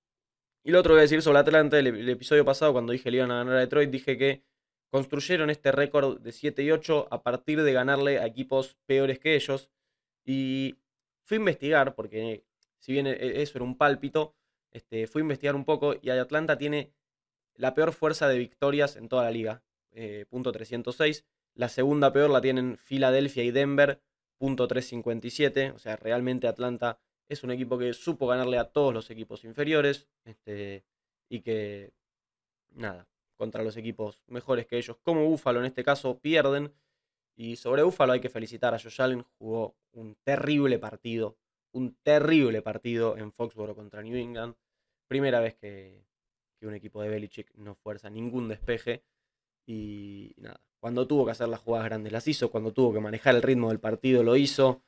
Y 0.63 0.71
lo 0.71 0.79
otro 0.79 0.91
que 0.91 0.93
voy 0.95 0.99
a 0.99 1.03
decir 1.03 1.21
sobre 1.21 1.39
Atlanta, 1.39 1.79
el, 1.79 2.07
episodio 2.09 2.45
pasado 2.45 2.71
cuando 2.73 2.93
dije 2.93 3.09
que 3.09 3.15
iban 3.15 3.31
a 3.31 3.37
ganar 3.37 3.55
a 3.55 3.59
Detroit, 3.59 3.89
dije 3.89 4.17
que 4.17 4.43
construyeron 4.91 5.49
este 5.49 5.71
récord 5.71 6.19
de 6.19 6.31
7 6.31 6.63
y 6.63 6.71
8 6.71 7.07
a 7.09 7.23
partir 7.23 7.63
de 7.63 7.73
ganarle 7.73 8.19
a 8.19 8.27
equipos 8.27 8.77
peores 8.85 9.17
que 9.19 9.35
ellos, 9.35 9.71
y 10.23 10.77
fui 11.23 11.37
a 11.37 11.39
investigar, 11.39 11.95
porque 11.95 12.45
si 12.77 12.91
bien 12.93 13.07
e, 13.07 13.41
eso 13.41 13.57
era 13.57 13.65
un 13.65 13.77
pálpito, 13.77 14.35
este, 14.71 15.07
fui 15.07 15.21
a 15.21 15.23
investigar 15.23 15.55
un 15.55 15.65
poco 15.65 15.95
y 16.01 16.09
Atlanta 16.09 16.57
tiene 16.57 16.93
la 17.55 17.73
peor 17.73 17.91
fuerza 17.93 18.27
de 18.27 18.37
victorias 18.37 18.95
en 18.95 19.09
toda 19.09 19.23
la 19.23 19.31
liga, 19.31 19.63
eh, 19.91 20.25
punto 20.29 20.51
306. 20.51 21.25
La 21.53 21.69
segunda 21.69 22.13
peor 22.13 22.29
la 22.29 22.41
tienen 22.41 22.77
Filadelfia 22.77 23.43
y 23.43 23.51
Denver, 23.51 24.01
punto 24.37 24.67
357. 24.67 25.71
O 25.71 25.79
sea, 25.79 25.95
realmente 25.97 26.47
Atlanta 26.47 26.99
es 27.31 27.43
un 27.43 27.51
equipo 27.51 27.77
que 27.77 27.93
supo 27.93 28.27
ganarle 28.27 28.57
a 28.57 28.65
todos 28.65 28.93
los 28.93 29.09
equipos 29.09 29.45
inferiores. 29.45 30.09
Este, 30.25 30.83
y 31.29 31.39
que, 31.39 31.93
nada, 32.71 33.07
contra 33.37 33.63
los 33.63 33.77
equipos 33.77 34.21
mejores 34.27 34.67
que 34.67 34.77
ellos, 34.77 34.97
como 35.01 35.25
Búfalo 35.25 35.59
en 35.61 35.65
este 35.65 35.83
caso, 35.85 36.19
pierden. 36.19 36.73
Y 37.37 37.55
sobre 37.55 37.83
Buffalo 37.83 38.11
hay 38.11 38.19
que 38.19 38.29
felicitar 38.29 38.73
a 38.73 38.79
Josh 38.79 39.01
Allen, 39.01 39.23
jugó 39.37 39.77
un 39.93 40.15
terrible 40.25 40.77
partido, 40.77 41.37
un 41.71 41.95
terrible 42.03 42.61
partido 42.61 43.17
en 43.17 43.31
Foxborough 43.31 43.75
contra 43.75 44.03
New 44.03 44.17
England. 44.17 44.55
Primera 45.07 45.39
vez 45.39 45.55
que, 45.55 46.03
que 46.59 46.67
un 46.67 46.75
equipo 46.75 47.01
de 47.01 47.07
Belichick 47.07 47.55
no 47.55 47.75
fuerza 47.75 48.09
ningún 48.09 48.49
despeje. 48.49 49.03
Y 49.65 50.33
nada, 50.35 50.59
cuando 50.81 51.07
tuvo 51.07 51.23
que 51.23 51.31
hacer 51.31 51.47
las 51.47 51.61
jugadas 51.61 51.85
grandes 51.85 52.11
las 52.11 52.27
hizo, 52.27 52.51
cuando 52.51 52.73
tuvo 52.73 52.93
que 52.93 52.99
manejar 52.99 53.35
el 53.35 53.41
ritmo 53.41 53.69
del 53.69 53.79
partido 53.79 54.21
lo 54.21 54.35
hizo. 54.35 54.83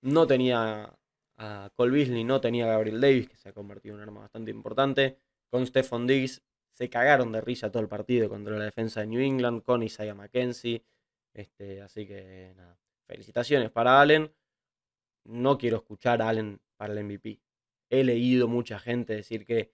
No 0.00 0.26
tenía 0.28 0.96
a 1.42 1.70
Cole 1.74 1.90
Beasley, 1.90 2.22
no 2.22 2.40
tenía 2.40 2.64
a 2.64 2.68
Gabriel 2.68 3.00
Davis, 3.00 3.28
que 3.28 3.36
se 3.36 3.48
ha 3.48 3.52
convertido 3.52 3.94
en 3.94 4.02
un 4.02 4.08
arma 4.08 4.20
bastante 4.20 4.52
importante. 4.52 5.18
Con 5.50 5.66
Stephon 5.66 6.06
Diggs 6.06 6.42
se 6.72 6.88
cagaron 6.88 7.32
de 7.32 7.40
risa 7.40 7.70
todo 7.70 7.82
el 7.82 7.88
partido 7.88 8.28
contra 8.28 8.56
la 8.56 8.64
defensa 8.64 9.00
de 9.00 9.08
New 9.08 9.20
England, 9.20 9.62
con 9.62 9.82
Isaiah 9.82 10.14
McKenzie. 10.14 10.84
Este, 11.34 11.82
así 11.82 12.06
que 12.06 12.54
nada, 12.56 12.78
felicitaciones 13.06 13.70
para 13.70 14.00
Allen. 14.00 14.32
No 15.24 15.58
quiero 15.58 15.78
escuchar 15.78 16.22
a 16.22 16.28
Allen 16.28 16.60
para 16.76 16.92
el 16.92 17.04
MVP. 17.04 17.40
He 17.90 18.04
leído 18.04 18.46
mucha 18.46 18.78
gente 18.78 19.14
decir 19.14 19.44
que 19.44 19.72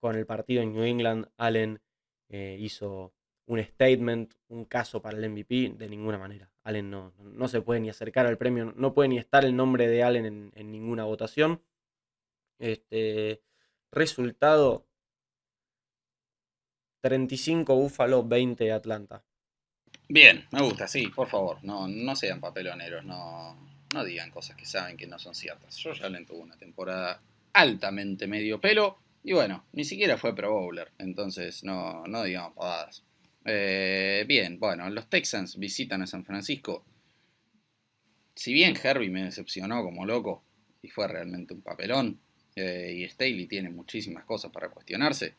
con 0.00 0.16
el 0.16 0.26
partido 0.26 0.62
en 0.62 0.74
New 0.74 0.84
England 0.84 1.28
Allen 1.38 1.80
eh, 2.28 2.56
hizo 2.60 3.14
un 3.46 3.62
statement, 3.62 4.34
un 4.48 4.64
caso 4.64 5.00
para 5.00 5.16
el 5.16 5.30
MVP, 5.30 5.74
de 5.76 5.88
ninguna 5.88 6.18
manera. 6.18 6.50
Allen 6.64 6.90
no, 6.90 7.12
no 7.18 7.48
se 7.48 7.60
puede 7.60 7.80
ni 7.80 7.88
acercar 7.88 8.26
al 8.26 8.38
premio, 8.38 8.72
no 8.76 8.92
puede 8.92 9.08
ni 9.08 9.18
estar 9.18 9.44
el 9.44 9.54
nombre 9.54 9.86
de 9.86 10.02
Allen 10.02 10.52
en, 10.54 10.70
ninguna 10.72 11.04
votación. 11.04 11.62
Este, 12.58 13.42
resultado 13.92 14.86
35 17.02 17.74
Buffalo, 17.74 18.24
20 18.24 18.72
Atlanta. 18.72 19.22
Bien, 20.08 20.44
me 20.50 20.62
gusta, 20.62 20.88
sí, 20.88 21.08
por 21.08 21.28
favor, 21.28 21.58
no, 21.62 21.86
no 21.86 22.16
sean 22.16 22.40
papeloneros, 22.40 23.04
no, 23.04 23.56
no 23.92 24.04
digan 24.04 24.30
cosas 24.30 24.56
que 24.56 24.66
saben 24.66 24.96
que 24.96 25.06
no 25.06 25.18
son 25.18 25.34
ciertas. 25.34 25.76
Yo 25.76 25.92
ya 25.92 26.06
Allen 26.06 26.26
tuvo 26.26 26.40
una 26.40 26.56
temporada 26.56 27.20
altamente 27.52 28.26
medio 28.26 28.60
pelo 28.60 28.98
y 29.22 29.32
bueno, 29.32 29.64
ni 29.72 29.84
siquiera 29.84 30.16
fue 30.16 30.34
Pro 30.34 30.52
Bowler, 30.52 30.92
entonces 30.98 31.64
no, 31.64 32.04
no 32.06 32.22
digamos 32.22 32.54
pavadas. 32.54 33.04
Eh, 33.48 34.24
bien, 34.26 34.58
bueno, 34.58 34.90
los 34.90 35.08
Texans 35.08 35.56
visitan 35.56 36.02
a 36.02 36.06
San 36.06 36.24
Francisco. 36.24 36.84
Si 38.34 38.52
bien 38.52 38.76
Herbie 38.82 39.08
me 39.08 39.24
decepcionó 39.24 39.82
como 39.84 40.04
loco 40.04 40.42
y 40.82 40.88
fue 40.88 41.06
realmente 41.06 41.54
un 41.54 41.62
papelón, 41.62 42.18
eh, 42.56 42.92
y 42.96 43.08
Staley 43.08 43.46
tiene 43.46 43.70
muchísimas 43.70 44.24
cosas 44.24 44.50
para 44.50 44.70
cuestionarse, 44.70 45.34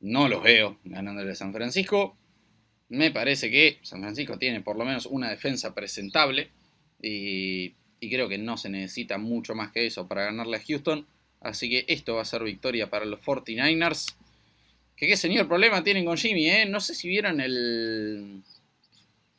no 0.00 0.28
los 0.28 0.42
veo 0.42 0.78
ganándole 0.84 1.32
a 1.32 1.34
San 1.34 1.54
Francisco. 1.54 2.16
Me 2.90 3.10
parece 3.10 3.50
que 3.50 3.78
San 3.82 4.00
Francisco 4.02 4.38
tiene 4.38 4.60
por 4.60 4.76
lo 4.76 4.84
menos 4.84 5.06
una 5.06 5.30
defensa 5.30 5.74
presentable 5.74 6.50
y, 7.00 7.74
y 7.98 8.10
creo 8.10 8.28
que 8.28 8.38
no 8.38 8.58
se 8.58 8.68
necesita 8.68 9.16
mucho 9.16 9.54
más 9.54 9.72
que 9.72 9.86
eso 9.86 10.06
para 10.06 10.24
ganarle 10.24 10.58
a 10.58 10.62
Houston. 10.62 11.06
Así 11.40 11.70
que 11.70 11.86
esto 11.88 12.16
va 12.16 12.22
a 12.22 12.26
ser 12.26 12.44
victoria 12.44 12.90
para 12.90 13.06
los 13.06 13.20
49ers. 13.20 14.14
Que 14.96 15.06
qué 15.06 15.16
señor 15.16 15.46
problema 15.46 15.84
tienen 15.84 16.06
con 16.06 16.16
Jimmy, 16.16 16.48
¿eh? 16.48 16.66
No 16.66 16.80
sé 16.80 16.94
si 16.94 17.08
vieron 17.08 17.40
el, 17.40 18.42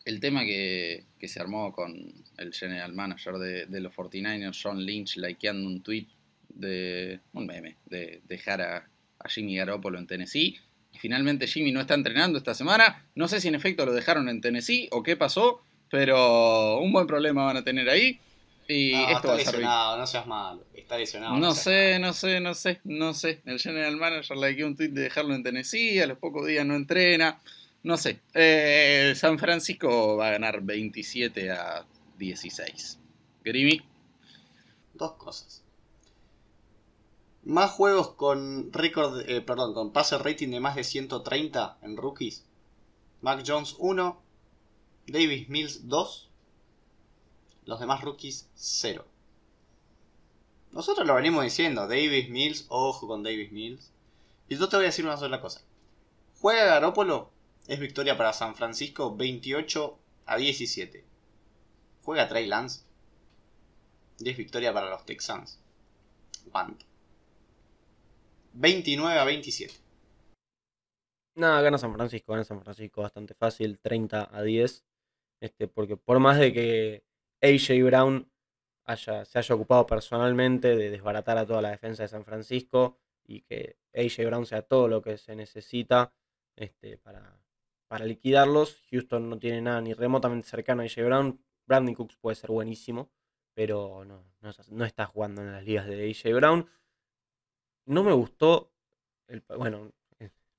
el 0.05 0.20
tema 0.22 0.43
que, 0.45 1.03
se 1.24 1.39
armó 1.39 1.74
con 1.74 2.14
el 2.38 2.53
general 2.53 2.93
manager 2.93 3.34
de, 3.68 3.82
los 3.82 3.93
49ers, 3.93 4.58
John 4.62 4.86
Lynch, 4.86 5.18
likeando 5.18 5.68
un 5.68 5.82
tweet 5.82 6.08
de 6.47 7.20
un 7.34 7.45
meme 7.45 7.76
de 7.86 8.22
dejar 8.28 8.62
a, 8.62 8.89
Jimmy 9.28 9.58
Garoppolo 9.58 9.99
en 9.99 10.08
Tennessee. 10.08 10.58
Finalmente 10.93 11.47
Jimmy 11.47 11.74
no 11.74 11.82
está 11.82 11.95
entrenando 11.95 12.38
esta 12.38 12.53
semana. 12.53 13.05
No 13.14 13.28
sé 13.28 13.41
si 13.41 13.49
en 13.49 13.55
efecto 13.55 13.86
lo 13.86 13.93
dejaron 13.93 14.30
en 14.30 14.39
Tennessee 14.39 14.88
o 14.91 15.03
qué 15.03 15.18
pasó, 15.18 15.62
pero 15.89 16.80
un 16.80 16.93
buen 16.93 17.08
problema 17.08 17.43
van 17.43 17.58
a 17.58 17.64
tener 17.66 17.89
ahí. 17.89 18.22
Y 18.68 18.91
no, 18.91 19.09
esto 19.09 19.15
está 19.15 19.51
lesionado, 19.51 19.97
no 19.97 20.07
seas 20.07 20.28
malo. 20.28 20.65
Está 20.74 20.97
lesionado. 20.97 21.38
No, 21.38 21.53
sé, 21.53 21.99
no 21.99 22.13
sé, 22.13 22.39
no 22.39 22.53
sé, 22.53 22.82
no 22.84 23.13
sé. 23.13 23.41
El 23.45 23.59
general 23.59 23.95
manager 23.95 24.38
le 24.38 24.53
dio 24.53 24.68
un 24.68 24.76
tweet 24.76 24.89
de 24.89 25.03
dejarlo 25.03 25.36
en 25.36 25.43
Tennessee, 25.43 25.99
a 25.99 26.07
los 26.07 26.18
pocos 26.18 26.45
días 26.45 26.65
no 26.65 26.76
entrena. 26.76 27.39
No 27.84 27.95
sé. 27.97 28.22
Eh, 28.34 29.13
San 29.15 29.39
Francisco 29.39 30.18
va 30.18 30.28
a 30.28 30.32
ganar 30.32 30.61
27 30.61 31.51
a 31.51 31.86
16. 32.18 32.99
Grimy. 33.43 33.82
Dos 34.93 35.13
cosas. 35.13 35.63
Más 37.43 37.72
juegos 37.72 38.15
con 38.15 38.74
récord, 38.74 39.22
eh, 39.30 39.39
perdón, 39.39 39.74
con 39.74 39.93
pase 39.93 40.18
rating 40.18 40.49
de 40.49 40.59
más 40.59 40.76
de 40.76 40.84
130 40.84 41.78
en 41.82 41.95
rookies. 41.95 42.43
Mac 43.22 43.43
Jones 43.47 43.76
1, 43.80 44.22
Davis 45.07 45.47
Mills 45.47 45.88
2, 45.88 46.26
los 47.68 47.80
demás 47.80 48.01
rookies, 48.01 48.49
cero. 48.55 49.05
Nosotros 50.72 51.05
lo 51.05 51.13
venimos 51.13 51.43
diciendo, 51.43 51.88
Davis 51.88 52.30
Mills, 52.30 52.65
ojo 52.70 53.07
con 53.07 53.22
Davis 53.22 53.51
Mills. 53.51 53.91
Y 54.49 54.57
yo 54.57 54.68
te 54.68 54.78
voy 54.78 54.86
a 54.86 54.88
decir 54.88 55.05
una 55.05 55.18
sola 55.18 55.41
cosa. 55.41 55.61
Juega 56.39 56.65
Garópolo, 56.65 57.30
es 57.68 57.80
victoria 57.80 58.18
para 58.18 58.34
San 58.34 58.55
Francisco 58.55 59.15
28 59.15 59.99
a 60.26 60.38
17. 60.38 61.05
Juega 62.03 62.28
Trey 62.28 62.47
Lance 62.47 62.88
es 64.26 64.38
victoria 64.38 64.74
para 64.74 64.89
los 64.89 65.05
Texans. 65.05 65.59
¿Cuánto? 66.51 66.86
29 68.53 69.20
a 69.20 69.26
27. 69.26 69.74
Nada, 71.36 71.61
gana 71.61 71.78
San 71.78 71.93
Francisco, 71.93 72.32
gana 72.32 72.43
San 72.43 72.61
Francisco 72.61 73.01
bastante 73.01 73.36
fácil, 73.36 73.78
30 73.80 74.30
a 74.32 74.41
10. 74.41 74.86
Este, 75.41 75.68
porque 75.68 75.97
por 75.97 76.20
más 76.20 76.39
de 76.39 76.51
que 76.51 77.07
AJ 77.41 77.83
Brown 77.83 78.29
haya, 78.85 79.25
se 79.25 79.39
haya 79.39 79.55
ocupado 79.55 79.85
personalmente 79.85 80.75
de 80.75 80.89
desbaratar 80.89 81.38
a 81.38 81.45
toda 81.45 81.61
la 81.61 81.71
defensa 81.71 82.03
de 82.03 82.09
San 82.09 82.23
Francisco 82.25 82.97
y 83.25 83.41
que 83.41 83.77
AJ 83.93 84.25
Brown 84.25 84.45
sea 84.45 84.61
todo 84.61 84.88
lo 84.88 85.01
que 85.01 85.17
se 85.17 85.35
necesita 85.35 86.13
este, 86.55 86.97
para, 86.97 87.39
para 87.88 88.05
liquidarlos. 88.05 88.81
Houston 88.89 89.29
no 89.29 89.38
tiene 89.38 89.61
nada 89.61 89.81
ni 89.81 89.93
remotamente 89.93 90.47
cercano 90.47 90.81
a 90.81 90.85
AJ 90.85 91.05
Brown. 91.05 91.39
Brandon 91.65 91.95
Cooks 91.95 92.15
puede 92.17 92.35
ser 92.35 92.51
buenísimo, 92.51 93.11
pero 93.53 94.05
no, 94.05 94.23
no, 94.41 94.85
está 94.85 95.05
jugando 95.05 95.41
en 95.41 95.51
las 95.51 95.63
ligas 95.63 95.85
de 95.85 96.09
AJ 96.09 96.33
Brown. 96.35 96.69
No 97.85 98.03
me 98.03 98.13
gustó, 98.13 98.71
el, 99.27 99.43
bueno, 99.57 99.91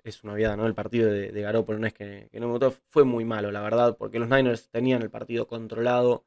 es 0.04 0.24
una 0.24 0.34
obviedad, 0.34 0.56
¿no? 0.56 0.66
El 0.66 0.74
partido 0.74 1.10
de, 1.10 1.32
de 1.32 1.42
Garoppolo 1.42 1.78
no 1.78 1.86
es 1.86 1.94
que, 1.94 2.28
que, 2.30 2.40
no 2.40 2.46
me 2.46 2.52
gustó, 2.52 2.70
fue 2.88 3.04
muy 3.04 3.24
malo, 3.24 3.50
la 3.50 3.60
verdad, 3.60 3.96
porque 3.96 4.18
los 4.18 4.28
Niners 4.28 4.70
tenían 4.70 5.02
el 5.02 5.10
partido 5.10 5.46
controlado, 5.46 6.26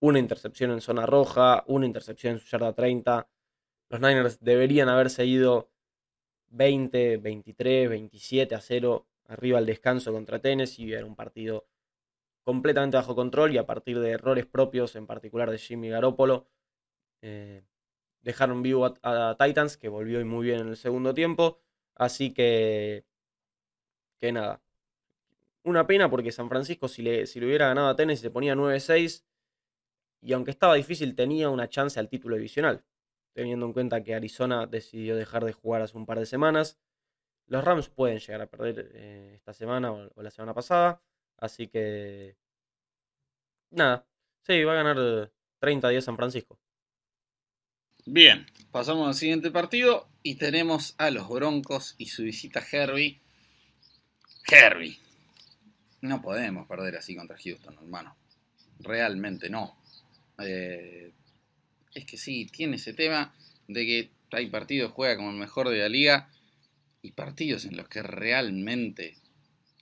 una 0.00 0.18
intercepción 0.18 0.70
en 0.72 0.80
zona 0.80 1.06
roja, 1.06 1.64
una 1.66 1.86
intercepción 1.86 2.34
en 2.34 2.40
su 2.40 2.46
yarda 2.46 2.74
30. 2.74 3.28
Los 3.90 4.00
Niners 4.00 4.40
deberían 4.40 4.88
haberse 4.88 5.26
ido 5.26 5.70
20, 6.48 7.18
23, 7.18 7.88
27 7.88 8.54
a 8.54 8.60
0 8.60 9.06
arriba 9.28 9.58
al 9.58 9.66
descanso 9.66 10.12
contra 10.12 10.40
Tennessee. 10.40 10.92
Era 10.92 11.06
un 11.06 11.16
partido 11.16 11.66
completamente 12.42 12.96
bajo 12.96 13.14
control 13.14 13.52
y 13.52 13.58
a 13.58 13.66
partir 13.66 14.00
de 14.00 14.10
errores 14.10 14.46
propios, 14.46 14.96
en 14.96 15.06
particular 15.06 15.50
de 15.50 15.58
Jimmy 15.58 15.90
Garoppolo, 15.90 16.48
eh, 17.22 17.62
dejaron 18.22 18.62
vivo 18.62 18.96
a, 19.02 19.36
Titans, 19.38 19.76
que 19.76 19.88
volvió 19.88 20.24
muy 20.26 20.46
bien 20.46 20.60
en 20.60 20.68
el 20.68 20.76
segundo 20.76 21.14
tiempo. 21.14 21.60
Así 21.94 22.32
que, 22.32 23.04
que 24.18 24.32
nada. 24.32 24.62
Una 25.62 25.86
pena 25.86 26.08
porque 26.08 26.32
San 26.32 26.48
Francisco, 26.48 26.88
si 26.88 27.02
le, 27.02 27.26
si 27.26 27.38
le 27.38 27.46
hubiera 27.46 27.68
ganado 27.68 27.88
a 27.88 27.96
Tennessee, 27.96 28.22
se 28.22 28.30
ponía 28.30 28.54
9-6 28.54 29.24
y 30.22 30.32
aunque 30.32 30.50
estaba 30.50 30.74
difícil, 30.74 31.14
tenía 31.14 31.48
una 31.48 31.68
chance 31.68 31.98
al 31.98 32.08
título 32.08 32.36
divisional, 32.36 32.84
teniendo 33.32 33.66
en 33.66 33.72
cuenta 33.72 34.02
que 34.02 34.14
Arizona 34.14 34.66
decidió 34.66 35.16
dejar 35.16 35.44
de 35.44 35.52
jugar 35.52 35.82
hace 35.82 35.96
un 35.96 36.06
par 36.06 36.18
de 36.18 36.26
semanas. 36.26 36.78
Los 37.46 37.64
Rams 37.64 37.88
pueden 37.88 38.18
llegar 38.18 38.42
a 38.42 38.46
perder 38.46 38.90
eh, 38.94 39.32
esta 39.34 39.52
semana 39.52 39.92
o, 39.92 40.22
la 40.22 40.30
semana 40.30 40.54
pasada, 40.54 41.02
así 41.38 41.68
que 41.68 42.36
nada, 43.70 44.06
sí, 44.42 44.62
va 44.62 44.72
a 44.72 44.82
ganar 44.82 45.32
30 45.58 45.88
días 45.88 46.04
San 46.04 46.16
Francisco. 46.16 46.58
Bien, 48.06 48.46
pasamos 48.70 49.08
al 49.08 49.14
siguiente 49.14 49.50
partido 49.50 50.08
y 50.22 50.36
tenemos 50.36 50.94
a 50.98 51.10
los 51.10 51.28
Broncos 51.28 51.94
y 51.98 52.06
su 52.06 52.22
visita 52.22 52.60
a 52.60 52.66
Herbie. 52.70 53.20
Herbie. 54.46 54.98
No 56.02 56.22
podemos 56.22 56.66
perder 56.66 56.96
así 56.96 57.14
contra 57.14 57.36
Houston, 57.36 57.74
hermano. 57.74 58.16
Realmente 58.80 59.50
no. 59.50 59.79
Eh, 60.42 61.12
es 61.94 62.04
que 62.04 62.16
sí, 62.16 62.46
tiene 62.46 62.76
ese 62.76 62.92
tema 62.92 63.34
de 63.68 63.84
que 63.84 64.10
hay 64.32 64.46
partidos 64.46 64.92
juega 64.92 65.16
como 65.16 65.30
el 65.30 65.36
mejor 65.36 65.68
de 65.68 65.78
la 65.78 65.88
liga 65.88 66.28
y 67.02 67.12
partidos 67.12 67.64
en 67.64 67.76
los 67.76 67.88
que 67.88 68.02
realmente... 68.02 69.16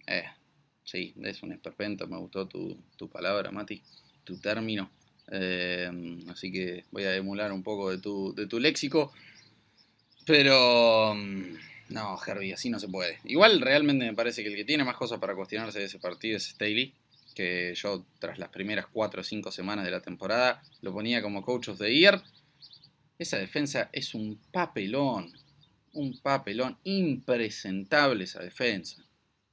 Eh, 0.07 0.25
sí, 0.85 1.15
es 1.23 1.43
un 1.43 1.53
esperpento, 1.53 2.07
me 2.07 2.17
gustó 2.17 2.47
tu, 2.47 3.11
palabra, 3.11 3.51
Mati, 3.51 3.83
tu 4.25 4.39
término. 4.39 4.91
Eh, 5.31 5.91
así 6.29 6.51
que 6.51 6.85
voy 6.91 7.05
a 7.05 7.15
emular 7.15 7.53
un 7.53 7.63
poco 7.63 7.91
de 7.91 7.99
tu, 7.99 8.35
de 8.35 8.47
tu 8.47 8.59
léxico. 8.59 9.13
Pero... 10.25 11.15
Mm, 11.15 11.57
no, 11.91 12.19
Herbie, 12.25 12.53
así 12.53 12.69
no 12.69 12.79
se 12.79 12.89
puede. 12.89 13.19
Igual 13.25 13.61
realmente 13.61 14.05
me 14.05 14.15
parece 14.15 14.43
que 14.43 14.51
el 14.51 14.57
que 14.57 14.65
tiene 14.65 14.85
más 14.85 14.97
cosas 14.97 15.19
para 15.19 15.35
cuestionarse 15.35 15.79
de 15.79 15.87
ese 15.87 15.99
partido 15.99 16.37
es 16.37 16.45
Staley 16.45 16.95
que 17.39 17.73
yo 17.77 18.05
tras 18.19 18.41
las 18.41 18.49
primeras 18.49 18.89
4 18.89 19.21
o 19.21 19.25
5 19.25 19.53
semanas 19.53 19.85
de 19.85 19.93
la 19.93 20.01
temporada 20.01 20.61
lo 20.83 20.93
ponía 20.93 21.23
como 21.23 21.41
coach 21.41 21.69
of 21.69 21.79
the 21.79 21.95
year. 21.95 22.21
Esa 23.17 23.39
defensa 23.39 23.91
es 23.93 24.13
un 24.13 24.41
papelón, 24.51 25.33
un 25.93 26.19
papelón 26.19 26.77
impresentable 26.83 28.25
esa 28.25 28.43
defensa. 28.43 29.05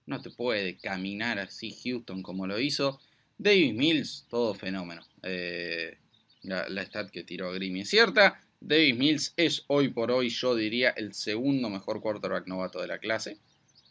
No 0.08 0.20
te 0.20 0.32
puede 0.32 0.78
caminar 0.78 1.38
así 1.38 1.78
Houston 1.84 2.24
como 2.24 2.48
lo 2.48 2.60
hizo. 2.60 3.00
Davis 3.38 3.76
Mills, 3.76 4.26
todo 4.32 4.56
fenómeno. 4.56 5.06
Eh, 5.22 6.00
la, 6.42 6.68
la, 6.68 6.82
stat 6.86 7.12
que 7.12 7.24
tiró 7.24 7.52
Grimmy 7.52 7.82
es 7.82 7.90
cierta. 7.92 8.42
Davis 8.60 8.98
Mills 8.98 9.34
es 9.38 9.64
hoy 9.68 9.90
por 9.90 10.10
hoy, 10.10 10.30
yo 10.30 10.56
diría, 10.56 10.90
el 10.90 11.14
segundo 11.14 11.70
mejor 11.70 12.02
quarterback 12.02 12.48
novato 12.48 12.82
de 12.82 12.88
la 12.88 12.98
clase. 12.98 13.38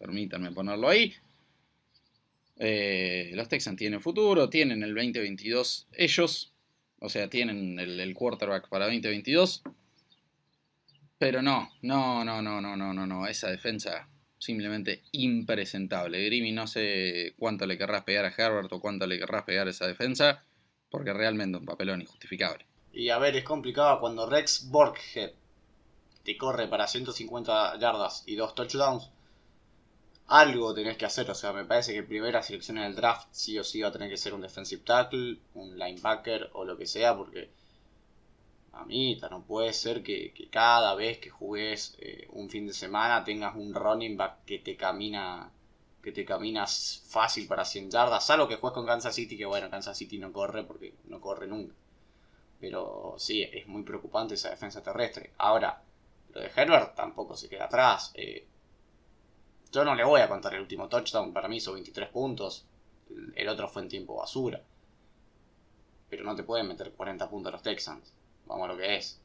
Permítanme 0.01 0.51
ponerlo 0.51 0.89
ahí. 0.89 1.15
Eh, 2.57 3.31
los 3.35 3.49
Texans 3.49 3.77
tienen 3.77 4.01
futuro, 4.01 4.49
tienen 4.49 4.83
el 4.83 4.95
2022 4.95 5.89
ellos. 5.93 6.53
O 7.01 7.09
sea, 7.09 7.29
tienen 7.29 7.79
el, 7.79 8.15
quarterback 8.15 8.69
para 8.69 8.87
2022. 8.87 9.63
Pero 11.19 11.43
no, 11.43 11.71
no, 11.83 12.25
no, 12.25 12.43
no, 12.43 12.61
no, 12.61 12.77
no, 12.77 12.95
no, 12.95 13.07
no. 13.07 13.27
Esa 13.27 13.51
defensa 13.51 14.09
simplemente 14.39 15.03
impresentable. 15.13 16.25
Grimmy 16.27 16.53
no 16.53 16.67
sé 16.67 17.35
cuánto 17.39 17.67
le 17.67 17.79
querrás 17.79 18.05
pegar 18.05 18.27
a 18.27 18.35
Herbert 18.37 18.73
o 18.73 18.81
cuánto 18.81 19.07
le 19.07 19.19
querrás 19.19 19.45
pegar 19.45 19.67
a 19.67 19.71
esa 19.71 19.87
defensa, 19.87 20.45
porque 20.91 21.13
realmente 21.13 21.59
un 21.59 21.65
papelón 21.65 22.03
injustificable. 22.03 22.67
Y 22.93 23.09
a 23.09 23.19
ver, 23.19 23.37
es 23.37 23.45
complicado 23.45 24.01
cuando 24.01 24.29
Rex 24.29 24.69
Borghead 24.71 25.33
te 26.25 26.37
corre 26.37 26.69
para 26.69 26.87
150 26.87 27.79
yardas 27.79 28.23
y 28.27 28.37
dos 28.37 28.55
touchdowns. 28.55 29.11
Algo 30.27 30.75
tenés 30.75 30.97
que 30.97 31.05
hacer, 31.05 31.31
o 31.31 31.35
sea, 31.35 31.53
me 31.53 31.65
parece 31.65 31.93
que 31.93 32.03
primera 32.03 32.43
selección 32.43 32.79
en 32.79 32.85
el 32.85 32.95
draft 32.95 33.29
sí 33.31 33.59
o 33.59 33.65
sí 33.65 33.83
va 33.83 33.89
a 33.89 33.93
tener 33.93 34.09
que 34.09 34.17
ser 34.17 34.35
un 34.35 34.41
defensive 34.41 34.83
tackle, 34.83 35.39
un 35.55 35.79
linebacker 35.79 36.51
o 36.55 36.65
lo 36.65 36.77
que 36.77 36.87
sea, 36.87 37.17
porque 37.17 37.51
Mamita, 38.75 39.29
no 39.29 39.45
puede 39.45 39.73
ser 39.73 40.03
que, 40.03 40.33
cada 40.51 40.95
vez 40.95 41.19
que 41.19 41.31
jugues 41.31 41.97
eh, 42.01 42.27
un 42.33 42.51
fin 42.51 42.67
de 42.67 42.73
semana 42.73 43.23
tengas 43.23 43.55
un 43.55 43.73
running 43.75 44.17
back 44.17 44.45
que 44.45 44.59
te 44.59 44.77
camina 44.77 45.51
que 46.03 46.13
te 46.13 46.25
caminas 46.25 47.03
fácil 47.09 47.47
para 47.49 47.65
100 47.65 47.91
yardas, 47.91 48.27
salvo 48.27 48.47
que 48.47 48.57
juegues 48.57 48.75
con 48.75 48.87
Kansas 48.87 49.15
City, 49.15 49.39
que 49.39 49.47
bueno, 49.47 49.71
Kansas 49.71 49.97
City 49.97 50.19
no 50.19 50.33
corre 50.33 50.63
porque 50.65 50.93
no 51.05 51.19
corre 51.19 51.47
nunca. 51.47 51.75
Pero 52.61 53.15
sí, 53.17 53.43
es 53.43 53.67
muy 53.67 53.85
preocupante 53.85 54.35
esa 54.35 54.51
defensa 54.51 54.83
terrestre. 54.83 55.33
Ahora, 55.39 55.83
lo 56.35 56.41
de 56.43 56.51
Herbert 56.55 56.95
tampoco 56.95 57.37
se 57.37 57.49
queda 57.49 57.65
atrás. 57.65 58.13
Eh, 58.15 58.47
yo 59.75 59.85
no 59.85 59.95
le 59.97 60.05
voy 60.05 60.21
a 60.21 60.29
contar 60.29 60.55
el 60.55 60.61
último 60.61 60.89
touchdown, 60.89 61.33
para 61.33 61.49
mí 61.49 61.57
hizo 61.57 61.73
23 61.73 62.09
puntos. 62.11 62.65
El 63.35 63.49
otro 63.49 63.69
fue 63.69 63.83
en 63.83 63.89
tiempo 63.89 64.17
basura. 64.17 64.63
Pero 66.09 66.23
no 66.23 66.37
te 66.37 66.45
pueden 66.45 66.69
meter 66.69 66.93
40 66.93 67.29
puntos 67.29 67.53
los 67.53 67.63
Texans. 67.63 68.15
Vamos 68.47 68.69
a 68.69 68.73
lo 68.73 68.79
que 68.79 68.97
es. 68.97 69.21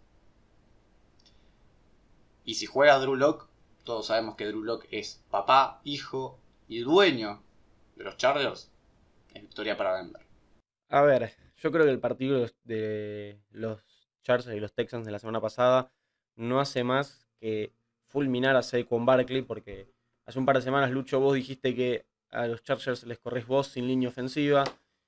Y 2.46 2.56
si 2.56 2.66
juega 2.66 2.98
Drew 2.98 3.16
Lock, 3.16 3.48
todos 3.84 4.08
sabemos 4.08 4.36
que 4.36 4.48
Drew 4.48 4.64
Lock 4.64 4.88
es 4.90 5.24
papá, 5.30 5.82
hijo 5.84 6.40
y 6.68 6.80
dueño 6.80 7.44
de 7.96 8.06
los 8.06 8.18
Chargers. 8.18 8.72
Es 9.32 9.42
victoria 9.44 9.78
para 9.78 9.98
Denver. 9.98 10.26
A 10.90 11.04
ver, 11.04 11.32
yo 11.58 11.72
creo 11.72 11.86
que 11.86 11.92
el 11.92 12.00
partido 12.00 12.48
de 12.64 13.40
los 13.52 13.84
Chargers 14.24 14.56
y 14.56 14.60
los 14.60 14.74
Texans 14.74 15.06
de 15.06 15.12
la 15.12 15.20
semana 15.20 15.40
pasada 15.40 15.92
no 16.36 16.60
hace 16.60 16.84
más 16.84 17.28
que 17.40 17.72
fulminar 18.08 18.56
a 18.56 18.64
Saquon 18.64 19.06
Barkley 19.06 19.44
porque 19.44 19.94
hace 20.30 20.38
un 20.38 20.46
par 20.46 20.58
de 20.58 20.62
semanas, 20.62 20.92
Lucho, 20.92 21.20
vos 21.20 21.34
dijiste 21.34 21.74
que 21.74 22.06
a 22.30 22.46
los 22.46 22.62
Chargers 22.62 23.04
les 23.04 23.18
corres 23.18 23.48
vos 23.48 23.66
sin 23.66 23.88
línea 23.88 24.10
ofensiva 24.10 24.64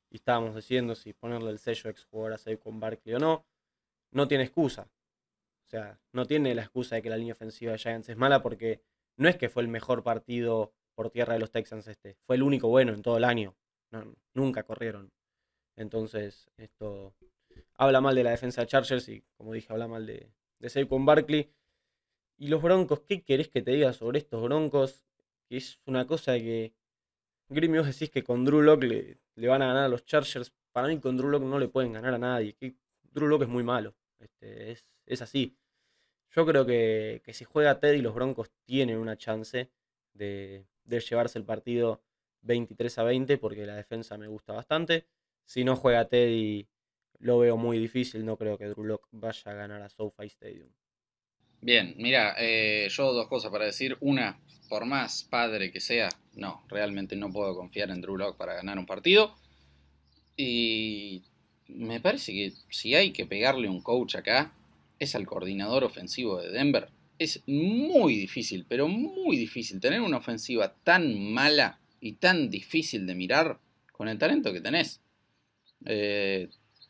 y 0.09 0.15
estábamos 0.15 0.55
diciendo 0.55 0.95
si 0.95 1.13
ponerle 1.13 1.51
el 1.51 1.59
sello 1.59 1.91
ex 1.91 2.05
jugador 2.05 2.33
a 2.33 2.37
Saquon 2.39 2.79
Barkley 2.79 3.13
o 3.13 3.19
no 3.19 3.45
no 4.09 4.27
tiene 4.27 4.45
excusa. 4.45 4.89
O 5.67 5.69
sea, 5.69 5.99
no 6.11 6.25
tiene 6.25 6.55
la 6.55 6.63
excusa 6.63 6.95
de 6.95 7.03
que 7.03 7.11
la 7.11 7.17
línea 7.17 7.33
ofensiva 7.33 7.71
de 7.71 7.77
Giants 7.77 8.09
es 8.09 8.17
mala 8.17 8.41
porque 8.41 8.81
no 9.15 9.29
es 9.29 9.37
que 9.37 9.47
fue 9.47 9.61
el 9.61 9.69
mejor 9.69 10.01
partido 10.01 10.73
por 10.95 11.11
tierra 11.11 11.33
de 11.33 11.39
los 11.39 11.51
Texans 11.51 11.87
este, 11.87 12.17
fue 12.25 12.35
el 12.35 12.41
único 12.41 12.67
bueno 12.67 12.91
en 12.91 13.03
todo 13.03 13.17
el 13.17 13.23
año. 13.23 13.55
nunca 14.33 14.63
corrieron. 14.63 15.11
Entonces, 15.75 16.49
esto 16.57 17.13
habla 17.75 18.01
mal 18.01 18.15
de 18.15 18.23
la 18.23 18.31
defensa 18.31 18.61
de 18.61 18.67
Chargers 18.67 19.07
y, 19.07 19.23
como 19.37 19.53
dije, 19.53 19.71
habla 19.71 19.87
mal 19.87 20.07
de, 20.07 20.31
de 20.57 20.69
Saquon 20.69 21.05
Barkley. 21.05 21.51
Y 22.37 22.47
los 22.47 22.63
Broncos, 22.63 23.01
¿qué 23.01 23.23
querés 23.23 23.49
que 23.49 23.61
te 23.61 23.69
diga 23.69 23.93
sobre 23.93 24.17
estos 24.17 24.41
Broncos? 24.41 25.05
Que 25.51 25.57
es 25.57 25.81
una 25.85 26.07
cosa 26.07 26.37
que 26.37 26.73
Grimmy 27.49 27.79
vos 27.79 27.87
decís 27.87 28.09
que 28.09 28.23
con 28.23 28.45
Drew 28.45 28.61
Lock 28.61 28.83
le, 28.83 29.19
van 29.35 29.61
a 29.61 29.67
ganar 29.67 29.83
a 29.83 29.89
los 29.89 30.05
Chargers. 30.05 30.53
Para 30.71 30.87
mí 30.87 30.97
con 31.01 31.17
Drew 31.17 31.27
Lock 31.27 31.43
no 31.43 31.59
le 31.59 31.67
pueden 31.67 31.91
ganar 31.91 32.13
a 32.13 32.17
nadie. 32.17 32.53
Que 32.53 32.73
Drew 33.11 33.27
Lock 33.27 33.41
es 33.41 33.49
muy 33.49 33.61
malo. 33.61 33.93
Este, 34.17 34.77
es, 35.05 35.21
así. 35.21 35.57
Yo 36.29 36.45
creo 36.45 36.65
que, 36.65 37.21
si 37.33 37.43
juega 37.43 37.81
Teddy, 37.81 38.01
los 38.01 38.15
Broncos 38.15 38.49
tienen 38.63 38.97
una 38.97 39.17
chance 39.17 39.69
de, 40.13 40.63
llevarse 40.85 41.37
el 41.37 41.43
partido 41.43 42.01
23 42.43 42.99
a 42.99 43.03
20 43.03 43.37
porque 43.37 43.65
la 43.65 43.75
defensa 43.75 44.17
me 44.17 44.27
gusta 44.27 44.53
bastante. 44.53 45.05
Si 45.43 45.65
no 45.65 45.75
juega 45.75 46.07
Teddy, 46.07 46.69
lo 47.19 47.39
veo 47.39 47.57
muy 47.57 47.77
difícil. 47.77 48.23
No 48.23 48.37
creo 48.37 48.57
que 48.57 48.67
Drew 48.67 48.85
Lock 48.85 49.09
vaya 49.11 49.51
a 49.51 49.53
ganar 49.53 49.81
a 49.81 49.89
SoFi 49.89 50.27
Stadium. 50.27 50.69
Bien, 51.59 51.93
mira, 51.97 52.35
eh, 52.37 52.87
yo 52.89 53.11
dos 53.11 53.27
cosas 53.27 53.51
para 53.51 53.65
decir. 53.65 53.97
Una, 53.99 54.39
por 54.71 54.85
más 54.85 55.25
padre 55.25 55.69
que 55.69 55.81
sea, 55.81 56.07
no, 56.33 56.63
realmente 56.69 57.17
no 57.17 57.29
puedo 57.29 57.53
confiar 57.57 57.89
en 57.89 57.99
Drew 57.99 58.15
Lock 58.15 58.37
para 58.37 58.53
ganar 58.53 58.79
un 58.79 58.85
partido. 58.85 59.35
Y 60.37 61.23
me 61.67 61.99
parece 61.99 62.31
que 62.31 62.53
si 62.69 62.95
hay 62.95 63.11
que 63.11 63.25
pegarle 63.25 63.67
un 63.67 63.81
coach 63.81 64.15
acá, 64.15 64.53
es 64.97 65.13
al 65.13 65.25
coordinador 65.25 65.83
ofensivo 65.83 66.41
de 66.41 66.51
Denver. 66.51 66.87
Es 67.19 67.43
muy 67.47 68.15
difícil, 68.15 68.65
pero 68.65 68.87
muy 68.87 69.35
difícil 69.35 69.81
tener 69.81 69.99
una 69.99 70.19
ofensiva 70.19 70.73
tan 70.85 71.33
mala 71.33 71.81
y 71.99 72.13
tan 72.13 72.49
difícil 72.49 73.05
de 73.05 73.15
mirar 73.15 73.59
con 73.91 74.07
el 74.07 74.17
talento 74.17 74.53
que 74.53 74.61
tenés. 74.61 75.01
Eh, 75.85 76.47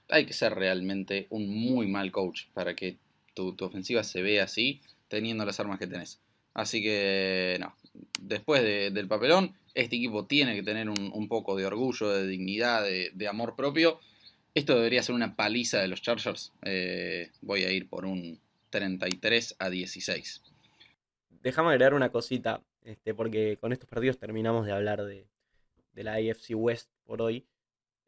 hay 0.07 0.27
que 0.27 0.33
ser 0.33 0.53
realmente 0.53 1.25
un 1.31 1.49
muy 1.49 1.87
mal 1.87 2.11
coach 2.11 2.43
para 2.53 2.75
que 2.75 2.99
tu, 3.33 3.55
ofensiva 3.59 4.03
se 4.03 4.21
vea 4.21 4.43
así, 4.43 4.81
teniendo 5.07 5.43
las 5.45 5.59
armas 5.59 5.79
que 5.79 5.87
tenés. 5.87 6.21
Así 6.53 6.81
que, 6.81 7.57
no, 7.59 7.75
después 8.19 8.61
del 8.63 9.07
papelón, 9.07 9.55
este 9.73 9.95
equipo 9.95 10.25
tiene 10.25 10.55
que 10.55 10.63
tener 10.63 10.89
un, 10.89 11.27
poco 11.27 11.55
de 11.55 11.65
orgullo, 11.65 12.09
de 12.09 12.27
dignidad, 12.27 12.83
de 12.83 13.27
amor 13.27 13.55
propio 13.55 13.99
esto 14.53 14.75
debería 14.75 15.03
ser 15.03 15.15
una 15.15 15.35
paliza 15.35 15.79
de 15.79 15.87
los 15.87 16.01
Chargers. 16.01 16.51
Eh, 16.63 17.31
voy 17.41 17.63
a 17.63 17.71
ir 17.71 17.87
por 17.87 18.05
un 18.05 18.39
33 18.69 19.55
a 19.59 19.69
16. 19.69 20.43
Déjame 21.41 21.69
agregar 21.69 21.93
una 21.93 22.11
cosita, 22.11 22.61
este, 22.83 23.13
porque 23.13 23.57
con 23.57 23.71
estos 23.71 23.89
partidos 23.89 24.19
terminamos 24.19 24.65
de 24.65 24.73
hablar 24.73 25.03
de, 25.05 25.27
la 25.95 26.15
AFC 26.15 26.51
West 26.55 26.89
por 27.05 27.21
hoy. 27.21 27.47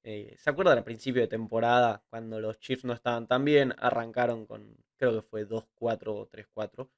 Eh, 0.04 0.36
¿Se 0.38 0.50
acuerdan 0.50 0.78
al 0.78 0.84
principio 0.84 1.22
de 1.22 1.28
temporada, 1.30 2.04
cuando 2.10 2.42
los 2.42 2.60
Chiefs 2.60 2.84
no 2.84 2.94
estaban 2.94 3.26
tan 3.28 3.46
bien? 3.46 3.74
Arrancaron 3.78 4.46
con, 4.46 4.76
creo 4.98 5.14
que 5.14 5.22
fue 5.22 5.48
2-4 5.48 6.08
o 6.08 6.30
3-4. 6.30 6.90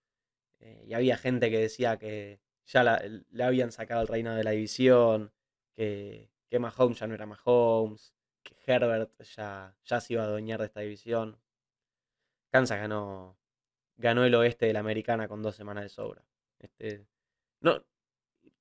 Eh, 0.65 0.83
y 0.87 0.93
había 0.95 1.15
gente 1.15 1.51
que 1.51 1.59
decía 1.59 1.99
que 1.99 2.39
ya 2.65 2.83
le 2.83 3.43
habían 3.43 3.71
sacado 3.71 4.01
el 4.01 4.07
reino 4.07 4.35
de 4.35 4.43
la 4.43 4.51
división, 4.51 5.31
que, 5.75 6.31
que 6.49 6.57
Mahomes 6.57 6.97
ya 6.97 7.05
no 7.05 7.13
era 7.13 7.27
Mahomes, 7.27 8.15
que 8.41 8.55
Herbert 8.65 9.11
ya, 9.35 9.77
ya 9.83 10.01
se 10.01 10.13
iba 10.13 10.23
a 10.23 10.25
adueñar 10.25 10.59
de 10.59 10.65
esta 10.65 10.79
división. 10.79 11.39
Kansas 12.49 12.79
ganó, 12.79 13.37
ganó 13.97 14.25
el 14.25 14.33
oeste 14.33 14.65
de 14.65 14.73
la 14.73 14.79
americana 14.79 15.27
con 15.27 15.43
dos 15.43 15.55
semanas 15.55 15.83
de 15.83 15.89
sobra. 15.89 16.25
Este, 16.57 17.05
no, 17.59 17.85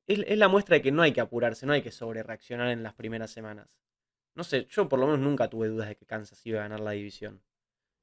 es, 0.06 0.36
la 0.36 0.48
muestra 0.48 0.74
de 0.74 0.82
que 0.82 0.92
no 0.92 1.00
hay 1.00 1.12
que 1.12 1.22
apurarse, 1.22 1.64
no 1.64 1.72
hay 1.72 1.80
que 1.80 1.90
sobrereaccionar 1.90 2.68
en 2.68 2.82
las 2.82 2.92
primeras 2.92 3.30
semanas. 3.30 3.78
No 4.34 4.44
sé, 4.44 4.66
yo 4.66 4.90
por 4.90 4.98
lo 4.98 5.06
menos 5.06 5.20
nunca 5.20 5.48
tuve 5.48 5.68
dudas 5.68 5.88
de 5.88 5.96
que 5.96 6.04
Kansas 6.04 6.44
iba 6.44 6.60
a 6.60 6.64
ganar 6.64 6.80
la 6.80 6.90
división. 6.90 7.42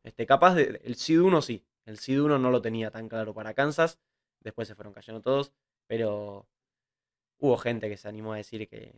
Este, 0.01 0.25
capaz 0.25 0.55
de, 0.55 0.81
el 0.83 0.95
SID 0.95 1.21
1 1.21 1.41
sí, 1.43 1.63
el 1.85 1.97
SID 1.97 2.21
1 2.21 2.39
no 2.39 2.51
lo 2.51 2.61
tenía 2.61 2.91
tan 2.91 3.09
claro 3.09 3.33
para 3.33 3.53
Kansas, 3.53 3.99
después 4.39 4.67
se 4.67 4.75
fueron 4.75 4.93
cayendo 4.93 5.21
todos, 5.21 5.53
pero 5.87 6.47
hubo 7.39 7.57
gente 7.57 7.89
que 7.89 7.97
se 7.97 8.07
animó 8.07 8.33
a 8.33 8.37
decir 8.37 8.67
que, 8.67 8.93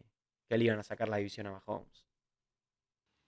que 0.47 0.57
le 0.57 0.65
iban 0.65 0.79
a 0.79 0.83
sacar 0.83 1.09
la 1.09 1.17
división 1.17 1.47
a 1.47 1.51
Mahomes 1.51 2.03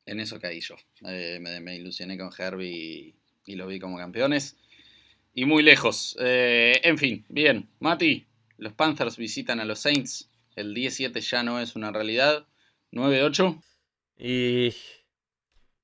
en 0.06 0.20
eso 0.20 0.40
caí 0.40 0.62
yo. 0.62 0.76
Eh, 1.08 1.40
me, 1.40 1.76
ilusioné 1.76 2.18
con 2.18 2.32
Herbie 2.38 3.16
y, 3.46 3.56
lo 3.56 3.68
vi 3.68 3.80
como 3.80 3.98
campeones. 3.98 4.58
Y 5.34 5.46
muy 5.46 5.64
lejos. 5.64 6.16
Eh, 6.20 6.80
en 6.84 6.98
fin, 6.98 7.26
bien. 7.30 7.70
Mati, 7.80 8.26
los 8.58 8.74
Panthers 8.74 9.18
visitan 9.18 9.60
a 9.60 9.66
los 9.66 9.80
Saints. 9.80 10.30
El 10.56 10.74
17 10.74 11.20
ya 11.22 11.44
no 11.44 11.60
es 11.60 11.76
una 11.76 11.92
realidad. 11.92 12.48
9-8. 12.92 13.62
Y. 14.18 14.74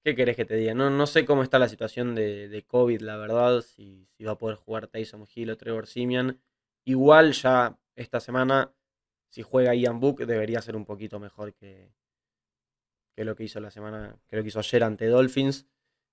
¿Qué 0.03 0.15
querés 0.15 0.35
que 0.35 0.45
te 0.45 0.55
diga? 0.55 0.73
No, 0.73 0.89
no 0.89 1.05
sé 1.05 1.25
cómo 1.25 1.43
está 1.43 1.59
la 1.59 1.69
situación 1.69 2.15
de, 2.15 2.65
COVID, 2.67 3.01
la 3.01 3.17
verdad. 3.17 3.61
Si, 3.61 4.07
si, 4.17 4.23
va 4.23 4.31
a 4.33 4.37
poder 4.37 4.57
jugar 4.57 4.87
Tyson 4.87 5.27
Hill 5.33 5.51
o 5.51 5.57
Trevor 5.57 5.85
Simian. 5.85 6.41
Igual 6.85 7.33
ya 7.33 7.77
esta 7.95 8.19
semana, 8.19 8.73
si 9.29 9.43
juega 9.43 9.75
Ian 9.75 9.99
Book, 9.99 10.25
debería 10.25 10.61
ser 10.61 10.75
un 10.75 10.85
poquito 10.85 11.19
mejor 11.19 11.53
que, 11.53 11.93
que 13.15 13.25
lo 13.25 13.35
que 13.35 13.43
hizo 13.43 13.59
la 13.59 13.69
semana, 13.69 14.17
que 14.27 14.37
lo 14.37 14.41
que 14.41 14.47
hizo 14.49 14.59
ayer 14.59 14.83
ante 14.83 15.05
Dolphins. 15.05 15.67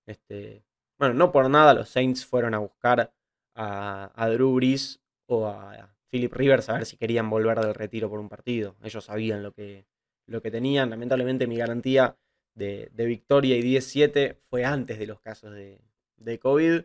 Este, 0.07 0.64
bueno, 0.99 1.14
no 1.14 1.32
por 1.32 1.49
nada 1.49 1.72
los 1.72 1.89
Saints 1.89 2.26
fueron 2.26 2.55
a 2.55 2.59
buscar 2.59 3.14
a, 3.55 4.12
a 4.14 4.28
Drew 4.28 4.55
Brees 4.55 5.01
o 5.26 5.47
a 5.47 5.95
Philip 6.11 6.32
Rivers 6.32 6.68
a 6.68 6.74
ver 6.74 6.86
si 6.86 6.97
querían 6.97 7.28
volver 7.30 7.59
del 7.61 7.74
retiro 7.74 8.11
por 8.11 8.20
un 8.20 8.28
partido. 8.28 8.76
Ellos 8.82 9.05
sabían 9.05 9.43
lo 9.43 9.53
que, 9.53 9.86
lo 10.26 10.43
que 10.43 10.51
tenían. 10.51 10.91
Lamentablemente 10.91 11.47
mi 11.47 11.57
garantía 11.57 12.16
de, 12.59 13.07
victoria 13.07 13.57
y 13.57 13.63
10-7 13.63 14.37
fue 14.51 14.65
antes 14.65 14.99
de 14.99 15.07
los 15.07 15.21
casos 15.21 15.53
de, 15.55 15.81
de, 16.17 16.39
COVID. 16.39 16.83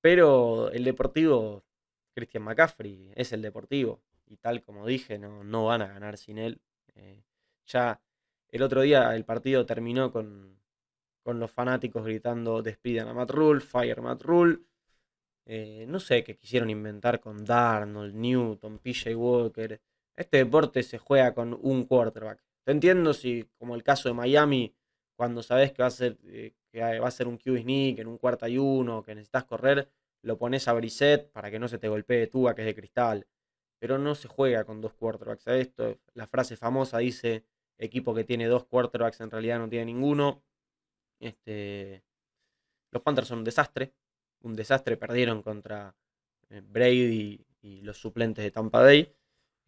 Pero 0.00 0.70
el 0.70 0.84
Deportivo, 0.84 1.64
Christian 2.14 2.44
McCaffrey, 2.44 3.12
es 3.14 3.32
el 3.32 3.42
Deportivo. 3.42 4.00
Y 4.26 4.36
tal 4.36 4.62
como 4.62 4.86
dije, 4.86 5.18
no, 5.18 5.44
no 5.44 5.66
van 5.66 5.82
a 5.82 5.88
ganar 5.88 6.18
sin 6.18 6.38
él. 6.38 6.60
Eh, 6.94 7.22
ya 7.66 8.00
el 8.50 8.62
otro 8.62 8.82
día 8.82 9.14
el 9.14 9.24
partido 9.24 9.64
terminó 9.66 10.12
con, 10.12 10.58
con 11.22 11.38
los 11.38 11.50
fanáticos 11.50 12.04
gritando 12.04 12.62
despidan 12.62 13.08
a 13.08 13.14
Matt 13.14 13.30
Rule, 13.30 13.60
fire 13.60 14.00
Matt 14.00 14.22
Rule. 14.22 14.58
Eh, 15.46 15.86
no 15.88 15.98
sé 15.98 16.24
qué 16.24 16.36
quisieron 16.36 16.68
inventar 16.68 17.20
con 17.20 17.44
Darnold, 17.44 18.14
Newton, 18.14 18.78
PJ 18.78 19.14
Walker. 19.16 19.80
Este 20.14 20.38
deporte 20.38 20.82
se 20.82 20.98
juega 20.98 21.32
con 21.32 21.58
un 21.62 21.84
quarterback. 21.84 22.42
Te 22.64 22.72
entiendo 22.72 23.14
si, 23.14 23.48
como 23.58 23.74
el 23.74 23.82
caso 23.82 24.10
de 24.10 24.14
Miami, 24.14 24.74
cuando 25.18 25.42
sabes 25.42 25.72
que 25.72 25.82
va 25.82 25.88
a 25.88 25.90
ser, 25.90 26.16
eh, 26.26 26.54
que 26.70 26.80
va 26.80 27.08
a 27.08 27.10
ser 27.10 27.26
un 27.26 27.38
QB 27.38 27.62
sneak 27.62 27.98
en 27.98 28.06
un 28.06 28.18
cuarto 28.18 28.46
y 28.46 28.56
uno, 28.58 29.02
que 29.02 29.16
necesitas 29.16 29.44
correr, 29.44 29.90
lo 30.22 30.38
pones 30.38 30.68
a 30.68 30.74
Brissett 30.74 31.32
para 31.32 31.50
que 31.50 31.58
no 31.58 31.66
se 31.66 31.78
te 31.78 31.88
golpee 31.88 32.28
Tuba, 32.28 32.54
que 32.54 32.62
es 32.62 32.66
de 32.66 32.74
cristal. 32.76 33.26
Pero 33.80 33.98
no 33.98 34.14
se 34.14 34.28
juega 34.28 34.64
con 34.64 34.80
dos 34.80 34.94
quarterbacks 34.94 35.48
a 35.48 35.56
esto. 35.56 35.98
La 36.14 36.28
frase 36.28 36.56
famosa 36.56 36.98
dice, 36.98 37.44
equipo 37.78 38.14
que 38.14 38.24
tiene 38.24 38.46
dos 38.46 38.64
quarterbacks 38.66 39.20
en 39.20 39.30
realidad 39.32 39.58
no 39.58 39.68
tiene 39.68 39.86
ninguno. 39.86 40.44
Este, 41.20 42.04
los 42.92 43.02
Panthers 43.02 43.28
son 43.28 43.38
un 43.38 43.44
desastre 43.44 43.94
un 44.42 44.54
desastre. 44.54 44.96
Perdieron 44.96 45.42
contra 45.42 45.94
eh, 46.50 46.62
Brady 46.64 47.44
y 47.62 47.80
los 47.82 47.98
suplentes 47.98 48.44
de 48.44 48.50
Tampa 48.50 48.80
Bay. 48.80 49.12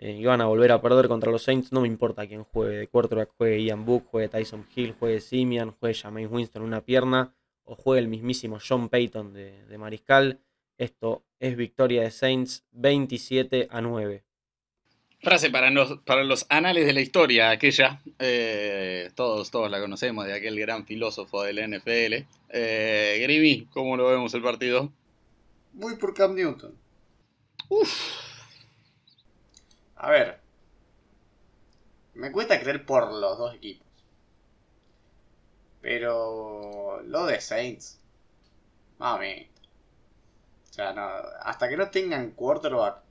Eh, 0.03 0.13
iban 0.13 0.41
a 0.41 0.47
volver 0.47 0.73
a 0.73 0.81
perder 0.81 1.09
contra 1.09 1.31
los 1.31 1.43
Saints. 1.43 1.73
No 1.73 1.83
me 1.83 1.87
importa 1.87 2.27
quién 2.27 2.43
juegue 2.43 2.79
de 2.79 2.89
quarterback, 2.89 3.33
juegue 3.37 3.63
Ian 3.63 3.85
Book, 3.85 4.07
juegue 4.11 4.31
Tyson 4.31 4.67
Hill, 4.75 4.95
juegue 4.99 5.21
Simian, 5.21 5.73
juegue 5.73 5.95
Jameis 5.95 6.29
Winston 6.31 6.63
una 6.63 6.81
pierna 6.81 7.35
o 7.65 7.77
juegue 7.77 8.01
el 8.01 8.09
mismísimo 8.09 8.59
John 8.67 8.89
Payton 8.89 9.35
de, 9.35 9.67
de 9.67 9.79
Mariscal. 9.79 10.41
Esto 10.79 11.23
es 11.39 11.55
victoria 11.55 12.01
de 12.03 12.11
Saints 12.11 12.65
27 12.73 13.69
a 13.71 13.83
9. 13.83 14.25
Frase 15.19 15.51
para 15.51 15.71
los, 15.71 15.99
para 15.99 16.25
los 16.25 16.47
anales 16.49 16.87
de 16.87 16.95
la 16.95 17.03
historia, 17.03 17.51
aquella, 17.51 18.01
eh, 18.19 19.11
todos, 19.15 19.51
todos 19.51 19.71
la 19.71 19.79
conocemos, 19.79 20.25
de 20.25 20.33
aquel 20.33 20.59
gran 20.59 20.87
filósofo 20.87 21.43
del 21.43 21.59
NFL. 21.59 22.25
Eh, 22.49 23.19
Grimi, 23.21 23.67
¿cómo 23.67 23.99
lo 23.99 24.09
vemos 24.09 24.33
el 24.33 24.41
partido? 24.41 24.91
Voy 25.75 25.97
por 25.97 26.15
Cam 26.15 26.35
Newton. 26.35 26.75
Uf. 27.69 28.30
A 30.01 30.11
ver. 30.11 30.41
Me 32.15 32.33
cuesta 32.33 32.59
creer 32.59 32.87
por 32.87 33.13
los 33.13 33.37
dos 33.37 33.55
equipos. 33.55 33.87
Pero 35.83 37.03
lo 37.03 37.27
de 37.27 37.39
Saints. 37.41 38.01
Mami. 38.99 39.47
O 40.71 40.73
sea, 40.73 40.95
no, 40.95 41.03
hasta 41.43 41.69
que 41.69 41.77
no 41.77 41.91
tengan 41.91 42.31
quarterback 42.31 43.03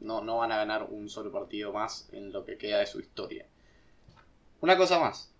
no, 0.00 0.20
no 0.20 0.38
van 0.38 0.52
a 0.52 0.58
ganar 0.58 0.82
un 0.82 1.08
solo 1.08 1.32
partido 1.32 1.72
más 1.72 2.10
en 2.12 2.30
lo 2.30 2.44
que 2.44 2.58
queda 2.58 2.80
de 2.80 2.86
su 2.86 3.00
historia. 3.00 3.46
Una 4.60 4.76
cosa 4.76 4.98
más. 4.98 5.30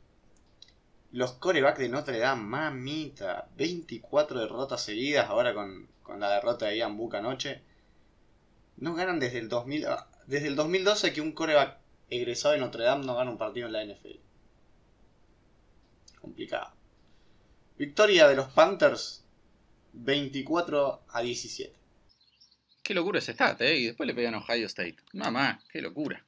Los 1.12 1.32
corebacks 1.32 1.80
de 1.80 1.90
Notre 1.90 2.18
Dame, 2.18 2.44
mamita. 2.44 3.48
24 3.57 4.40
derrotas 4.40 4.82
seguidas 4.82 5.28
ahora 5.28 5.52
con, 5.52 5.86
la 6.18 6.30
derrota 6.30 6.66
de 6.66 6.78
Ian 6.78 6.96
Book 6.96 7.16
anoche. 7.16 7.61
No 8.78 8.94
ganan 8.94 9.20
desde 9.20 9.38
el, 9.38 9.50
2000, 9.50 9.86
ah, 9.86 10.09
desde 10.26 10.48
el 10.48 10.56
2012 10.56 11.12
que 11.12 11.20
un 11.20 11.32
coreback 11.32 11.78
egresado 12.10 12.54
de 12.54 12.60
Notre 12.60 12.84
Dame 12.84 13.04
no 13.04 13.14
gana 13.14 13.30
un 13.30 13.38
partido 13.38 13.66
en 13.66 13.72
la 13.72 13.84
NFL. 13.84 14.18
Complicado. 16.20 16.72
Victoria 17.78 18.28
de 18.28 18.36
los 18.36 18.48
Panthers 18.48 19.24
24 19.92 21.02
a 21.08 21.22
17. 21.22 21.74
Qué 22.82 22.94
locura 22.94 23.18
ese 23.18 23.32
stat, 23.32 23.60
¿eh? 23.62 23.76
Y 23.76 23.86
después 23.86 24.06
le 24.06 24.14
pegan 24.14 24.34
a 24.34 24.38
Ohio 24.38 24.66
State. 24.66 24.96
Mamá, 25.12 25.60
qué 25.72 25.80
locura. 25.80 26.24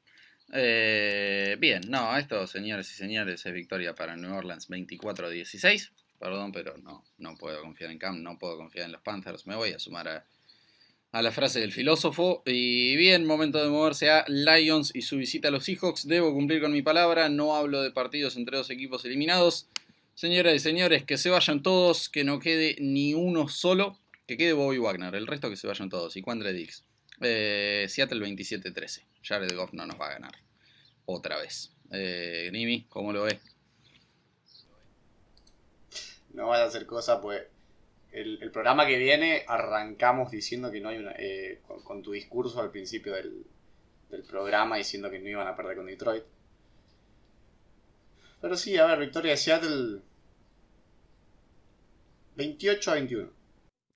Eh, 0.53 1.57
bien, 1.59 1.83
no, 1.89 2.17
esto, 2.17 2.47
señores 2.47 2.91
y 2.93 2.95
señores, 2.95 3.45
es 3.45 3.53
victoria 3.53 3.95
para 3.95 4.17
New 4.17 4.35
Orleans 4.35 4.69
24-16. 4.71 5.91
Perdón, 6.19 6.53
pero 6.53 6.79
no, 6.79 7.05
no 7.19 7.37
puedo 7.37 7.61
confiar 7.61 7.91
en 7.91 7.99
Cam, 7.99 8.23
no 8.23 8.39
puedo 8.39 8.57
confiar 8.57 8.87
en 8.87 8.93
los 8.93 9.03
Panthers. 9.03 9.47
Me 9.47 9.55
voy 9.55 9.73
a 9.73 9.79
sumar 9.79 10.09
a, 10.09 10.27
a 11.17 11.23
la 11.23 11.33
frase 11.33 11.61
del 11.61 11.73
filósofo. 11.73 12.43
Y 12.45 12.95
bien, 12.95 13.25
momento 13.25 13.63
de 13.63 13.71
moverse 13.71 14.11
a 14.11 14.27
Lions 14.29 14.95
y 14.95 15.01
su 15.01 15.17
visita 15.17 15.49
a 15.49 15.51
los 15.51 15.65
Seahawks. 15.65 16.07
Debo 16.07 16.35
cumplir 16.35 16.61
con 16.61 16.73
mi 16.73 16.83
palabra, 16.83 17.31
no 17.31 17.57
hablo 17.57 17.81
de 17.81 17.91
partidos 17.91 18.37
entre 18.37 18.59
dos 18.59 18.69
equipos 18.69 19.03
eliminados. 19.07 19.67
Señoras 20.15 20.55
y 20.55 20.59
señores, 20.59 21.05
que 21.05 21.17
se 21.17 21.31
vayan 21.31 21.63
todos, 21.63 22.11
que 22.11 22.23
no 22.23 22.39
quede 22.39 22.77
ni 22.81 23.15
uno 23.15 23.49
solo. 23.49 23.99
Que 24.27 24.37
quede 24.37 24.53
Bobby 24.53 24.77
Wagner, 24.77 25.15
el 25.15 25.27
resto 25.27 25.49
que 25.49 25.57
se 25.57 25.67
vayan 25.67 25.89
todos. 25.89 26.15
Y 26.19 26.23
Quandre 26.23 26.53
Dix. 26.53 26.85
Eh, 27.23 27.87
Seattle 27.89 28.21
27-13. 28.21 29.03
Jared 29.23 29.57
Goff 29.57 29.73
no 29.73 29.87
nos 29.87 29.99
va 29.99 30.09
a 30.09 30.13
ganar. 30.13 30.35
Otra 31.07 31.39
vez. 31.39 31.73
Eh, 31.93 32.85
¿cómo 32.91 33.15
lo 33.15 33.23
ves? 33.23 33.41
No 36.35 36.49
vas 36.49 36.61
a 36.61 36.65
hacer 36.65 36.85
cosas, 36.85 37.21
pues. 37.23 37.43
El, 38.17 38.51
programa 38.51 38.87
que 38.87 38.97
viene 38.97 39.45
arrancamos 39.47 40.31
diciendo 40.31 40.71
que 40.71 40.81
no 40.81 40.89
hay 40.89 40.97
una. 40.97 41.13
Eh, 41.19 41.61
con, 41.85 42.03
tu 42.03 42.13
discurso 42.13 42.63
al 42.63 42.71
principio 42.71 43.13
del, 43.13 43.45
del 44.09 44.23
programa 44.23 44.79
diciendo 44.79 45.11
que 45.11 45.19
no 45.19 45.29
iban 45.29 45.47
a 45.47 45.55
perder 45.55 45.77
con 45.77 45.85
Detroit. 45.85 46.25
Pero 48.41 48.57
sí, 48.57 48.79
a 48.79 48.87
ver, 48.87 49.01
victoria 49.01 49.33
de 49.33 49.37
Seattle 49.37 50.01
28 52.37 52.91
a 52.91 52.95
21. 52.95 53.31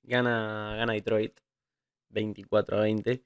Gana, 0.02 0.74
gana 0.76 0.92
Detroit 0.92 1.40
24 2.10 2.76
a 2.76 2.80
20. 2.82 3.22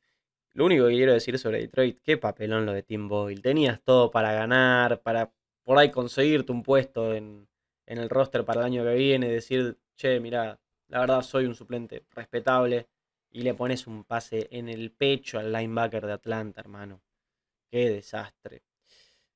Lo 0.52 0.64
único 0.64 0.86
que 0.86 0.92
quiero 0.94 1.12
decir 1.12 1.40
sobre 1.40 1.58
Detroit, 1.58 2.02
qué 2.04 2.18
papelón 2.18 2.66
lo 2.66 2.72
de 2.72 2.84
Tim 2.84 3.08
Boyle. 3.08 3.42
Tenías 3.42 3.82
todo 3.82 4.12
para 4.12 4.32
ganar, 4.32 5.02
para 5.02 5.32
por 5.64 5.76
ahí 5.76 5.90
conseguirte 5.90 6.52
un 6.52 6.62
puesto 6.62 7.14
en, 7.14 7.48
en 7.86 7.98
el 7.98 8.08
roster 8.08 8.44
para 8.44 8.60
el 8.60 8.66
año 8.66 8.84
que 8.84 8.94
viene, 8.94 9.28
decir, 9.28 9.76
che, 9.96 10.20
mira, 10.20 10.60
la 10.94 11.00
verdad 11.00 11.22
soy 11.22 11.46
un 11.46 11.56
suplente 11.56 12.04
respetable 12.14 12.86
y 13.32 13.42
le 13.42 13.54
pones 13.54 13.88
un 13.88 14.04
pase 14.04 14.46
en 14.52 14.68
el 14.68 14.92
pecho 14.92 15.40
al 15.40 15.52
linebacker 15.52 16.06
de 16.06 16.12
Atlanta, 16.12 16.60
hermano. 16.60 17.02
Qué 17.68 17.90
desastre. 17.90 18.62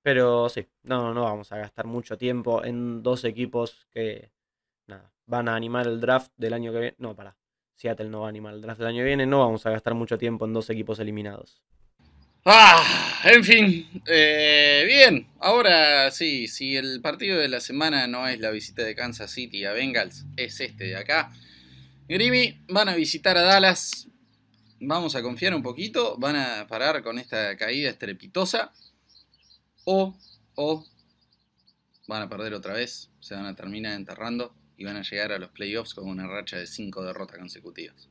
Pero 0.01 0.49
sí, 0.49 0.65
no, 0.85 1.13
no 1.13 1.25
vamos 1.25 1.51
a 1.51 1.59
gastar 1.59 1.87
mucho 1.87 2.17
tiempo 2.17 2.65
en 2.65 3.03
dos 3.03 3.25
equipos 3.25 3.89
que 3.91 4.31
nada, 4.87 5.13
van 5.27 5.49
a 5.49 5.57
animar 5.57 5.89
el 5.89 6.01
draft 6.01 6.31
del 6.37 6.53
año 6.53 6.71
que 6.71 6.79
viene. 6.79 6.97
No, 6.99 7.17
para. 7.17 7.37
Seattle 7.75 8.09
no 8.09 8.21
va 8.21 8.27
a 8.27 8.29
animar 8.29 8.55
el 8.55 8.63
draft 8.63 8.79
del 8.79 8.91
año 8.91 8.99
que 8.99 9.07
viene. 9.07 9.27
No 9.27 9.41
vamos 9.41 9.67
a 9.67 9.71
gastar 9.71 9.95
mucho 9.95 10.17
tiempo 10.17 10.45
en 10.45 10.53
dos 10.53 10.71
equipos 10.71 11.01
eliminados. 11.01 11.61
Ah, 12.45 13.21
en 13.25 13.43
fin, 13.43 14.03
eh, 14.07 14.85
bien, 14.87 15.27
ahora 15.41 16.09
sí, 16.13 16.47
si 16.47 16.77
el 16.77 17.01
partido 17.01 17.37
de 17.37 17.49
la 17.49 17.59
semana 17.59 18.07
no 18.07 18.29
es 18.29 18.39
la 18.39 18.53
visita 18.53 18.85
de 18.85 18.95
Kansas 18.95 19.33
City 19.33 19.65
a 19.65 19.73
Bengals, 19.73 20.25
es 20.37 20.61
este 20.61 20.85
de 20.85 20.97
acá. 20.97 21.33
Grimy 22.09 22.65
van 22.69 22.89
a 22.89 22.95
visitar 22.95 23.37
a 23.37 23.43
Dallas, 23.43 24.09
vamos 24.81 25.15
a 25.15 25.23
confiar 25.23 25.55
un 25.55 25.63
poquito, 25.63 26.17
van 26.17 26.37
a 26.37 26.67
parar 26.67 27.03
con 27.03 27.19
esta 27.19 27.55
caída 27.59 27.91
estrepitosa 27.91 28.73
o, 29.85 30.17
o 30.55 30.87
van 32.07 32.23
a 32.23 32.29
perder 32.31 32.55
otra 32.55 32.73
vez, 32.73 33.11
se 33.21 33.35
van 33.35 33.45
a 33.45 33.55
terminar 33.55 33.93
enterrando 33.93 34.55
y 34.79 34.87
van 34.87 34.97
a 34.97 35.03
llegar 35.03 35.33
a 35.33 35.39
los 35.39 35.51
playoffs 35.51 35.93
con 35.93 36.09
una 36.09 36.27
racha 36.27 36.57
de 36.57 36.67
5 36.67 37.05
derrotas 37.05 37.37
consecutivas. 37.37 38.09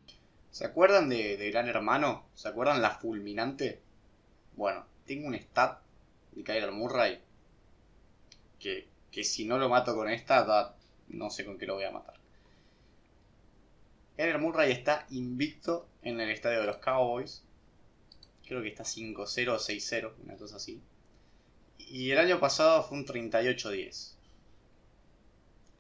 ¿Se 0.52 0.64
acuerdan 0.64 1.10
de, 1.10 1.50
Gran 1.50 1.68
Hermano? 1.68 2.28
¿Se 2.36 2.48
acuerdan 2.50 2.84
la 2.84 2.92
fulminante? 2.92 3.82
Bueno, 4.56 4.86
tengo 5.08 5.28
un 5.28 5.34
stat 5.34 5.80
de 6.34 6.44
Kyler 6.44 6.72
Murray 6.72 7.20
que, 8.60 8.88
que 9.12 9.24
si 9.24 9.46
no 9.46 9.58
lo 9.58 9.70
mato 9.70 9.96
con 9.96 10.08
esta, 10.08 10.76
no 11.08 11.32
sé 11.32 11.46
con 11.46 11.58
qué 11.58 11.66
lo 11.66 11.74
voy 11.74 11.86
a 11.86 11.92
matar. 11.92 12.17
Kyler 14.18 14.40
Murray 14.40 14.72
está 14.72 15.06
invicto 15.12 15.88
en 16.02 16.20
el 16.20 16.32
estadio 16.32 16.62
de 16.62 16.66
los 16.66 16.78
Cowboys. 16.78 17.44
Creo 18.48 18.64
que 18.64 18.70
está 18.70 18.84
5-0 18.84 19.16
o 19.50 19.60
6-0, 19.60 20.14
una 20.24 20.36
cosa 20.38 20.56
así. 20.56 20.82
Y 21.78 22.10
el 22.10 22.18
año 22.18 22.40
pasado 22.40 22.82
fue 22.84 22.98
un 22.98 23.06
38-10. 23.06 24.16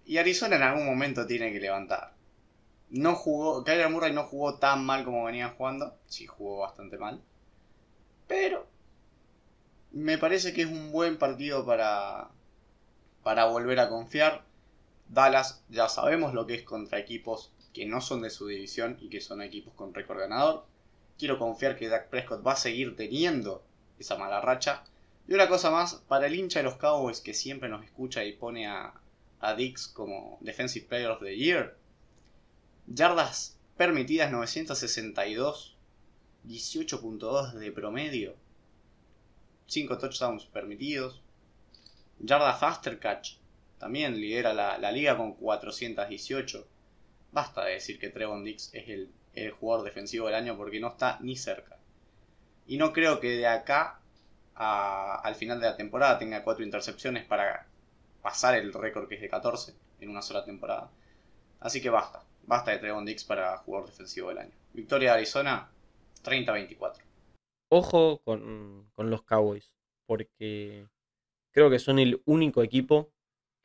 Y 0.05 0.17
Arizona 0.17 0.55
en 0.55 0.61
algún 0.61 0.85
momento 0.85 1.25
tiene 1.25 1.51
que 1.51 1.59
levantar. 1.59 2.13
No 2.91 3.15
jugó, 3.15 3.63
Kyler 3.63 3.89
Murray 3.89 4.13
no 4.13 4.25
jugó 4.25 4.59
tan 4.59 4.85
mal 4.85 5.03
como 5.03 5.25
venía 5.25 5.49
jugando. 5.57 5.97
Sí, 6.05 6.27
jugó 6.27 6.59
bastante 6.59 6.99
mal. 6.99 7.19
Pero 8.27 8.67
me 9.91 10.19
parece 10.19 10.53
que 10.53 10.61
es 10.61 10.67
un 10.67 10.91
buen 10.91 11.17
partido 11.17 11.65
para, 11.65 12.29
para 13.23 13.45
volver 13.45 13.79
a 13.79 13.89
confiar. 13.89 14.45
Dallas 15.09 15.63
ya 15.69 15.89
sabemos 15.89 16.35
lo 16.35 16.45
que 16.45 16.53
es 16.53 16.63
contra 16.63 16.99
equipos 16.99 17.51
que 17.78 17.86
no 17.86 18.01
son 18.01 18.23
de 18.23 18.32
su 18.32 18.47
división 18.47 18.97
y 18.99 19.07
que 19.07 19.21
son 19.21 19.39
equipos 19.39 19.71
con 19.75 19.93
récord 19.93 20.17
ganador. 20.17 20.65
Quiero 21.19 21.38
confiar 21.38 21.78
que 21.78 21.88
Dak 21.88 22.09
Prescott 22.09 22.45
va 22.45 22.53
a 22.53 22.57
seguir 22.57 22.95
teniendo 22.95 23.63
esa 23.99 24.17
mala 24.17 24.41
racha. 24.41 24.84
Y 25.28 25.34
una 25.36 25.47
cosa 25.47 25.69
más, 25.69 25.93
para 26.07 26.25
el 26.25 26.34
hincha 26.34 26.59
de 26.59 26.63
los 26.63 26.78
Cowboys 26.78 27.21
que 27.21 27.36
siempre 27.36 27.69
nos 27.69 27.86
escucha 27.86 28.25
y 28.25 28.34
pone 28.34 28.65
a, 28.65 28.93
a 29.41 29.53
Dix 29.53 29.88
como 29.88 30.39
Defensive 30.41 30.88
Player 30.88 31.11
of 31.11 31.19
the 31.19 31.38
Year, 31.38 31.78
yardas 32.88 33.59
permitidas 33.78 34.32
962, 34.32 35.78
18.2 36.47 37.53
de 37.53 37.71
promedio, 37.71 38.36
5 39.67 39.97
touchdowns 39.99 40.45
permitidos, 40.45 41.21
yarda 42.17 42.53
faster 42.53 42.97
catch, 42.97 43.34
también 43.78 44.19
lidera 44.19 44.55
la, 44.55 44.80
la 44.80 44.91
liga 44.91 45.15
con 45.15 45.34
418. 45.34 46.67
Basta 47.32 47.65
de 47.65 47.73
decir 47.73 47.99
que 47.99 48.09
Trevon 48.09 48.43
Dix 48.43 48.73
es 48.73 48.88
el, 48.89 49.11
jugador 49.59 49.86
defensivo 49.86 50.25
del 50.25 50.36
año 50.36 50.57
porque 50.57 50.80
no 50.80 50.88
está 50.88 51.19
ni 51.21 51.36
cerca. 51.36 51.78
Y 52.65 52.78
no 52.78 52.91
creo 52.91 53.19
que 53.19 53.30
de 53.30 53.47
acá 53.47 53.99
al 54.55 55.36
final 55.36 55.59
de 55.59 55.67
la 55.67 55.78
temporada 55.78 56.17
tenga 56.17 56.43
cuatro 56.43 56.65
intercepciones 56.65 57.25
para 57.25 57.67
pasar 58.23 58.55
el 58.55 58.73
récord 58.73 59.07
que 59.07 59.15
es 59.15 59.21
de 59.21 59.30
14 59.30 59.75
en 60.01 60.09
una 60.09 60.23
sola 60.23 60.43
temporada. 60.43 60.89
Así 61.59 61.82
que 61.82 61.91
basta. 61.91 62.23
Basta 62.47 62.71
de 62.71 62.80
Trevon 62.80 63.05
Dix 63.05 63.23
para 63.23 63.57
jugador 63.57 63.89
defensivo 63.89 64.30
del 64.30 64.39
año. 64.39 64.53
Victoria 64.73 65.11
de 65.11 65.17
Arizona 65.17 65.69
30-24. 66.23 66.95
Ojo 67.69 68.21
con, 68.23 68.89
con 68.93 69.09
los 69.09 69.21
Cowboys, 69.23 69.73
porque 70.05 70.88
creo 71.51 71.69
que 71.69 71.80
son 71.80 71.99
el 71.99 72.21
único 72.25 72.63
equipo 72.63 73.11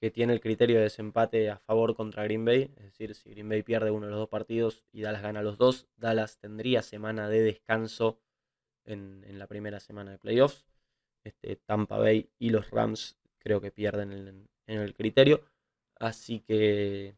que 0.02 0.10
tiene 0.10 0.32
el 0.32 0.40
criterio 0.40 0.78
de 0.78 0.82
desempate 0.82 1.48
a 1.48 1.58
favor 1.58 1.94
contra 1.94 2.24
Green 2.24 2.44
Bay. 2.44 2.74
Es 2.76 2.86
decir, 2.86 3.14
si 3.14 3.30
Green 3.30 3.48
Bay 3.48 3.62
pierde 3.62 3.92
uno 3.92 4.06
de 4.06 4.10
los 4.10 4.18
dos 4.18 4.28
partidos 4.28 4.84
y 4.90 5.02
Dallas 5.02 5.22
gana 5.22 5.42
los 5.42 5.58
dos, 5.58 5.86
Dallas 5.96 6.40
tendría 6.40 6.82
semana 6.82 7.28
de 7.28 7.40
descanso 7.40 8.18
en, 8.84 9.38
la 9.38 9.46
primera 9.46 9.78
semana 9.78 10.10
de 10.10 10.18
playoffs. 10.18 10.66
Este, 11.22 11.54
Tampa 11.54 11.98
Bay 11.98 12.28
y 12.40 12.50
los 12.50 12.68
Rams 12.72 13.16
creo 13.38 13.60
que 13.60 13.70
pierden 13.70 14.10
en, 14.10 14.48
en 14.66 14.80
el 14.80 14.92
criterio. 14.92 15.44
Así 16.00 16.40
que 16.40 17.14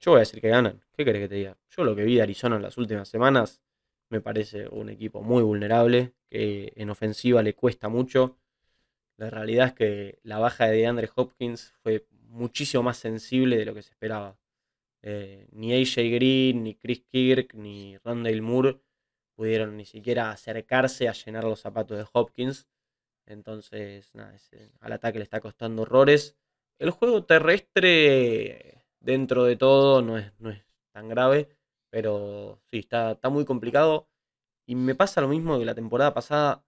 yo 0.00 0.10
voy 0.10 0.18
a 0.18 0.22
decir 0.22 0.40
que 0.40 0.48
ganan. 0.48 0.82
¿Qué 0.94 1.04
querés 1.04 1.22
que 1.22 1.28
te 1.28 1.34
diga? 1.36 1.56
Yo 1.70 1.84
lo 1.84 1.94
que 1.94 2.02
vi 2.02 2.16
de 2.16 2.22
Arizona 2.22 2.56
en 2.56 2.62
las 2.62 2.76
últimas 2.78 3.08
semanas 3.08 3.62
me 4.08 4.20
parece 4.20 4.66
un 4.66 4.88
equipo 4.88 5.22
muy 5.22 5.44
vulnerable, 5.44 6.14
que 6.28 6.72
en 6.74 6.90
ofensiva 6.90 7.44
le 7.44 7.54
cuesta 7.54 7.88
mucho. 7.88 8.40
La 9.18 9.30
realidad 9.30 9.68
es 9.68 9.74
que 9.74 10.20
la 10.24 10.38
baja 10.38 10.66
de 10.66 10.78
DeAndre 10.78 11.10
Hopkins 11.16 11.74
fue 11.82 12.06
muchísimo 12.28 12.82
más 12.84 12.98
sensible 12.98 13.58
de 13.58 13.66
lo 13.66 13.74
que 13.74 13.82
se 13.82 13.90
esperaba. 13.92 14.38
Eh, 15.02 15.48
ni 15.52 15.72
AJ 15.74 16.10
Green, 16.10 16.64
ni 16.64 16.74
Chris 16.76 17.02
Kirk, 17.10 17.54
ni 17.54 17.98
Randall 17.98 18.42
Moore 18.42 18.80
pudieron 19.36 19.76
ni 19.76 19.84
siquiera 19.86 20.30
acercarse 20.32 21.08
a 21.08 21.12
llenar 21.12 21.44
los 21.44 21.60
zapatos 21.60 21.98
de 21.98 22.06
Hopkins. 22.12 22.68
Entonces, 23.26 24.12
ese- 24.34 24.72
al 24.80 24.92
ataque 24.92 25.18
le 25.18 25.24
está 25.24 25.40
costando 25.40 25.82
horrores. 25.82 26.36
El 26.78 26.90
juego 26.90 27.24
terrestre, 27.24 28.84
dentro 29.00 29.44
de 29.44 29.56
todo, 29.56 30.02
no 30.02 30.18
es, 30.18 30.32
no 30.40 30.50
es 30.50 30.64
tan 30.92 31.08
grave. 31.08 31.48
Pero 31.90 32.60
sí, 32.70 32.78
está, 32.80 33.12
está 33.12 33.28
muy 33.30 33.44
complicado. 33.44 34.08
Y 34.66 34.74
me 34.76 34.94
pasa 34.94 35.20
lo 35.22 35.28
mismo 35.28 35.58
que 35.58 35.64
la 35.64 35.74
temporada 35.74 36.14
pasada. 36.14 36.64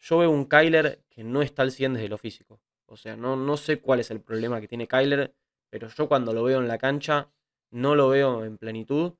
Yo 0.00 0.18
veo 0.18 0.30
un 0.30 0.46
Kyler 0.46 1.04
que 1.10 1.24
no 1.24 1.42
está 1.42 1.62
al 1.62 1.72
100 1.72 1.94
desde 1.94 2.08
lo 2.08 2.18
físico. 2.18 2.60
O 2.86 2.96
sea, 2.96 3.16
no, 3.16 3.36
no 3.36 3.56
sé 3.56 3.80
cuál 3.80 4.00
es 4.00 4.10
el 4.10 4.20
problema 4.20 4.60
que 4.60 4.68
tiene 4.68 4.88
Kyler. 4.88 5.34
Pero 5.70 5.88
yo 5.88 6.08
cuando 6.08 6.32
lo 6.32 6.42
veo 6.42 6.60
en 6.60 6.68
la 6.68 6.78
cancha, 6.78 7.30
no 7.70 7.94
lo 7.94 8.08
veo 8.08 8.44
en 8.44 8.58
plenitud. 8.58 9.14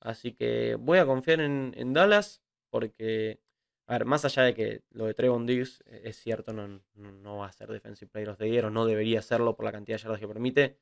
Así 0.00 0.32
que 0.34 0.76
voy 0.76 0.98
a 0.98 1.06
confiar 1.06 1.40
en, 1.40 1.74
en 1.76 1.92
Dallas. 1.92 2.42
Porque, 2.70 3.40
a 3.86 3.94
ver, 3.94 4.04
más 4.06 4.24
allá 4.24 4.44
de 4.44 4.54
que 4.54 4.82
lo 4.90 5.06
de 5.06 5.14
Trevon 5.14 5.46
Diggs 5.46 5.82
eh, 5.86 6.02
es 6.04 6.16
cierto, 6.16 6.52
no, 6.52 6.82
no- 6.94 7.38
va 7.38 7.46
a 7.46 7.52
ser 7.52 7.68
Defensive 7.70 8.10
Player 8.10 8.30
of 8.30 8.38
the 8.38 8.62
no 8.70 8.86
debería 8.86 9.22
serlo 9.22 9.56
por 9.56 9.64
la 9.66 9.72
cantidad 9.72 9.98
de 9.98 10.02
yardas 10.04 10.20
que 10.20 10.28
permite. 10.28 10.78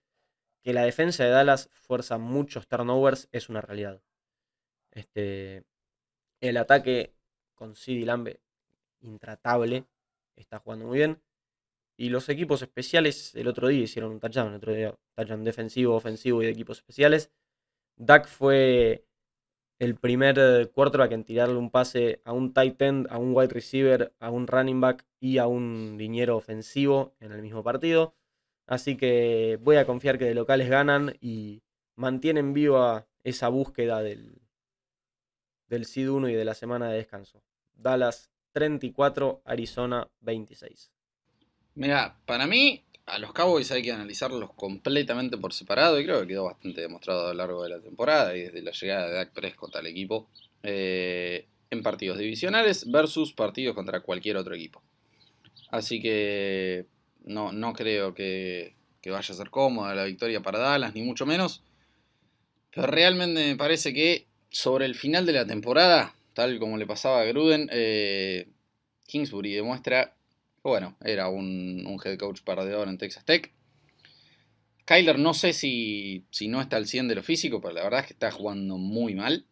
Que 0.62 0.74
la 0.74 0.84
defensa 0.84 1.24
de 1.24 1.30
Dallas 1.30 1.70
fuerza 1.72 2.18
muchos 2.18 2.68
turnovers 2.68 3.28
es 3.32 3.48
una 3.48 3.60
realidad. 3.62 4.02
Este, 4.92 5.64
el 6.40 6.56
ataque 6.56 7.14
con 7.54 7.76
CeeDee 7.76 8.06
Lamb 8.06 8.28
intratable, 9.00 9.84
está 10.36 10.58
jugando 10.58 10.86
muy 10.86 10.98
bien. 10.98 11.20
Y 11.96 12.08
los 12.08 12.28
equipos 12.28 12.62
especiales 12.62 13.34
el 13.34 13.48
otro 13.48 13.68
día 13.68 13.82
hicieron 13.82 14.12
un 14.12 14.20
touchdown, 14.20 14.48
el 14.48 14.56
otro 14.56 14.72
día 14.72 14.94
touchdown 15.14 15.44
defensivo, 15.44 15.94
ofensivo 15.94 16.42
y 16.42 16.46
de 16.46 16.52
equipos 16.52 16.78
especiales. 16.78 17.30
Dak 17.96 18.26
fue 18.26 19.04
el 19.78 19.96
primer 19.96 20.70
quarterback 20.72 21.12
en 21.12 21.24
tirarle 21.24 21.56
un 21.56 21.70
pase 21.70 22.20
a 22.24 22.32
un 22.32 22.52
tight 22.52 22.80
end, 22.82 23.06
a 23.10 23.18
un 23.18 23.34
wide 23.34 23.48
receiver, 23.48 24.14
a 24.20 24.30
un 24.30 24.46
running 24.46 24.80
back 24.80 25.06
y 25.20 25.38
a 25.38 25.46
un 25.46 25.96
liniero 25.98 26.36
ofensivo 26.36 27.14
en 27.20 27.32
el 27.32 27.42
mismo 27.42 27.62
partido. 27.62 28.14
Así 28.66 28.96
que 28.96 29.58
voy 29.62 29.76
a 29.76 29.86
confiar 29.86 30.18
que 30.18 30.26
de 30.26 30.34
locales 30.34 30.68
ganan 30.68 31.16
y 31.20 31.62
mantienen 31.96 32.52
viva 32.52 33.08
esa 33.24 33.48
búsqueda 33.48 34.02
del, 34.02 34.40
del 35.68 35.86
Seed 35.86 36.10
1 36.10 36.28
y 36.28 36.34
de 36.34 36.44
la 36.44 36.54
semana 36.54 36.88
de 36.90 36.98
descanso. 36.98 37.42
Dallas 37.74 38.29
34, 38.52 39.42
Arizona 39.44 40.08
26. 40.20 40.90
Mira, 41.74 42.18
para 42.26 42.46
mí, 42.46 42.84
a 43.06 43.18
los 43.18 43.32
Cowboys 43.32 43.70
hay 43.72 43.82
que 43.82 43.92
analizarlos 43.92 44.52
completamente 44.54 45.36
por 45.38 45.52
separado 45.52 45.98
y 45.98 46.04
creo 46.04 46.20
que 46.22 46.28
quedó 46.28 46.44
bastante 46.44 46.80
demostrado 46.80 47.26
a 47.26 47.28
lo 47.28 47.34
largo 47.34 47.62
de 47.62 47.70
la 47.70 47.80
temporada 47.80 48.36
y 48.36 48.42
desde 48.42 48.62
la 48.62 48.72
llegada 48.72 49.08
de 49.08 49.14
Dak 49.14 49.32
Prescott 49.32 49.74
al 49.76 49.86
equipo 49.86 50.28
eh, 50.62 51.46
en 51.70 51.82
partidos 51.82 52.18
divisionales 52.18 52.90
versus 52.90 53.32
partidos 53.32 53.74
contra 53.74 54.00
cualquier 54.00 54.36
otro 54.36 54.54
equipo. 54.54 54.82
Así 55.70 56.00
que 56.00 56.86
no, 57.24 57.52
no 57.52 57.72
creo 57.72 58.14
que, 58.14 58.74
que 59.00 59.10
vaya 59.10 59.32
a 59.32 59.36
ser 59.36 59.50
cómoda 59.50 59.94
la 59.94 60.04
victoria 60.04 60.40
para 60.40 60.58
Dallas, 60.58 60.94
ni 60.94 61.02
mucho 61.02 61.26
menos. 61.26 61.62
Pero 62.72 62.86
realmente 62.86 63.46
me 63.46 63.56
parece 63.56 63.92
que 63.94 64.26
sobre 64.50 64.84
el 64.84 64.94
final 64.94 65.26
de 65.26 65.32
la 65.32 65.46
temporada, 65.46 66.14
tal 66.40 66.58
como 66.58 66.78
le 66.78 66.86
pasaba 66.86 67.20
a 67.20 67.24
Gruden, 67.24 67.68
eh, 67.70 68.48
Kingsbury 69.06 69.52
demuestra 69.52 70.14
bueno, 70.62 70.96
era 71.02 71.28
un, 71.28 71.98
head 72.04 72.18
coach 72.18 72.42
perdedor 72.42 72.88
en 72.88 72.98
Texas 72.98 73.24
Tech. 73.24 73.52
Kyler 74.84 75.18
no 75.18 75.34
sé 75.34 75.52
si, 75.52 76.24
si 76.30 76.48
no 76.48 76.60
está 76.60 76.76
al 76.76 76.86
100 76.86 77.08
de 77.08 77.14
lo 77.14 77.22
físico, 77.22 77.60
pero 77.60 77.74
la 77.74 77.84
verdad 77.84 78.00
es 78.00 78.06
que 78.06 78.12
está 78.12 78.30
jugando 78.30 78.76
muy 78.76 79.14
mal. 79.14 79.46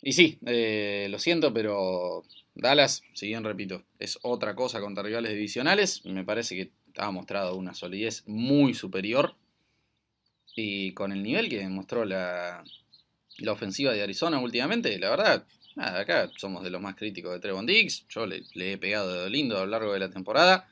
Y 0.00 0.12
sí, 0.12 0.38
eh, 0.46 1.06
lo 1.10 1.18
siento, 1.18 1.52
pero 1.52 2.24
Dallas, 2.54 3.02
si 3.14 3.28
bien 3.28 3.44
repito, 3.44 3.84
es 3.98 4.18
otra 4.22 4.54
cosa 4.54 4.80
contra 4.80 5.02
rivales 5.02 5.32
divisionales. 5.32 6.04
Me 6.06 6.24
parece 6.24 6.56
que 6.56 6.70
ha 6.96 7.10
mostrado 7.10 7.56
una 7.56 7.74
solidez 7.74 8.24
muy 8.26 8.74
superior. 8.74 9.36
Y 10.54 10.92
con 10.92 11.12
el 11.12 11.22
nivel 11.22 11.48
que 11.48 11.58
demostró 11.58 12.04
la, 12.04 12.64
la 13.38 13.52
ofensiva 13.52 13.92
de 13.92 14.02
Arizona 14.02 14.38
últimamente, 14.38 14.98
la 14.98 15.10
verdad, 15.10 15.46
Nada, 15.74 16.00
acá 16.00 16.30
somos 16.36 16.62
de 16.62 16.70
los 16.70 16.80
más 16.80 16.96
críticos 16.96 17.32
de 17.32 17.40
Trevon 17.40 17.66
Diggs. 17.66 18.06
Yo 18.08 18.26
le, 18.26 18.42
le 18.54 18.72
he 18.72 18.78
pegado 18.78 19.24
de 19.24 19.30
lindo 19.30 19.56
a 19.56 19.60
lo 19.60 19.66
largo 19.66 19.92
de 19.92 20.00
la 20.00 20.10
temporada. 20.10 20.68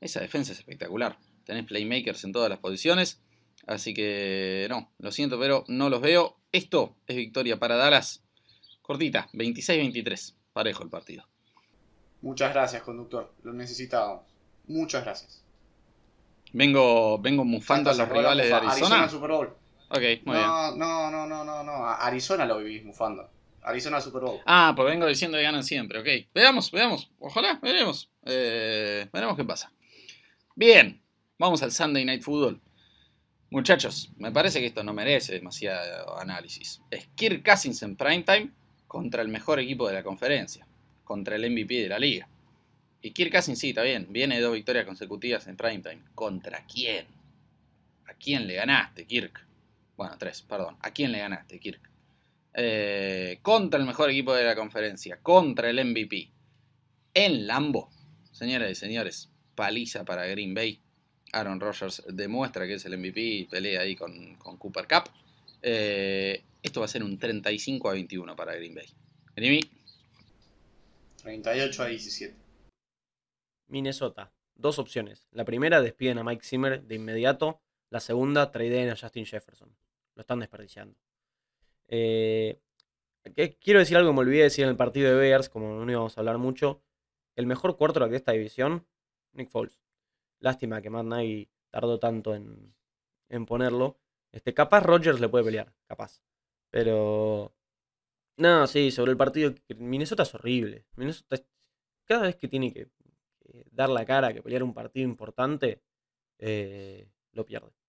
Esa 0.00 0.20
defensa 0.20 0.52
es 0.52 0.58
espectacular. 0.58 1.18
Tenés 1.44 1.64
playmakers 1.64 2.24
en 2.24 2.32
todas 2.32 2.50
las 2.50 2.58
posiciones. 2.58 3.20
Así 3.66 3.94
que 3.94 4.66
no, 4.68 4.90
lo 4.98 5.12
siento, 5.12 5.38
pero 5.38 5.64
no 5.68 5.88
los 5.88 6.00
veo. 6.00 6.36
Esto 6.50 6.96
es 7.06 7.16
victoria 7.16 7.58
para 7.58 7.76
Dallas. 7.76 8.22
Cortita, 8.82 9.28
26-23. 9.32 10.34
Parejo 10.52 10.82
el 10.82 10.90
partido. 10.90 11.26
Muchas 12.20 12.52
gracias, 12.52 12.82
conductor. 12.82 13.32
Lo 13.42 13.52
necesitábamos. 13.52 14.24
Muchas 14.66 15.04
gracias. 15.04 15.42
Vengo, 16.52 17.18
vengo 17.18 17.44
mufando 17.44 17.90
a 17.90 17.94
los 17.94 18.08
rivales 18.08 18.48
de 18.48 18.52
Arizona 18.52 18.72
Arizona. 18.72 19.08
Super 19.08 19.30
Bowl. 19.30 19.61
Ok, 19.94 20.24
muy 20.24 20.36
bien. 20.36 20.46
No, 20.46 20.74
no, 20.74 21.10
no, 21.10 21.26
no, 21.26 21.44
no, 21.44 21.62
no. 21.62 21.72
A 21.86 21.96
Arizona 21.96 22.46
lo 22.46 22.58
vivís 22.58 22.82
mufando. 22.82 23.28
Arizona 23.62 24.00
Super 24.00 24.22
Bowl. 24.22 24.40
Ah, 24.46 24.72
pues 24.74 24.88
vengo 24.88 25.06
diciendo 25.06 25.36
que 25.36 25.44
ganan 25.44 25.62
siempre, 25.62 25.98
ok. 25.98 26.30
Veamos, 26.34 26.70
veamos. 26.70 27.10
Ojalá, 27.18 27.58
veremos. 27.62 28.10
Eh, 28.24 29.06
veremos 29.12 29.36
qué 29.36 29.44
pasa. 29.44 29.70
Bien, 30.56 30.98
vamos 31.38 31.62
al 31.62 31.72
Sunday 31.72 32.06
Night 32.06 32.22
Football. 32.22 32.58
Muchachos, 33.50 34.10
me 34.16 34.32
parece 34.32 34.60
que 34.60 34.66
esto 34.66 34.82
no 34.82 34.94
merece 34.94 35.34
demasiado 35.34 36.18
análisis. 36.18 36.80
Es 36.90 37.08
Kirk 37.14 37.44
Cousins 37.44 37.82
en 37.82 37.94
primetime 37.94 38.50
contra 38.88 39.20
el 39.20 39.28
mejor 39.28 39.60
equipo 39.60 39.86
de 39.86 39.92
la 39.92 40.02
conferencia, 40.02 40.66
contra 41.04 41.36
el 41.36 41.50
MVP 41.50 41.82
de 41.82 41.88
la 41.90 41.98
liga. 41.98 42.26
Y 43.02 43.10
Kirk 43.10 43.30
Cousins 43.30 43.58
sí, 43.58 43.68
está 43.68 43.82
bien, 43.82 44.06
viene 44.08 44.36
de 44.36 44.40
dos 44.40 44.54
victorias 44.54 44.86
consecutivas 44.86 45.46
en 45.48 45.58
primetime. 45.58 46.02
¿Contra 46.14 46.64
quién? 46.64 47.04
¿A 48.06 48.14
quién 48.14 48.46
le 48.46 48.54
ganaste, 48.54 49.06
Kirk? 49.06 49.51
Bueno, 49.96 50.16
tres, 50.18 50.42
perdón. 50.42 50.76
¿A 50.80 50.90
quién 50.92 51.12
le 51.12 51.18
ganaste, 51.18 51.58
Kirk? 51.58 51.90
Eh, 52.54 53.38
contra 53.42 53.80
el 53.80 53.86
mejor 53.86 54.10
equipo 54.10 54.34
de 54.34 54.44
la 54.44 54.54
conferencia, 54.54 55.18
contra 55.22 55.70
el 55.70 55.82
MVP, 55.84 56.30
en 57.14 57.46
Lambo, 57.46 57.90
señoras 58.30 58.70
y 58.70 58.74
señores, 58.74 59.30
paliza 59.54 60.04
para 60.04 60.26
Green 60.26 60.54
Bay, 60.54 60.80
Aaron 61.32 61.60
Rodgers 61.60 62.02
demuestra 62.08 62.66
que 62.66 62.74
es 62.74 62.84
el 62.84 62.98
MVP 62.98 63.20
y 63.20 63.44
pelea 63.44 63.80
ahí 63.80 63.96
con, 63.96 64.36
con 64.36 64.58
Cooper 64.58 64.86
Cup. 64.86 65.10
Eh, 65.62 66.42
esto 66.62 66.80
va 66.80 66.86
a 66.86 66.88
ser 66.88 67.02
un 67.02 67.18
35 67.18 67.88
a 67.88 67.92
21 67.94 68.36
para 68.36 68.54
Green 68.54 68.74
Bay. 68.74 68.86
Green 69.34 69.62
38 71.22 71.82
a 71.82 71.86
17. 71.86 72.36
Minnesota. 73.68 74.32
Dos 74.54 74.78
opciones. 74.78 75.26
La 75.32 75.44
primera, 75.44 75.80
despiden 75.80 76.18
a 76.18 76.24
Mike 76.24 76.44
Zimmer 76.44 76.82
de 76.82 76.94
inmediato. 76.94 77.60
La 77.92 78.00
segunda, 78.00 78.50
traden 78.50 78.88
a 78.88 78.96
Justin 78.96 79.26
Jefferson. 79.26 79.68
Lo 80.14 80.22
están 80.22 80.40
desperdiciando. 80.40 80.96
Eh, 81.88 82.58
quiero 83.60 83.80
decir 83.80 83.98
algo 83.98 84.08
que 84.08 84.14
me 84.14 84.20
olvidé 84.20 84.38
de 84.38 84.44
decir 84.44 84.64
en 84.64 84.70
el 84.70 84.78
partido 84.78 85.10
de 85.10 85.16
Bears, 85.16 85.50
como 85.50 85.84
no 85.84 85.92
íbamos 85.92 86.16
a 86.16 86.20
hablar 86.22 86.38
mucho. 86.38 86.82
El 87.36 87.46
mejor 87.46 87.76
quarterback 87.76 88.10
de 88.10 88.16
esta 88.16 88.32
división, 88.32 88.86
Nick 89.32 89.50
Foles. 89.50 89.78
Lástima 90.38 90.80
que 90.80 90.88
Matt 90.88 91.04
Nagy 91.04 91.50
tardó 91.68 91.98
tanto 91.98 92.34
en, 92.34 92.74
en 93.28 93.44
ponerlo. 93.44 93.98
Este, 94.30 94.54
capaz 94.54 94.80
Rogers 94.80 95.20
le 95.20 95.28
puede 95.28 95.44
pelear, 95.44 95.74
capaz. 95.86 96.22
Pero. 96.70 97.54
No, 98.38 98.66
sí, 98.68 98.90
sobre 98.90 99.10
el 99.10 99.18
partido. 99.18 99.54
Minnesota 99.76 100.22
es 100.22 100.34
horrible. 100.34 100.86
Minnesota 100.96 101.36
cada 102.06 102.22
vez 102.22 102.36
que 102.36 102.48
tiene 102.48 102.72
que, 102.72 102.88
dar 103.70 103.90
la 103.90 104.06
cara, 104.06 104.32
que 104.32 104.40
pelear 104.40 104.62
un 104.62 104.72
partido 104.72 105.06
importante, 105.06 105.82
eh, 106.38 107.06
lo 107.32 107.44
pierde. 107.44 107.81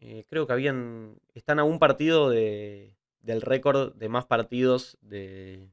Eh, 0.00 0.24
creo 0.28 0.46
que 0.46 0.52
habían. 0.52 1.20
Están 1.34 1.58
a 1.58 1.64
un 1.64 1.78
partido 1.78 2.30
de, 2.30 2.96
del 3.20 3.42
récord 3.42 3.94
de 3.94 4.08
más 4.08 4.26
partidos 4.26 4.96
de, 5.00 5.70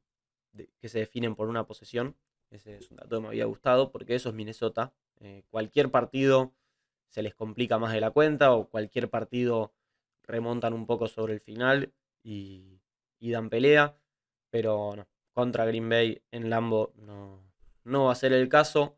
que 0.79 0.89
se 0.89 0.99
definen 0.99 1.35
por 1.35 1.47
una 1.47 1.67
posesión. 1.67 2.15
Ese 2.49 2.77
es 2.77 2.89
un 2.91 2.97
dato 2.97 3.17
que 3.17 3.21
me 3.21 3.27
había 3.27 3.45
gustado 3.45 3.91
porque 3.91 4.15
eso 4.15 4.29
es 4.29 4.35
Minnesota. 4.35 4.93
Eh, 5.19 5.43
cualquier 5.49 5.91
partido 5.91 6.53
se 7.07 7.21
les 7.21 7.35
complica 7.35 7.77
más 7.77 7.93
de 7.93 8.01
la 8.01 8.11
cuenta 8.11 8.53
o 8.53 8.69
cualquier 8.69 9.09
partido 9.09 9.73
remontan 10.23 10.73
un 10.73 10.85
poco 10.85 11.07
sobre 11.07 11.33
el 11.33 11.39
final 11.39 11.93
y, 12.23 12.81
dan 13.19 13.49
pelea. 13.49 13.97
Pero 14.49 14.95
no, 14.95 15.07
contra 15.33 15.65
Green 15.65 15.89
Bay 15.89 16.21
en 16.31 16.49
Lambo 16.49 16.93
no, 16.97 17.41
no 17.83 18.05
va 18.05 18.11
a 18.11 18.15
ser 18.15 18.33
el 18.33 18.49
caso. 18.49 18.97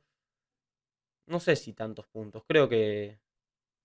No 1.25 1.39
sé 1.39 1.55
si 1.55 1.73
tantos 1.73 2.07
puntos. 2.07 2.43
Creo 2.47 2.69
que 2.69 3.19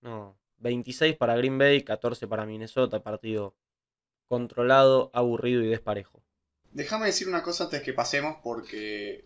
no. 0.01 0.37
26 0.63 1.15
para 1.17 1.35
Green 1.35 1.57
Bay, 1.57 1.83
14 1.83 2.27
para 2.27 2.45
Minnesota. 2.45 3.03
Partido 3.03 3.55
controlado, 4.27 5.11
aburrido 5.13 5.61
y 5.61 5.67
desparejo. 5.67 6.23
Déjame 6.71 7.05
decir 7.05 7.27
una 7.27 7.43
cosa 7.43 7.65
antes 7.65 7.83
que 7.83 7.93
pasemos 7.93 8.37
porque 8.41 9.25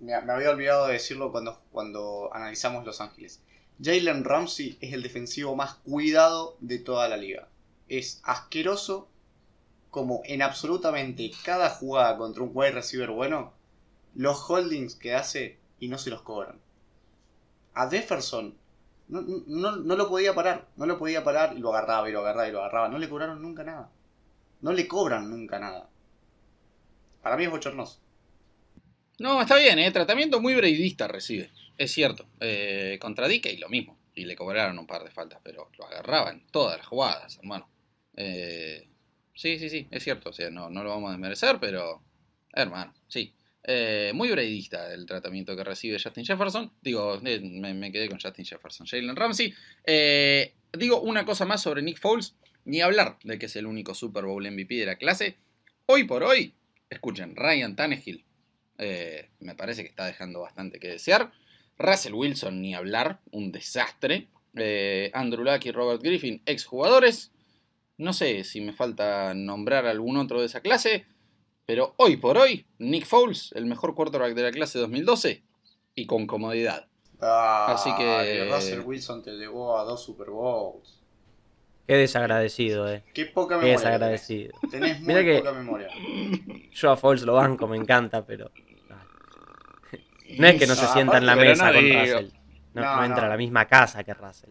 me, 0.00 0.14
había 0.14 0.50
olvidado 0.50 0.88
de 0.88 0.94
decirlo 0.94 1.30
cuando, 1.30 1.62
cuando 1.70 2.30
analizamos 2.32 2.84
Los 2.84 3.00
Ángeles. 3.00 3.40
Jalen 3.80 4.24
Ramsey 4.24 4.78
es 4.80 4.92
el 4.92 5.02
defensivo 5.02 5.54
más 5.54 5.74
cuidado 5.76 6.56
de 6.60 6.78
toda 6.78 7.08
la 7.08 7.16
liga. 7.16 7.48
Es 7.88 8.20
asqueroso 8.24 9.08
como 9.90 10.22
en 10.24 10.42
absolutamente 10.42 11.30
cada 11.44 11.70
jugada 11.70 12.16
contra 12.16 12.42
un 12.42 12.50
wide 12.54 12.72
receiver 12.72 13.10
bueno, 13.10 13.52
los 14.14 14.38
holdings 14.48 14.96
que 14.96 15.14
hace 15.14 15.58
y 15.78 15.88
no 15.88 15.98
se 15.98 16.10
los 16.10 16.22
cobran. 16.22 16.58
A 17.74 17.88
Jefferson 17.88 18.56
no, 19.20 19.76
no, 19.76 19.96
lo 19.96 20.08
podía 20.08 20.34
parar, 20.34 20.68
no 20.76 20.86
lo 20.86 20.98
podía 20.98 21.22
parar 21.22 21.54
y 21.54 21.60
lo 21.60 21.68
agarraba 21.74 22.08
y 22.08 22.12
lo 22.12 22.20
agarraba 22.20 22.48
y 22.48 22.52
lo 22.52 22.60
agarraba. 22.60 22.88
No 22.88 22.98
le 22.98 23.08
cobraron 23.10 23.42
nunca 23.42 23.62
nada. 23.62 23.90
No 24.62 24.72
le 24.72 24.88
cobran 24.88 25.28
nunca 25.28 25.58
nada. 25.58 25.88
Para 27.22 27.36
mí 27.36 27.44
es 27.44 27.50
bochornoso. 27.50 28.00
No, 29.18 29.42
está 29.42 29.56
bien, 29.56 29.78
¿eh? 29.78 29.90
tratamiento 29.90 30.40
muy 30.40 30.54
breidista 30.54 31.08
recibe. 31.08 31.50
Es 31.76 31.92
cierto. 31.92 32.24
Eh, 32.40 32.98
contra 33.00 33.30
y 33.30 33.56
lo 33.58 33.68
mismo. 33.68 33.98
Y 34.14 34.24
le 34.24 34.34
cobraron 34.34 34.78
un 34.78 34.86
par 34.86 35.04
de 35.04 35.10
faltas, 35.10 35.40
pero 35.42 35.70
lo 35.78 35.86
agarraban 35.86 36.42
todas 36.50 36.78
las 36.78 36.86
jugadas, 36.86 37.36
hermano. 37.36 37.68
Eh, 38.16 38.88
sí, 39.34 39.58
sí, 39.58 39.68
sí, 39.68 39.88
es 39.90 40.02
cierto. 40.02 40.30
O 40.30 40.32
sea, 40.32 40.48
no, 40.48 40.70
no 40.70 40.82
lo 40.82 40.90
vamos 40.90 41.10
a 41.10 41.12
desmerecer, 41.12 41.58
pero. 41.60 42.02
Hermano, 42.54 42.94
sí. 43.08 43.34
Eh, 43.64 44.12
muy 44.14 44.30
breidista 44.30 44.92
el 44.92 45.06
tratamiento 45.06 45.56
que 45.56 45.64
recibe 45.64 46.00
Justin 46.02 46.24
Jefferson. 46.24 46.72
Digo, 46.80 47.20
eh, 47.24 47.40
me, 47.40 47.92
quedé 47.92 48.08
con 48.08 48.20
Justin 48.20 48.44
Jefferson. 48.44 48.86
Jalen 48.86 49.16
Ramsey. 49.16 49.54
digo 50.72 51.00
una 51.00 51.24
cosa 51.24 51.44
más 51.44 51.62
sobre 51.62 51.82
Nick 51.82 51.98
Foles. 51.98 52.34
Ni 52.64 52.80
hablar 52.80 53.18
de 53.24 53.38
que 53.38 53.46
es 53.46 53.56
el 53.56 53.66
único 53.66 53.94
Super 53.94 54.24
Bowl 54.24 54.48
MVP 54.48 54.76
de 54.76 54.86
la 54.86 54.96
clase. 54.96 55.36
Hoy 55.86 56.04
por 56.04 56.22
hoy, 56.22 56.54
escuchen, 56.88 57.34
Ryan 57.34 57.74
Tannehill 57.74 58.24
eh, 58.78 59.28
me 59.38 59.54
parece 59.54 59.82
que 59.82 59.88
está 59.88 60.06
dejando 60.06 60.40
bastante 60.40 60.80
que 60.80 60.88
desear. 60.88 61.32
Russell 61.78 62.14
Wilson, 62.14 62.60
ni 62.60 62.74
hablar, 62.74 63.20
un 63.30 63.52
desastre. 63.52 64.28
Eh, 64.56 65.10
Andrew 65.14 65.44
Luck 65.44 65.64
y 65.64 65.70
Robert 65.70 66.02
Griffin, 66.02 66.42
exjugadores. 66.46 67.32
No 67.96 68.12
sé 68.12 68.44
si 68.44 68.60
me 68.60 68.72
falta 68.72 69.34
nombrar 69.34 69.86
algún 69.86 70.16
otro 70.16 70.40
de 70.40 70.46
esa 70.46 70.60
clase, 70.60 71.06
pero 71.66 71.94
hoy 71.98 72.16
por 72.16 72.38
hoy, 72.38 72.66
Nick 72.78 73.06
Foles, 73.06 73.52
el 73.54 73.66
mejor 73.66 73.94
quarterback 73.94 74.34
de 74.34 74.42
la 74.42 74.50
clase 74.50 74.78
2012, 74.78 75.42
y 75.94 76.06
con 76.06 76.26
comodidad. 76.26 76.88
Ah, 77.20 77.66
Así 77.74 77.94
que. 77.96 78.48
Russell 78.52 78.80
Wilson 78.80 79.22
te 79.22 79.32
llevó 79.32 79.78
a 79.78 79.84
dos 79.84 80.02
Super 80.02 80.30
Bowls. 80.30 81.00
Qué 81.86 81.96
desagradecido, 81.96 82.90
eh. 82.90 83.04
Qué 83.12 83.26
poca 83.26 83.56
memoria. 83.56 83.76
Qué 83.76 83.78
desagradecido. 83.78 84.52
Tenés, 84.70 85.00
muy 85.00 85.38
poca 85.38 85.52
memoria. 85.52 85.88
Yo 86.72 86.90
a 86.90 86.96
Foles 86.96 87.22
lo 87.22 87.34
banco, 87.34 87.66
me 87.66 87.76
encanta, 87.76 88.24
pero. 88.24 88.50
No 90.38 90.46
es 90.46 90.58
que 90.58 90.66
no 90.66 90.74
se 90.74 90.86
sienta 90.86 91.18
en 91.18 91.26
la 91.26 91.36
mesa 91.36 91.72
con 91.72 91.82
Russell. 91.82 92.30
No, 92.74 93.04
entra 93.04 93.26
a 93.26 93.28
la 93.28 93.36
misma 93.36 93.66
casa 93.66 94.02
que 94.02 94.14
Russell. 94.14 94.50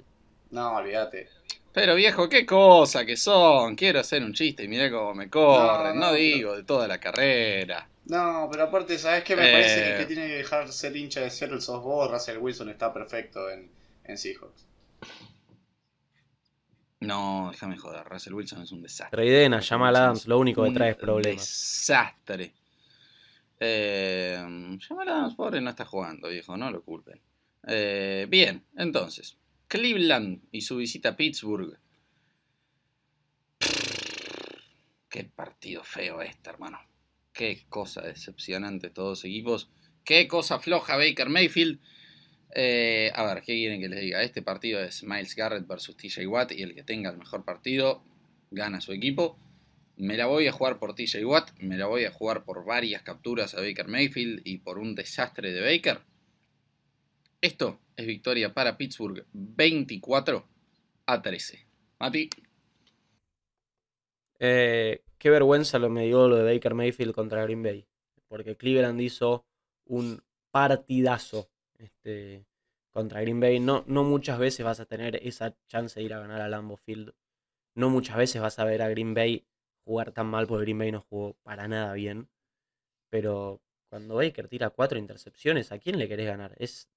No, 0.52 0.76
olvídate. 0.76 1.30
Pero 1.74 1.96
viejo, 1.96 2.28
qué 2.28 2.46
cosa 2.46 3.06
que 3.06 3.16
son. 3.16 3.76
Quiero 3.76 4.00
hacer 4.00 4.24
un 4.24 4.34
chiste 4.34 4.64
y 4.64 4.68
mirá 4.68 4.92
cómo 4.92 5.14
me 5.14 5.30
corren. 5.30 5.98
No, 6.00 6.14
digo 6.14 6.56
de 6.56 6.64
toda 6.64 6.88
la 6.88 7.00
carrera. 7.00 7.88
No, 8.06 8.50
pero 8.52 8.64
aparte, 8.64 8.98
¿sabes 8.98 9.24
qué? 9.24 9.36
Me 9.36 9.52
parece 9.52 9.76
que, 9.76 9.98
que, 9.98 10.02
eh. 10.02 10.06
tiene 10.06 10.28
que 10.28 10.36
dejar 10.36 10.72
ser 10.72 10.96
hincha 10.96 11.22
de 11.22 11.30
ser 11.30 11.52
el 11.52 11.62
softball. 11.62 12.12
Russell 12.12 12.40
Wilson 12.40 12.70
está 12.70 12.94
perfecto 12.94 13.50
en, 13.50 13.72
en 14.04 14.18
Seahawks. 14.18 14.68
No, 17.00 17.50
déjame 17.52 17.78
joder. 17.78 18.04
Russell 18.06 18.34
Wilson 18.34 18.62
es 18.62 18.72
un 18.72 18.82
desastre. 18.82 19.18
Reidena, 19.18 19.60
llama 19.60 19.88
a 19.88 19.90
Adams. 19.90 20.28
Lo 20.28 20.40
único 20.40 20.64
que 20.64 20.72
trae 20.72 20.92
es 20.92 20.98
problemas. 20.98 21.42
Desastre. 21.42 22.54
Eh, 23.60 24.36
Adams, 24.38 25.36
pobre, 25.36 25.62
no 25.62 25.70
está 25.70 25.86
jugando, 25.86 26.30
viejo, 26.30 26.58
no 26.58 26.70
lo 26.72 26.84
culpen. 26.84 27.22
Eh, 27.68 28.26
bien, 28.28 28.66
entonces, 28.76 29.38
Cleveland 29.72 30.42
y 30.52 30.60
su 30.60 30.76
visita 30.76 31.10
a 31.10 31.16
Pittsburgh. 31.16 31.80
Qué 35.08 35.24
partido 35.24 35.82
feo 35.86 36.22
este, 36.22 36.50
hermano. 36.50 36.78
Qué 37.32 37.64
cosa 37.70 38.02
decepcionante 38.02 38.90
todos 38.90 39.24
equipos. 39.24 39.70
Qué 40.04 40.28
cosa 40.28 40.60
floja 40.60 40.98
Baker 40.98 41.30
Mayfield. 41.30 41.80
Eh, 42.54 43.14
a 43.16 43.24
ver, 43.24 43.44
¿qué 43.44 43.54
quieren 43.54 43.80
que 43.80 43.88
les 43.88 44.02
diga? 44.02 44.22
Este 44.24 44.42
partido 44.42 44.84
es 44.84 45.06
Miles 45.06 45.38
Garrett 45.38 45.66
versus 45.66 45.96
TJ 45.96 46.28
Watt 46.28 46.52
y 46.52 46.64
el 46.64 46.76
que 46.76 46.84
tenga 46.84 47.10
el 47.10 47.18
mejor 47.18 47.46
partido 47.46 48.04
gana 48.50 48.82
su 48.82 48.92
equipo. 48.92 49.40
Me 49.96 50.18
la 50.18 50.26
voy 50.26 50.48
a 50.48 50.52
jugar 50.52 50.80
por 50.80 50.96
TJ 50.96 51.24
Watt, 51.24 51.52
me 51.60 51.78
la 51.78 51.86
voy 51.86 52.04
a 52.04 52.12
jugar 52.12 52.44
por 52.44 52.66
varias 52.66 53.04
capturas 53.04 53.56
a 53.56 53.62
Baker 53.62 53.88
Mayfield 53.88 54.42
y 54.44 54.58
por 54.58 54.80
un 54.80 54.96
desastre 54.96 55.54
de 55.54 55.62
Baker. 55.62 56.02
Esto 57.40 57.80
es 58.02 58.08
victoria 58.08 58.54
para 58.54 58.78
Pittsburgh 58.78 59.26
24 59.32 60.48
a 61.06 61.22
13. 61.22 61.68
Mati. 62.00 62.30
Eh, 64.40 65.04
qué 65.18 65.30
vergüenza 65.30 65.78
lo 65.80 65.90
me 65.90 66.06
dio 66.06 66.28
lo 66.28 66.38
de 66.38 66.54
Baker 66.54 66.74
Mayfield 66.74 67.14
contra 67.14 67.44
Green 67.44 67.64
Bay. 67.64 67.88
Porque 68.28 68.58
Cleveland 68.58 69.00
hizo 69.02 69.46
un 69.86 70.24
partidazo 70.52 71.50
este, 71.78 72.46
contra 72.92 73.22
Green 73.22 73.40
Bay. 73.40 73.60
No, 73.60 73.84
no 73.88 74.04
muchas 74.04 74.40
veces 74.40 74.66
vas 74.66 74.80
a 74.80 74.86
tener 74.86 75.16
esa 75.18 75.56
chance 75.68 76.00
de 76.00 76.06
ir 76.06 76.14
a 76.14 76.20
ganar 76.20 76.42
a 76.42 76.50
Lambeau 76.50 76.78
Field. 76.78 77.14
No 77.76 77.90
muchas 77.90 78.18
veces 78.18 78.42
vas 78.42 78.58
a 78.60 78.66
ver 78.66 78.82
a 78.82 78.90
Green 78.90 79.14
Bay 79.14 79.46
jugar 79.86 80.12
tan 80.12 80.28
mal 80.28 80.48
porque 80.48 80.64
Green 80.64 80.80
Bay 80.80 80.92
no 80.92 81.02
jugó 81.02 81.36
para 81.44 81.68
nada 81.68 81.94
bien. 81.94 82.30
Pero 83.10 83.62
cuando 83.90 84.16
Baker 84.16 84.48
tira 84.48 84.70
cuatro 84.70 84.98
intercepciones, 84.98 85.72
¿a 85.72 85.78
quién 85.78 86.00
le 86.00 86.08
querés 86.08 86.26
ganar? 86.26 86.56
Es 86.58 86.90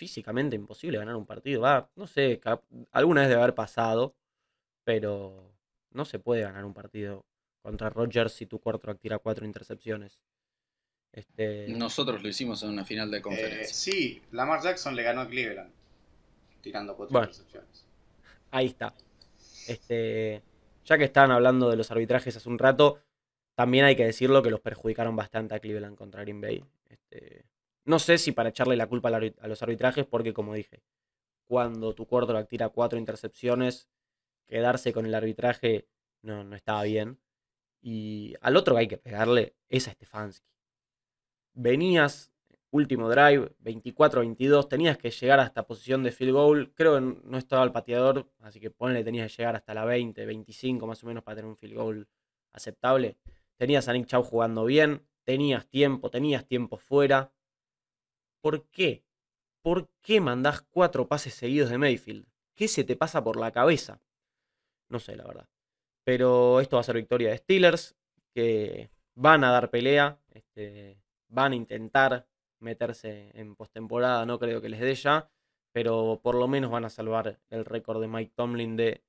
físicamente 0.00 0.56
imposible 0.56 0.96
ganar 0.96 1.14
un 1.14 1.26
partido. 1.26 1.60
Va, 1.60 1.90
no 1.94 2.06
sé, 2.06 2.40
alguna 2.90 3.20
vez 3.20 3.28
debe 3.28 3.42
haber 3.42 3.54
pasado, 3.54 4.16
pero 4.82 5.52
no 5.90 6.06
se 6.06 6.18
puede 6.18 6.40
ganar 6.40 6.64
un 6.64 6.72
partido 6.72 7.26
contra 7.60 7.90
Rodgers 7.90 8.32
si 8.32 8.46
tu 8.46 8.58
quarterback 8.60 8.98
tira 8.98 9.18
cuatro 9.18 9.44
intercepciones. 9.44 10.18
Este... 11.12 11.68
Nosotros 11.68 12.22
lo 12.22 12.30
hicimos 12.30 12.62
en 12.62 12.70
una 12.70 12.84
final 12.86 13.10
de 13.10 13.18
eh, 13.18 13.22
conferencia. 13.22 13.74
sí, 13.74 14.22
Lamar 14.32 14.62
Jackson 14.62 14.96
le 14.96 15.02
ganó 15.02 15.20
a 15.20 15.28
Cleveland 15.28 15.70
tirando 16.62 16.96
cuatro 16.96 17.18
intercepciones. 17.18 17.84
Ahí 18.52 18.66
está. 18.66 18.94
Este, 19.68 20.42
ya 20.86 20.96
que 20.96 21.04
estaban 21.04 21.30
hablando 21.30 21.68
de 21.68 21.76
los 21.76 21.90
arbitrajes 21.90 22.34
hace 22.34 22.48
un 22.48 22.58
rato, 22.58 23.02
también 23.54 23.84
hay 23.84 23.96
que 23.96 24.06
decirlo 24.06 24.42
que 24.42 24.50
los 24.50 24.60
perjudicaron 24.60 25.14
bastante 25.14 25.54
a 25.54 25.60
Cleveland 25.60 25.98
contra 25.98 26.22
Green 26.22 26.40
Bay. 26.40 26.64
Este, 26.88 27.44
no 27.84 27.98
sé 27.98 28.18
si 28.18 28.32
para 28.32 28.50
echarle 28.50 28.76
la 28.76 28.86
culpa 28.86 29.08
a 29.08 29.48
los 29.48 29.62
arbitrajes, 29.62 30.06
porque 30.06 30.32
como 30.32 30.54
dije, 30.54 30.82
cuando 31.46 31.94
tu 31.94 32.06
quarterback 32.06 32.48
tira 32.48 32.68
cuatro 32.68 32.98
intercepciones, 32.98 33.88
quedarse 34.46 34.92
con 34.92 35.06
el 35.06 35.14
arbitraje 35.14 35.88
no, 36.22 36.44
no 36.44 36.56
estaba 36.56 36.82
bien. 36.84 37.18
Y 37.82 38.34
al 38.40 38.56
otro 38.56 38.74
que 38.74 38.80
hay 38.80 38.88
que 38.88 38.98
pegarle 38.98 39.56
es 39.68 39.88
a 39.88 39.92
Stefanski. 39.92 40.46
Venías, 41.54 42.32
último 42.70 43.08
drive, 43.08 43.52
24-22, 43.64 44.68
tenías 44.68 44.98
que 44.98 45.10
llegar 45.10 45.40
hasta 45.40 45.66
posición 45.66 46.02
de 46.02 46.12
field 46.12 46.32
goal. 46.32 46.72
Creo 46.74 46.94
que 46.94 47.18
no 47.24 47.38
estaba 47.38 47.64
el 47.64 47.72
pateador, 47.72 48.30
así 48.40 48.60
que 48.60 48.70
ponle, 48.70 49.02
tenías 49.02 49.30
que 49.30 49.42
llegar 49.42 49.56
hasta 49.56 49.74
la 49.74 49.84
20, 49.84 50.24
25 50.26 50.86
más 50.86 51.02
o 51.02 51.06
menos 51.06 51.24
para 51.24 51.36
tener 51.36 51.50
un 51.50 51.56
field 51.56 51.74
goal 51.74 52.08
aceptable. 52.52 53.16
Tenías 53.56 53.88
a 53.88 53.92
Nick 53.92 54.06
Chau 54.06 54.22
jugando 54.22 54.64
bien, 54.64 55.06
tenías 55.24 55.66
tiempo, 55.66 56.10
tenías 56.10 56.46
tiempo 56.46 56.78
fuera. 56.78 57.32
¿Por 58.40 58.68
qué? 58.70 59.04
¿Por 59.62 59.88
qué 60.00 60.20
mandás 60.20 60.62
cuatro 60.62 61.08
pases 61.08 61.34
seguidos 61.34 61.70
de 61.70 61.78
Mayfield? 61.78 62.26
¿Qué 62.54 62.68
se 62.68 62.84
te 62.84 62.96
pasa 62.96 63.22
por 63.22 63.36
la 63.36 63.52
cabeza? 63.52 64.00
No 64.88 64.98
sé, 64.98 65.16
la 65.16 65.24
verdad. 65.24 65.48
Pero 66.04 66.60
esto 66.60 66.76
va 66.76 66.80
a 66.80 66.84
ser 66.84 66.96
victoria 66.96 67.30
de 67.30 67.38
Steelers, 67.38 67.96
que 68.34 68.90
van 69.14 69.44
a 69.44 69.50
dar 69.50 69.70
pelea, 69.70 70.20
este, 70.30 70.98
van 71.28 71.52
a 71.52 71.56
intentar 71.56 72.26
meterse 72.58 73.30
en 73.34 73.54
postemporada, 73.56 74.26
no 74.26 74.38
creo 74.38 74.60
que 74.60 74.68
les 74.68 74.80
dé 74.80 74.94
ya, 74.94 75.30
pero 75.72 76.20
por 76.22 76.34
lo 76.34 76.48
menos 76.48 76.70
van 76.70 76.84
a 76.84 76.90
salvar 76.90 77.38
el 77.48 77.64
récord 77.64 78.00
de 78.00 78.08
Mike 78.08 78.32
Tomlin 78.34 78.76
de 78.76 79.04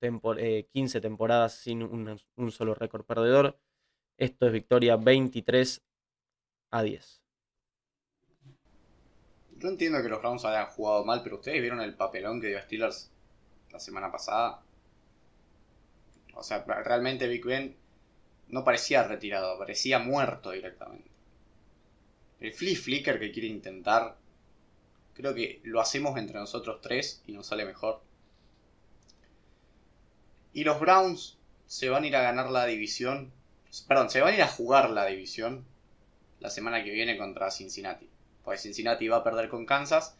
15 0.00 0.98
eh, 0.98 1.00
temporadas 1.00 1.54
sin 1.54 1.82
un, 1.82 2.50
solo 2.50 2.74
récord 2.74 3.04
perdedor. 3.04 3.58
Esto 4.18 4.46
es 4.46 4.52
victoria 4.52 4.96
23 4.96 5.82
a 6.70 6.82
10. 6.82 7.25
Yo 9.58 9.68
entiendo 9.68 10.02
que 10.02 10.08
los 10.08 10.20
Browns 10.20 10.44
hayan 10.44 10.66
jugado 10.66 11.04
mal, 11.04 11.22
pero 11.22 11.36
ustedes 11.36 11.60
vieron 11.60 11.80
el 11.80 11.94
papelón 11.94 12.40
que 12.40 12.48
dio 12.48 12.60
Steelers 12.60 13.10
la 13.72 13.80
semana 13.80 14.12
pasada. 14.12 14.60
O 16.34 16.42
sea, 16.42 16.64
realmente 16.64 17.26
Big 17.26 17.44
Ben 17.44 17.74
no 18.48 18.64
parecía 18.64 19.02
retirado, 19.02 19.58
parecía 19.58 19.98
muerto 19.98 20.50
directamente. 20.50 21.10
El 22.40 22.52
flip 22.52 22.76
flicker 22.76 23.18
que 23.18 23.32
quiere 23.32 23.48
intentar, 23.48 24.16
creo 25.14 25.34
que 25.34 25.60
lo 25.64 25.80
hacemos 25.80 26.18
entre 26.18 26.38
nosotros 26.38 26.80
tres 26.82 27.22
y 27.26 27.32
nos 27.32 27.46
sale 27.46 27.64
mejor. 27.64 28.02
Y 30.52 30.64
los 30.64 30.78
Browns 30.78 31.38
se 31.66 31.88
van 31.88 32.04
a 32.04 32.06
ir 32.06 32.16
a 32.16 32.22
ganar 32.22 32.50
la 32.50 32.66
división. 32.66 33.32
Perdón, 33.88 34.10
se 34.10 34.20
van 34.20 34.34
a 34.34 34.36
ir 34.36 34.42
a 34.42 34.48
jugar 34.48 34.90
la 34.90 35.06
división 35.06 35.64
la 36.40 36.50
semana 36.50 36.84
que 36.84 36.90
viene 36.90 37.16
contra 37.16 37.50
Cincinnati. 37.50 38.08
Porque 38.46 38.60
Cincinnati 38.60 39.08
va 39.08 39.16
a 39.18 39.24
perder 39.24 39.48
con 39.48 39.66
Kansas 39.66 40.16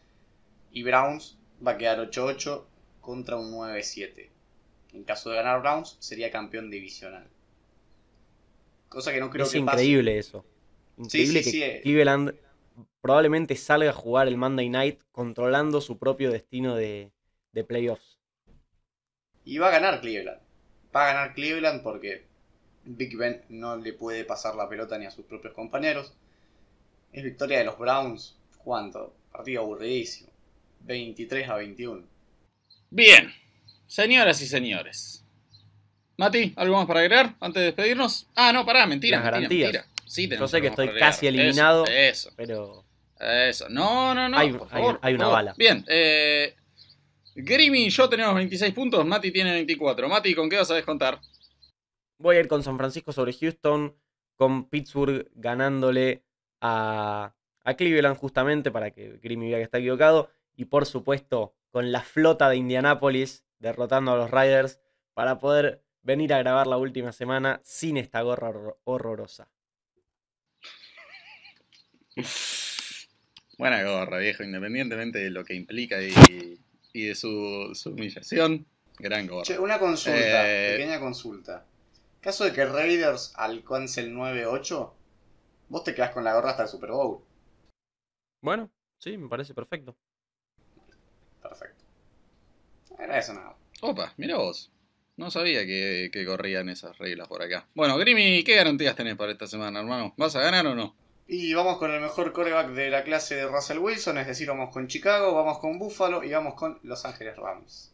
y 0.73 0.83
Browns 0.83 1.37
va 1.65 1.71
a 1.71 1.77
quedar 1.77 1.99
8-8 1.99 2.65
contra 2.99 3.37
un 3.37 3.53
9-7. 3.53 4.29
En 4.91 5.05
caso 5.05 5.29
de 5.29 5.37
ganar 5.37 5.61
Browns, 5.61 5.95
sería 5.99 6.29
campeón 6.29 6.69
divisional. 6.69 7.25
Cosa 8.89 9.13
que 9.13 9.21
no 9.21 9.29
creo 9.29 9.45
es 9.45 9.53
que 9.53 9.59
increíble 9.59 10.17
eso. 10.17 10.45
Increíble 10.97 11.41
que 11.41 11.79
Cleveland 11.83 12.35
probablemente 12.99 13.55
salga 13.55 13.91
a 13.91 13.93
jugar 13.93 14.27
el 14.27 14.35
Monday 14.35 14.67
Night 14.67 14.99
controlando 15.13 15.79
su 15.79 15.97
propio 15.97 16.29
destino 16.29 16.75
de, 16.75 17.13
de 17.53 17.63
playoffs. 17.63 18.19
Y 19.45 19.57
va 19.57 19.69
a 19.69 19.71
ganar 19.71 20.01
Cleveland. 20.01 20.41
Va 20.93 21.05
a 21.05 21.13
ganar 21.13 21.33
Cleveland 21.33 21.81
porque 21.81 22.25
Big 22.83 23.17
Ben 23.17 23.43
no 23.47 23.77
le 23.77 23.93
puede 23.93 24.25
pasar 24.25 24.55
la 24.55 24.67
pelota 24.67 24.97
ni 24.97 25.05
a 25.05 25.11
sus 25.11 25.25
propios 25.25 25.53
compañeros. 25.53 26.13
Es 27.11 27.23
victoria 27.23 27.59
de 27.59 27.65
los 27.65 27.77
Browns. 27.77 28.37
¿Cuánto? 28.63 29.15
Partido 29.31 29.61
aburridísimo. 29.61 30.29
23 30.81 31.49
a 31.49 31.55
21. 31.55 32.03
Bien, 32.89 33.33
Señoras 33.87 34.41
y 34.41 34.47
señores. 34.47 35.23
Mati, 36.17 36.53
¿algo 36.57 36.75
más 36.75 36.85
para 36.87 36.99
agregar 36.99 37.35
antes 37.39 37.61
de 37.61 37.65
despedirnos? 37.67 38.27
Ah, 38.35 38.51
no, 38.51 38.65
pará, 38.65 38.85
mentira. 38.85 39.17
Las 39.17 39.31
mentira, 39.39 39.67
garantías. 39.71 39.87
Sí, 40.05 40.27
Yo 40.27 40.47
sé 40.47 40.61
que 40.61 40.67
estoy 40.67 40.89
casi 40.99 41.27
eliminado. 41.27 41.85
Eso, 41.85 42.31
Pero. 42.35 42.83
Eso. 43.19 43.67
No, 43.69 44.13
no, 44.13 44.27
no. 44.27 44.37
Hay, 44.37 45.13
una 45.13 45.27
bala. 45.27 45.55
Bien. 45.57 45.83
Eh, 45.87 46.53
Grimmy 47.35 47.85
y 47.85 47.89
yo 47.89 48.09
tenemos 48.09 48.35
26 48.35 48.73
puntos. 48.73 49.05
Mati 49.05 49.31
tiene 49.31 49.53
24. 49.53 50.09
Mati, 50.09 50.35
¿con 50.35 50.49
qué 50.49 50.57
vas 50.57 50.69
a 50.71 50.75
descontar? 50.75 51.19
Voy 52.19 52.35
a 52.35 52.39
ir 52.41 52.47
con 52.47 52.63
San 52.63 52.77
Francisco 52.77 53.11
sobre 53.11 53.33
Houston. 53.33 53.95
Con 54.35 54.69
Pittsburgh 54.69 55.29
ganándole 55.33 56.23
a, 56.61 57.33
a 57.63 57.73
Cleveland, 57.75 58.17
justamente, 58.17 58.71
para 58.71 58.91
que 58.91 59.19
Grimmy 59.21 59.49
vea 59.49 59.57
que 59.57 59.63
está 59.63 59.77
equivocado. 59.77 60.29
Y 60.55 60.65
por 60.65 60.85
supuesto, 60.85 61.55
con 61.71 61.91
la 61.91 62.01
flota 62.01 62.49
de 62.49 62.57
Indianápolis 62.57 63.45
derrotando 63.59 64.13
a 64.13 64.17
los 64.17 64.31
Riders 64.31 64.79
para 65.13 65.39
poder 65.39 65.83
venir 66.01 66.33
a 66.33 66.39
grabar 66.39 66.67
la 66.67 66.77
última 66.77 67.11
semana 67.11 67.59
sin 67.63 67.97
esta 67.97 68.21
gorra 68.21 68.51
horrorosa. 68.85 69.49
Buena 73.57 73.83
gorra, 73.83 74.19
viejo, 74.19 74.43
independientemente 74.43 75.19
de 75.19 75.29
lo 75.29 75.43
que 75.43 75.53
implica 75.55 76.01
y, 76.01 76.59
de 76.93 77.15
su, 77.15 77.73
humillación. 77.85 78.65
Gran 78.99 79.27
gorra. 79.27 79.59
una 79.59 79.77
consulta, 79.77 80.51
eh, 80.51 80.77
pequeña 80.77 80.99
consulta. 80.99 81.65
Caso 82.21 82.45
de 82.45 82.53
que 82.53 82.65
Raiders 82.65 83.33
alcance 83.35 84.01
el 84.01 84.13
9-8, 84.15 84.91
vos 85.69 85.83
te 85.83 85.93
quedás 85.93 86.11
con 86.11 86.23
la 86.23 86.33
gorra 86.33 86.51
hasta 86.51 86.63
el 86.63 86.69
Super 86.69 86.91
Bowl. 86.91 87.23
Bueno, 88.41 88.71
sí, 88.99 89.17
me 89.17 89.27
parece 89.27 89.53
perfecto. 89.53 89.95
Perfecto. 91.41 91.83
Era 92.99 93.19
eso 93.19 93.33
nada. 93.33 93.55
Opa, 93.81 94.13
mira 94.17 94.37
vos. 94.37 94.71
No 95.17 95.31
sabía 95.31 95.65
que, 95.65 96.23
corrían 96.27 96.69
esas 96.69 96.97
reglas 96.99 97.27
por 97.27 97.41
acá. 97.41 97.67
Bueno, 97.73 97.97
Grimmy, 97.97 98.43
¿qué 98.43 98.55
garantías 98.55 98.95
tenés 98.95 99.15
para 99.15 99.31
esta 99.31 99.47
semana, 99.47 99.79
hermano? 99.79 100.13
¿Vas 100.15 100.35
a 100.35 100.41
ganar 100.41 100.67
o 100.67 100.75
no? 100.75 100.95
Y 101.27 101.53
vamos 101.55 101.77
con 101.77 101.91
el 101.91 101.99
mejor 101.99 102.31
coreback 102.31 102.69
de 102.69 102.89
la 102.91 103.03
clase 103.03 103.35
de 103.35 103.47
Russell 103.47 103.79
Wilson, 103.79 104.19
es 104.19 104.27
decir, 104.27 104.47
vamos 104.47 104.71
con 104.71 104.87
Chicago, 104.87 105.33
vamos 105.33 105.57
con 105.57 105.79
Buffalo 105.79 106.23
y 106.23 106.31
vamos 106.31 106.53
con 106.53 106.79
Los 106.83 107.03
Ángeles 107.03 107.35
Rams. 107.35 107.91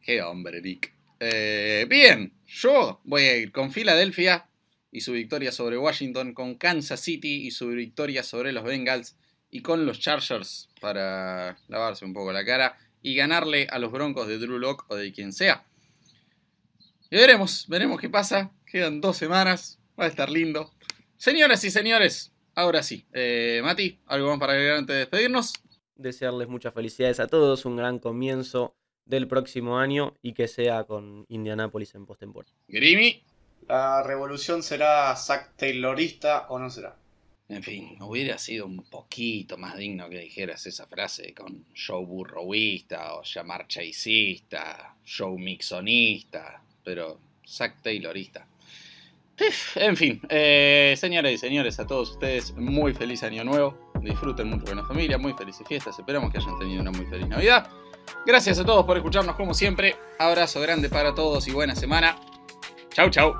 Qué 0.00 0.22
hombre, 0.22 0.62
Nick. 0.62 0.94
Eh, 1.18 1.86
bien, 1.88 2.32
yo 2.46 3.00
voy 3.04 3.22
a 3.22 3.36
ir 3.36 3.52
con 3.52 3.72
Filadelfia 3.72 4.48
y 4.92 5.00
su 5.00 5.12
victoria 5.12 5.50
sobre 5.50 5.78
Washington, 5.78 6.34
con 6.34 6.54
Kansas 6.56 7.00
City 7.00 7.46
y 7.46 7.50
su 7.50 7.68
victoria 7.68 8.22
sobre 8.22 8.52
los 8.52 8.62
Bengals 8.62 9.16
y 9.50 9.62
con 9.62 9.86
los 9.86 9.98
Chargers 9.98 10.68
para 10.80 11.56
lavarse 11.68 12.04
un 12.04 12.12
poco 12.12 12.30
la 12.32 12.44
cara 12.44 12.78
y 13.00 13.14
ganarle 13.14 13.66
a 13.70 13.78
los 13.78 13.90
Broncos 13.90 14.28
de 14.28 14.38
Drew 14.38 14.58
Locke 14.58 14.84
o 14.88 14.94
de 14.94 15.12
quien 15.12 15.32
sea. 15.32 15.64
Y 17.10 17.16
veremos, 17.16 17.66
veremos 17.68 18.00
qué 18.00 18.08
pasa. 18.08 18.52
Quedan 18.66 19.00
dos 19.00 19.16
semanas, 19.16 19.80
va 19.98 20.04
a 20.04 20.08
estar 20.08 20.30
lindo. 20.30 20.72
Señoras 21.16 21.64
y 21.64 21.70
señores, 21.70 22.32
ahora 22.54 22.82
sí. 22.82 23.06
Eh, 23.12 23.60
Mati, 23.64 23.98
¿algo 24.06 24.28
más 24.28 24.38
para 24.38 24.52
agregar 24.52 24.76
antes 24.78 24.94
de 24.94 25.00
despedirnos? 25.00 25.54
Desearles 25.96 26.48
muchas 26.48 26.74
felicidades 26.74 27.18
a 27.18 27.26
todos, 27.26 27.64
un 27.64 27.76
gran 27.76 27.98
comienzo 27.98 28.76
del 29.04 29.26
próximo 29.26 29.78
año 29.78 30.14
y 30.22 30.34
que 30.34 30.48
sea 30.48 30.84
con 30.84 31.26
Indianapolis 31.28 31.94
en 31.94 32.06
postemporada. 32.06 32.54
Grimy. 32.68 33.22
¿La 33.72 34.02
revolución 34.02 34.62
será 34.62 35.16
Zack 35.16 35.56
Taylorista 35.56 36.44
o 36.50 36.58
no 36.58 36.68
será? 36.68 36.94
En 37.48 37.62
fin, 37.62 37.96
hubiera 38.02 38.36
sido 38.36 38.66
un 38.66 38.82
poquito 38.82 39.56
más 39.56 39.78
digno 39.78 40.10
que 40.10 40.18
dijeras 40.18 40.66
esa 40.66 40.86
frase 40.86 41.32
con 41.32 41.64
show 41.72 42.04
burrowista 42.04 43.14
o 43.14 43.22
llamar 43.22 43.66
chaseista, 43.66 44.94
show 45.06 45.38
mixonista, 45.38 46.62
pero 46.84 47.18
Zack 47.48 47.80
Taylorista. 47.80 48.46
En 49.76 49.96
fin, 49.96 50.20
eh, 50.28 50.94
señoras 50.98 51.32
y 51.32 51.38
señores, 51.38 51.80
a 51.80 51.86
todos 51.86 52.10
ustedes, 52.10 52.54
muy 52.54 52.92
feliz 52.92 53.22
año 53.22 53.42
nuevo. 53.42 53.90
Disfruten 54.02 54.50
mucho 54.50 54.66
con 54.66 54.76
la 54.76 54.84
familia, 54.84 55.16
muy 55.16 55.32
felices 55.32 55.66
fiestas. 55.66 55.98
Esperamos 55.98 56.30
que 56.30 56.36
hayan 56.36 56.58
tenido 56.58 56.82
una 56.82 56.90
muy 56.90 57.06
feliz 57.06 57.26
Navidad. 57.26 57.70
Gracias 58.26 58.58
a 58.58 58.66
todos 58.66 58.84
por 58.84 58.98
escucharnos 58.98 59.34
como 59.34 59.54
siempre. 59.54 59.96
Abrazo 60.18 60.60
grande 60.60 60.90
para 60.90 61.14
todos 61.14 61.48
y 61.48 61.52
buena 61.52 61.74
semana. 61.74 62.18
Chau, 62.94 63.08
chau. 63.08 63.34